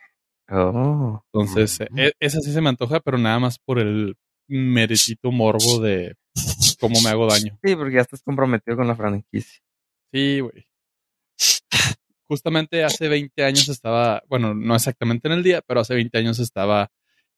Oh. 0.53 1.24
Entonces, 1.33 1.81
e- 1.97 2.12
esa 2.20 2.41
sí 2.41 2.53
se 2.53 2.61
me 2.61 2.69
antoja, 2.69 3.01
pero 3.01 3.19
nada 3.19 3.39
más 3.39 3.59
por 3.59 3.79
el 3.79 4.16
merecito 4.49 5.33
morbo 5.33 5.81
de 5.81 6.15
cómo 6.79 7.01
me 7.01 7.11
hago 7.11 7.27
daño. 7.27 7.59
Sí, 7.62 7.74
porque 7.74 7.95
ya 7.95 8.01
estás 8.03 8.23
comprometido 8.23 8.77
con 8.77 8.87
la 8.87 8.97
franquicia. 8.97 9.62
Sí, 10.12 10.41
güey. 10.41 10.66
Justamente 12.29 12.85
hace 12.85 13.09
20 13.09 13.45
años 13.45 13.69
estaba, 13.69 14.23
bueno, 14.29 14.55
no 14.55 14.74
exactamente 14.74 15.29
en 15.29 15.35
el 15.35 15.43
día, 15.43 15.62
pero 15.66 15.81
hace 15.81 15.95
20 15.95 16.19
años 16.19 16.39
estaba 16.39 16.91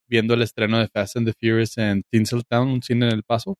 viendo 0.06 0.34
el 0.34 0.42
estreno 0.42 0.78
de 0.78 0.88
Fast 0.88 1.16
and 1.16 1.26
the 1.26 1.32
Furious 1.32 1.78
en 1.78 2.02
Tinseltown, 2.10 2.68
un 2.68 2.82
cine 2.82 3.06
en 3.06 3.12
El 3.12 3.22
Paso. 3.24 3.56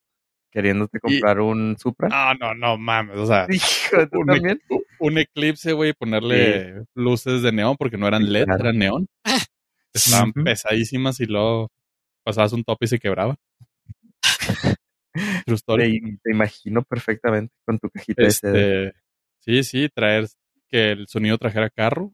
Queriéndote 0.55 1.01
comprar 1.01 1.41
un 1.41 1.77
Supra. 1.79 2.09
No, 2.09 2.35
no, 2.35 2.55
no 2.55 2.79
mames, 2.79 3.17
o 3.17 3.27
sea, 3.27 3.47
Hijo, 3.51 4.09
¿tú 4.09 4.21
un, 4.21 4.27
también? 4.27 4.61
un 5.01 5.19
eclipse, 5.19 5.73
güey, 5.73 5.93
ponerle 5.95 6.85
luces 6.95 7.43
de 7.43 7.51
neón 7.51 7.77
porque 7.77 7.99
no 7.99 8.07
eran 8.07 8.33
LED, 8.33 8.45
claro. 8.45 8.61
eran 8.63 8.79
neón. 8.79 9.07
Estaban 9.93 10.33
pesadísimas 10.33 11.19
y 11.21 11.27
luego 11.27 11.71
pasabas 12.25 12.53
un 12.53 12.63
tope 12.65 12.85
y 12.85 12.89
se 12.89 12.99
quebraba. 13.01 13.37
True 15.45 15.57
story. 15.57 16.01
Te, 16.01 16.19
te 16.23 16.31
imagino 16.33 16.83
perfectamente 16.85 17.53
con 17.67 17.79
tu 17.81 17.91
cajita 17.91 18.23
de 18.23 18.31
CD. 18.31 18.87
Este, 18.89 18.99
sí, 19.41 19.63
sí, 19.65 19.89
traer 19.93 20.29
que 20.71 20.93
el 20.93 21.07
sonido 21.09 21.37
trajera 21.39 21.69
carro 21.71 22.13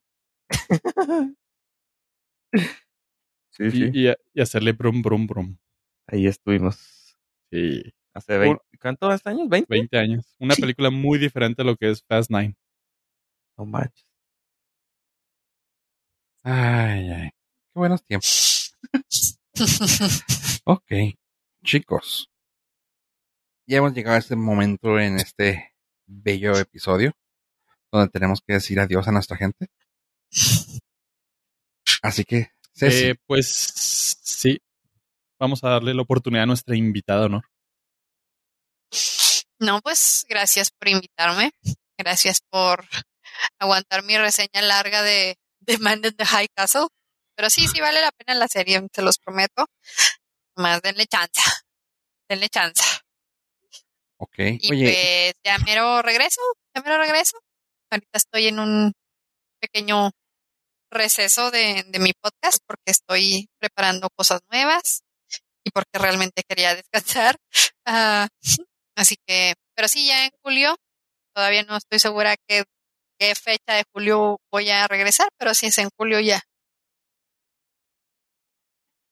Sí, 3.52 3.64
y, 3.64 3.70
sí. 3.70 3.90
y- 3.92 4.14
y 4.34 4.40
hacerle 4.40 4.72
brum, 4.72 5.02
brum, 5.02 5.26
brum. 5.26 5.58
Ahí 6.06 6.26
estuvimos. 6.26 7.16
Sí, 7.52 7.82
Hace 8.14 8.38
20. 8.38 8.62
¿Cuántos 8.80 9.26
años? 9.26 9.48
¿20? 9.48 9.66
20 9.68 9.98
años. 9.98 10.34
Una 10.38 10.54
película 10.54 10.90
muy 10.90 11.18
diferente 11.18 11.62
a 11.62 11.64
lo 11.64 11.76
que 11.76 11.90
es 11.90 12.02
Fast 12.02 12.30
Nine. 12.30 12.56
No 13.56 13.66
manches. 13.66 14.06
Ay, 16.42 17.10
ay. 17.10 17.30
Qué 17.30 17.78
buenos 17.78 18.02
tiempos. 18.04 18.76
Ok, 20.64 20.90
chicos. 21.64 22.30
Ya 23.66 23.78
hemos 23.78 23.92
llegado 23.92 24.16
a 24.16 24.18
este 24.18 24.36
momento 24.36 24.98
en 24.98 25.16
este 25.16 25.74
bello 26.06 26.56
episodio 26.56 27.12
donde 27.92 28.10
tenemos 28.10 28.40
que 28.40 28.54
decir 28.54 28.80
adiós 28.80 29.06
a 29.08 29.12
nuestra 29.12 29.36
gente. 29.36 29.68
Así 32.02 32.24
que, 32.24 32.50
Ceci, 32.72 33.06
Eh, 33.06 33.14
pues 33.26 33.46
sí, 34.22 34.60
vamos 35.38 35.62
a 35.64 35.70
darle 35.70 35.94
la 35.94 36.02
oportunidad 36.02 36.44
a 36.44 36.46
nuestra 36.46 36.76
invitada, 36.76 37.28
¿no? 37.28 37.42
No, 39.60 39.80
pues 39.82 40.24
gracias 40.28 40.70
por 40.70 40.88
invitarme. 40.88 41.52
Gracias 41.98 42.40
por 42.48 42.86
aguantar 43.58 44.02
mi 44.02 44.16
reseña 44.16 44.62
larga 44.62 45.02
de, 45.02 45.36
de 45.60 45.78
Man 45.78 46.00
in 46.02 46.16
the 46.16 46.24
High 46.24 46.48
Castle. 46.56 46.86
Pero 47.36 47.50
sí, 47.50 47.68
sí 47.68 47.80
vale 47.80 48.00
la 48.00 48.10
pena 48.10 48.38
la 48.38 48.48
serie, 48.48 48.80
se 48.92 49.02
los 49.02 49.18
prometo. 49.18 49.66
Más 50.56 50.80
denle 50.80 51.06
chance. 51.06 51.40
Denle 52.28 52.48
chance. 52.48 52.82
ok. 54.18 54.38
Y 54.38 54.72
Oye, 54.72 54.84
pues 54.84 55.34
ya 55.44 55.58
mero 55.58 56.00
regreso, 56.00 56.40
ya 56.74 56.82
mero 56.82 56.96
regreso. 56.98 57.38
Ahorita 57.90 58.18
estoy 58.18 58.48
en 58.48 58.60
un 58.60 58.92
pequeño 59.60 60.10
receso 60.90 61.50
de, 61.50 61.84
de 61.86 61.98
mi 61.98 62.12
podcast 62.14 62.62
porque 62.66 62.92
estoy 62.92 63.48
preparando 63.58 64.08
cosas 64.16 64.40
nuevas 64.50 65.02
y 65.64 65.70
porque 65.70 65.98
realmente 65.98 66.42
quería 66.48 66.74
descansar. 66.92 67.36
Ah, 67.84 68.28
así 69.00 69.16
que, 69.26 69.54
pero 69.74 69.88
sí, 69.88 70.06
ya 70.06 70.24
en 70.24 70.30
julio, 70.42 70.76
todavía 71.34 71.62
no 71.64 71.76
estoy 71.76 71.98
segura 71.98 72.36
qué, 72.48 72.64
qué 73.18 73.34
fecha 73.34 73.74
de 73.74 73.84
julio 73.92 74.38
voy 74.52 74.70
a 74.70 74.86
regresar, 74.88 75.28
pero 75.38 75.54
si 75.54 75.66
es 75.66 75.78
en 75.78 75.88
julio 75.96 76.20
ya. 76.20 76.40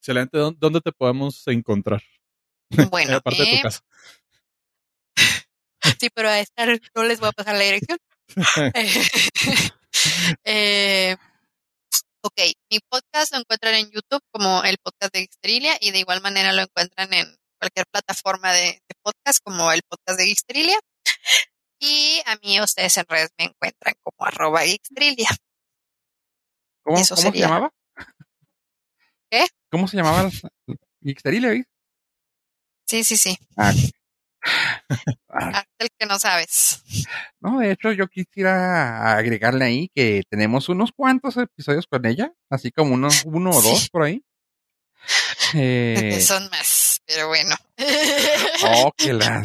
Excelente. 0.00 0.38
¿Dó- 0.38 0.52
¿Dónde 0.56 0.80
te 0.80 0.92
podemos 0.92 1.42
encontrar? 1.46 2.02
Bueno, 2.90 3.16
Aparte 3.16 3.42
de 3.42 3.52
eh, 3.52 3.56
tu 3.56 3.62
casa. 3.62 3.80
Sí, 6.00 6.10
pero 6.14 6.28
a 6.28 6.38
estar 6.38 6.68
no 6.94 7.02
les 7.02 7.18
voy 7.18 7.28
a 7.30 7.32
pasar 7.32 7.56
la 7.56 7.64
dirección. 7.64 7.98
Eh, 10.44 11.16
ok, 12.22 12.40
mi 12.70 12.78
podcast 12.88 13.32
lo 13.32 13.38
encuentran 13.40 13.74
en 13.74 13.90
YouTube 13.90 14.22
como 14.30 14.62
el 14.62 14.76
podcast 14.78 15.12
de 15.12 15.20
Gixterilia 15.20 15.76
y 15.80 15.90
de 15.90 15.98
igual 16.00 16.20
manera 16.20 16.52
lo 16.52 16.62
encuentran 16.62 17.12
en 17.14 17.26
cualquier 17.58 17.86
plataforma 17.86 18.52
de, 18.52 18.82
de 18.88 18.94
podcast 19.02 19.40
como 19.42 19.70
el 19.72 19.82
podcast 19.88 20.18
de 20.18 20.26
Gixterilia. 20.26 20.78
Y 21.80 22.20
a 22.26 22.36
mí 22.36 22.60
ustedes 22.60 22.96
en 22.96 23.06
redes 23.08 23.30
me 23.38 23.46
encuentran 23.46 23.94
como 24.02 24.26
arroba 24.26 24.62
Gixterilia. 24.62 25.28
¿cómo, 26.88 27.00
eso 27.00 27.14
cómo 27.14 27.32
se 27.32 27.38
llamaba? 27.38 27.70
¿Qué? 29.30 29.46
¿Cómo 29.70 29.88
se 29.88 29.96
llamaba? 29.96 30.30
¿vi? 31.00 31.64
Sí, 32.86 33.04
sí, 33.04 33.16
sí. 33.16 33.38
Ah, 33.56 33.72
ah, 35.28 35.64
el 35.78 35.88
que 35.98 36.06
no 36.06 36.18
sabes. 36.18 36.82
no, 37.40 37.58
de 37.58 37.72
hecho, 37.72 37.92
yo 37.92 38.08
quisiera 38.08 39.16
agregarle 39.16 39.64
ahí 39.66 39.90
que 39.94 40.22
tenemos 40.30 40.68
unos 40.68 40.92
cuantos 40.92 41.36
episodios 41.36 41.86
con 41.86 42.06
ella, 42.06 42.32
así 42.48 42.72
como 42.72 42.94
uno, 42.94 43.08
uno 43.26 43.50
o 43.50 43.62
dos 43.62 43.90
por 43.90 44.04
ahí. 44.04 44.24
Eh, 45.54 46.20
Son 46.20 46.50
más, 46.50 46.87
pero 47.08 47.26
bueno. 47.28 47.56
oh, 48.64 48.92
que 48.96 49.12
la. 49.14 49.42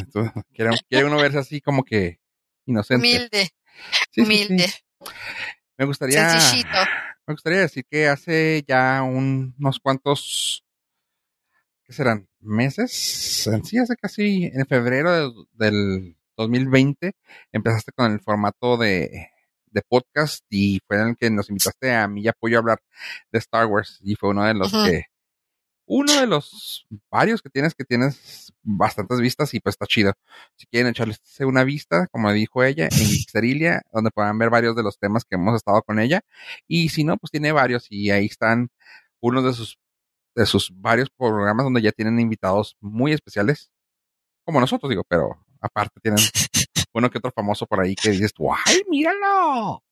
Quiere, 0.53 1.05
uno 1.05 1.17
verse 1.17 1.39
así 1.39 1.61
como 1.61 1.83
que 1.83 2.19
inocente. 2.65 3.07
Humilde, 3.07 3.43
Sí, 3.43 3.49
sí, 3.51 4.07
sí. 4.13 4.21
humilde, 4.21 4.73
Me 5.77 5.85
gustaría. 5.85 6.29
sencillito. 6.29 6.77
Me 7.25 7.33
gustaría 7.33 7.59
decir 7.61 7.85
que 7.89 8.07
hace 8.07 8.63
ya 8.67 9.01
un- 9.01 9.55
unos 9.57 9.79
cuantos, 9.79 10.63
¿qué 11.85 11.93
serán? 11.93 12.27
¿Meses? 12.39 13.47
En 13.47 13.63
Sí, 13.63 13.77
hace 13.77 13.95
casi 13.95 14.45
en 14.53 14.65
febrero 14.67 15.31
de- 15.31 15.45
del 15.53 16.17
2020 16.37 17.13
empezaste 17.51 17.91
con 17.93 18.11
el 18.11 18.19
formato 18.19 18.75
de, 18.77 19.29
de 19.67 19.81
podcast 19.87 20.43
y 20.49 20.79
fue 20.87 20.97
en 20.99 21.07
el 21.09 21.15
que 21.17 21.29
nos 21.29 21.49
invitaste 21.49 21.93
a 21.95 22.07
mí 22.07 22.21
y 22.23 22.27
a 22.27 22.33
Pollo 22.33 22.57
a 22.57 22.59
hablar 22.59 22.79
de 23.31 23.39
Star 23.39 23.65
Wars 23.67 23.99
y 24.03 24.15
fue 24.15 24.29
uno 24.31 24.43
de 24.45 24.53
los 24.53 24.71
que, 24.71 25.05
uno 25.85 26.19
de 26.19 26.27
los 26.27 26.87
varios 27.11 27.41
que 27.41 27.49
tienes 27.49 27.75
que 27.75 27.83
tienes 27.85 28.53
bastantes 28.63 29.19
vistas 29.19 29.53
y 29.53 29.59
pues 29.59 29.73
está 29.73 29.85
chido. 29.85 30.13
Si 30.55 30.65
quieren 30.67 30.91
echarle 30.91 31.15
una 31.41 31.63
vista, 31.63 32.07
como 32.07 32.31
dijo 32.31 32.63
ella, 32.63 32.85
en 32.85 32.89
Xterilia, 33.27 33.81
donde 33.91 34.11
podrán 34.11 34.37
ver 34.37 34.49
varios 34.49 34.75
de 34.75 34.83
los 34.83 34.97
temas 34.97 35.25
que 35.25 35.35
hemos 35.35 35.55
estado 35.55 35.81
con 35.83 35.99
ella. 35.99 36.21
Y 36.67 36.89
si 36.89 37.03
no, 37.03 37.17
pues 37.17 37.31
tiene 37.31 37.51
varios 37.51 37.87
y 37.89 38.11
ahí 38.11 38.25
están 38.25 38.69
unos 39.21 39.43
de 39.43 39.53
sus 39.53 39.77
de 40.35 40.45
sus 40.45 40.71
varios 40.75 41.09
programas 41.11 41.63
donde 41.63 41.81
ya 41.81 41.91
tienen 41.91 42.19
invitados 42.19 42.75
muy 42.81 43.13
especiales, 43.13 43.69
como 44.45 44.59
nosotros 44.59 44.89
digo, 44.89 45.03
pero 45.07 45.37
aparte 45.61 45.99
tienen 46.01 46.19
uno 46.93 47.09
que 47.09 47.19
otro 47.19 47.31
famoso 47.35 47.67
por 47.67 47.81
ahí 47.81 47.95
que 47.95 48.09
dices, 48.09 48.33
¡ay, 48.65 48.81
míralo! 48.89 49.83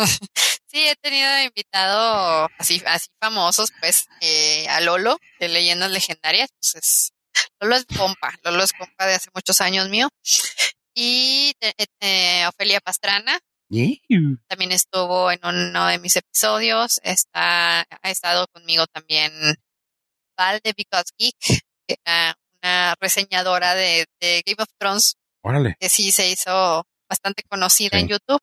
Sí, 0.72 0.86
he 0.86 0.94
tenido 1.02 1.28
invitado 1.42 2.48
así, 2.56 2.80
así 2.86 3.08
famosos, 3.20 3.72
pues, 3.80 4.06
eh, 4.20 4.68
a 4.68 4.80
Lolo 4.80 5.18
de 5.40 5.48
Leyendas 5.48 5.90
Legendarias, 5.90 6.50
pues 6.60 6.76
es, 6.76 7.12
Lolo 7.60 7.74
es 7.74 7.86
compa, 7.86 8.32
Lolo 8.44 8.62
es 8.62 8.72
compa 8.72 9.04
de 9.06 9.14
hace 9.14 9.30
muchos 9.34 9.60
años 9.60 9.88
mío. 9.88 10.08
Y 10.94 11.52
eh, 11.60 11.72
eh, 12.00 12.46
Ofelia 12.46 12.80
Pastrana 12.80 13.36
también 14.46 14.70
estuvo 14.70 15.32
en 15.32 15.40
uno 15.42 15.86
de 15.88 15.98
mis 15.98 16.14
episodios, 16.14 17.00
está, 17.02 17.80
ha 17.80 18.10
estado 18.10 18.46
conmigo 18.52 18.86
también 18.86 19.32
Val 20.38 20.60
de 20.62 20.72
Because 20.72 21.10
Geek, 21.18 21.36
que 21.86 21.96
era 22.04 22.36
una 22.62 22.94
reseñadora 23.00 23.74
de, 23.74 24.06
de 24.20 24.42
Game 24.46 24.62
of 24.62 24.68
Thrones 24.78 25.16
Órale. 25.42 25.74
que 25.80 25.88
sí 25.88 26.12
se 26.12 26.28
hizo 26.28 26.84
bastante 27.08 27.42
conocida 27.48 27.98
Sí. 27.98 28.02
en 28.04 28.08
YouTube. 28.08 28.40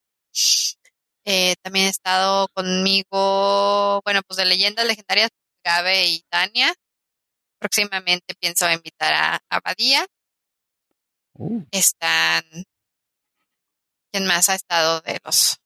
Eh, 1.30 1.56
también 1.62 1.88
ha 1.88 1.90
estado 1.90 2.48
conmigo, 2.54 4.02
bueno, 4.06 4.22
pues 4.26 4.38
de 4.38 4.46
leyendas 4.46 4.86
legendarias, 4.86 5.30
Gabe 5.62 6.08
y 6.08 6.22
Tania. 6.30 6.74
Próximamente 7.60 8.34
pienso 8.40 8.70
invitar 8.72 9.14
a, 9.14 9.40
a 9.50 9.60
Badía. 9.60 10.06
Uh, 11.34 11.64
Están. 11.72 12.44
¿Quién 14.12 14.26
más 14.26 14.48
ha 14.48 14.56
estado 14.56 15.02
de 15.02 15.20
los. 15.26 15.58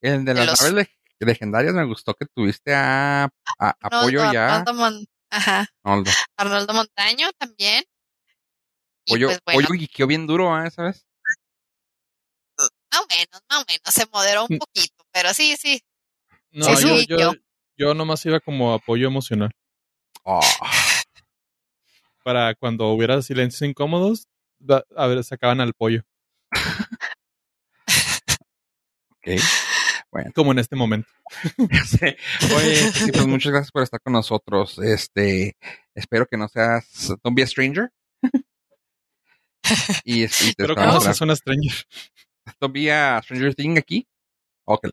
el 0.00 0.24
de 0.24 0.34
De 0.34 0.40
las 0.46 0.46
los- 0.46 0.60
naves 0.72 0.86
leg- 0.86 0.96
legendarias 1.18 1.74
me 1.74 1.84
gustó 1.84 2.14
que 2.14 2.26
tuviste 2.26 2.72
a, 2.74 3.24
a 3.58 3.74
Apoyo 3.80 4.32
ya. 4.32 4.58
Arnoldo, 4.60 4.74
Mon- 4.74 5.06
ajá, 5.30 5.66
Arnoldo. 5.82 6.10
Arnoldo 6.36 6.74
Montaño 6.74 7.30
también. 7.36 7.82
Y 9.04 9.12
Pollo, 9.14 9.26
pues 9.28 9.40
bueno, 9.46 9.68
Pollo 9.68 10.06
bien 10.06 10.26
duro, 10.28 10.64
¿eh? 10.64 10.70
¿sabes? 10.70 11.04
más 12.90 13.02
o 13.02 13.06
menos, 13.08 13.42
más 13.50 13.62
o 13.62 13.64
menos, 13.68 13.94
se 13.94 14.06
moderó 14.06 14.42
un 14.48 14.56
Mm. 14.56 14.58
poquito, 14.58 14.97
pero 15.12 15.32
sí, 15.34 15.56
sí. 15.56 15.80
No, 16.50 16.64
Sí, 16.64 16.82
yo, 16.88 16.98
sí, 16.98 17.06
yo, 17.08 17.18
yo. 17.18 17.32
yo 17.76 17.94
nomás 17.94 18.24
iba 18.26 18.40
como 18.40 18.72
apoyo 18.74 19.06
emocional. 19.06 19.50
Oh, 20.24 20.40
Para 22.24 22.54
cuando 22.54 22.88
hubiera 22.88 23.20
silencios 23.22 23.62
incómodos, 23.68 24.26
a 24.96 25.06
ver, 25.06 25.22
sacaban 25.24 25.60
al 25.60 25.72
pollo. 25.74 26.02
ok. 29.10 29.40
Bueno, 30.10 30.30
Como 30.34 30.52
en 30.52 30.58
este 30.58 30.76
momento. 30.76 31.08
Sí. 31.86 31.98
Oye, 32.56 32.92
sí, 32.92 33.12
pues 33.12 33.26
muchas 33.26 33.52
gracias 33.52 33.70
por 33.70 33.82
estar 33.82 34.00
con 34.00 34.12
nosotros. 34.14 34.78
Este, 34.78 35.56
espero 35.94 36.26
que 36.26 36.36
no 36.38 36.48
seas, 36.48 37.12
don't 37.22 37.36
be 37.36 37.42
a 37.42 37.46
stranger. 37.46 37.90
y, 40.04 40.24
y 40.24 40.28
te 40.28 40.54
Pero 40.56 40.72
esperamos 40.72 40.76
como 40.76 40.98
otra- 41.00 41.12
se 41.12 41.18
suena 41.18 41.36
Stranger. 41.36 41.84
don't 42.60 42.72
be 42.74 42.90
a 42.90 43.20
stranger 43.22 43.54
thing 43.54 43.76
aquí. 43.76 44.06
Ok, 44.70 44.82
te 44.82 44.90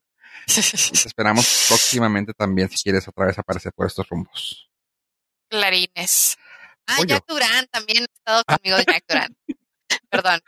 esperamos 1.07 1.65
próximamente 1.67 2.33
también 2.33 2.69
si 2.69 2.81
quieres 2.83 3.07
otra 3.07 3.25
vez 3.25 3.37
aparecer 3.37 3.73
por 3.73 3.87
estos 3.87 4.07
rumbos. 4.07 4.69
Clarines. 5.49 6.37
Ah. 6.87 6.97
Jack 7.05 7.25
Durán, 7.27 7.67
también 7.71 8.03
ha 8.03 8.05
estado 8.13 8.43
conmigo 8.45 8.77
Jack 8.77 9.03
Durán. 9.07 9.35
Perdón, 10.09 10.39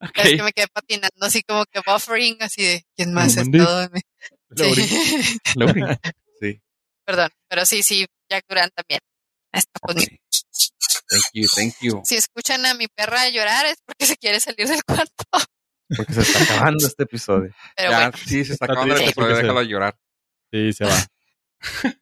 Ok. 0.00 0.18
es 0.18 0.36
que 0.36 0.42
me 0.42 0.52
quedé 0.52 0.66
patinando 0.68 1.26
así 1.26 1.42
como 1.42 1.64
que 1.66 1.80
buffering, 1.86 2.36
así 2.40 2.62
de 2.62 2.84
¿quién 2.96 3.12
más 3.14 3.36
mi- 3.46 3.58
Lowry. 3.58 4.00
Sí. 4.56 4.88
Sí. 6.40 6.60
Perdón, 7.06 7.30
pero 7.48 7.64
sí, 7.64 7.82
sí, 7.82 8.06
Jack 8.28 8.44
Durán 8.48 8.70
también 8.74 9.00
está 9.52 9.78
conmigo. 9.80 10.16
Thank 11.08 11.22
you, 11.32 11.48
thank 11.54 11.74
you. 11.80 12.02
Si 12.04 12.16
escuchan 12.16 12.66
a 12.66 12.74
mi 12.74 12.86
perra 12.88 13.28
llorar 13.28 13.66
es 13.66 13.76
porque 13.86 14.06
se 14.06 14.16
quiere 14.16 14.40
salir 14.40 14.66
del 14.68 14.82
cuarto. 14.84 15.24
Porque 15.96 16.12
se 16.12 16.20
está 16.22 16.42
acabando 16.54 16.86
este 16.86 17.02
episodio. 17.04 17.54
Pero 17.76 17.90
ya, 17.90 17.96
bueno, 17.98 18.12
sí, 18.16 18.44
se 18.44 18.52
está 18.54 18.64
Está 18.64 18.72
acabando 18.72 18.94
el 18.96 19.02
episodio, 19.02 19.36
se- 19.36 19.42
déjalo 19.42 19.62
llorar. 19.62 19.96
Sí, 20.52 20.72
se 20.72 20.84
va. 20.84 20.96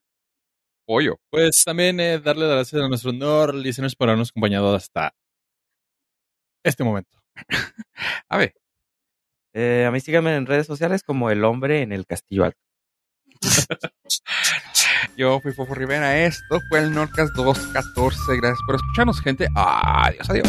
Pollo. 0.86 1.20
Pues 1.30 1.62
también 1.64 2.00
eh, 2.00 2.18
darle 2.18 2.46
las 2.46 2.54
gracias 2.56 2.82
a 2.82 2.88
nuestros 2.88 3.14
nerd 3.14 3.54
listeners 3.54 3.94
por 3.94 4.08
habernos 4.08 4.30
acompañado 4.30 4.74
hasta 4.74 5.14
este 6.64 6.84
momento. 6.84 7.22
A 8.28 8.36
ver, 8.36 8.54
Eh, 9.54 9.84
a 9.86 9.90
mí 9.90 10.00
síganme 10.00 10.34
en 10.34 10.46
redes 10.46 10.66
sociales 10.66 11.02
como 11.02 11.30
el 11.30 11.44
hombre 11.44 11.82
en 11.82 11.92
el 11.92 12.06
castillo 12.06 12.44
alto. 12.44 12.58
Yo 15.16 15.40
fui 15.40 15.52
Fofo 15.52 15.74
Rivera. 15.74 16.24
Esto 16.24 16.60
fue 16.68 16.78
el 16.80 16.92
Nordcast 16.92 17.34
214. 17.34 18.36
Gracias 18.38 18.58
por 18.66 18.76
escucharnos, 18.76 19.20
gente. 19.20 19.46
Adiós, 19.54 20.30
adiós. 20.30 20.48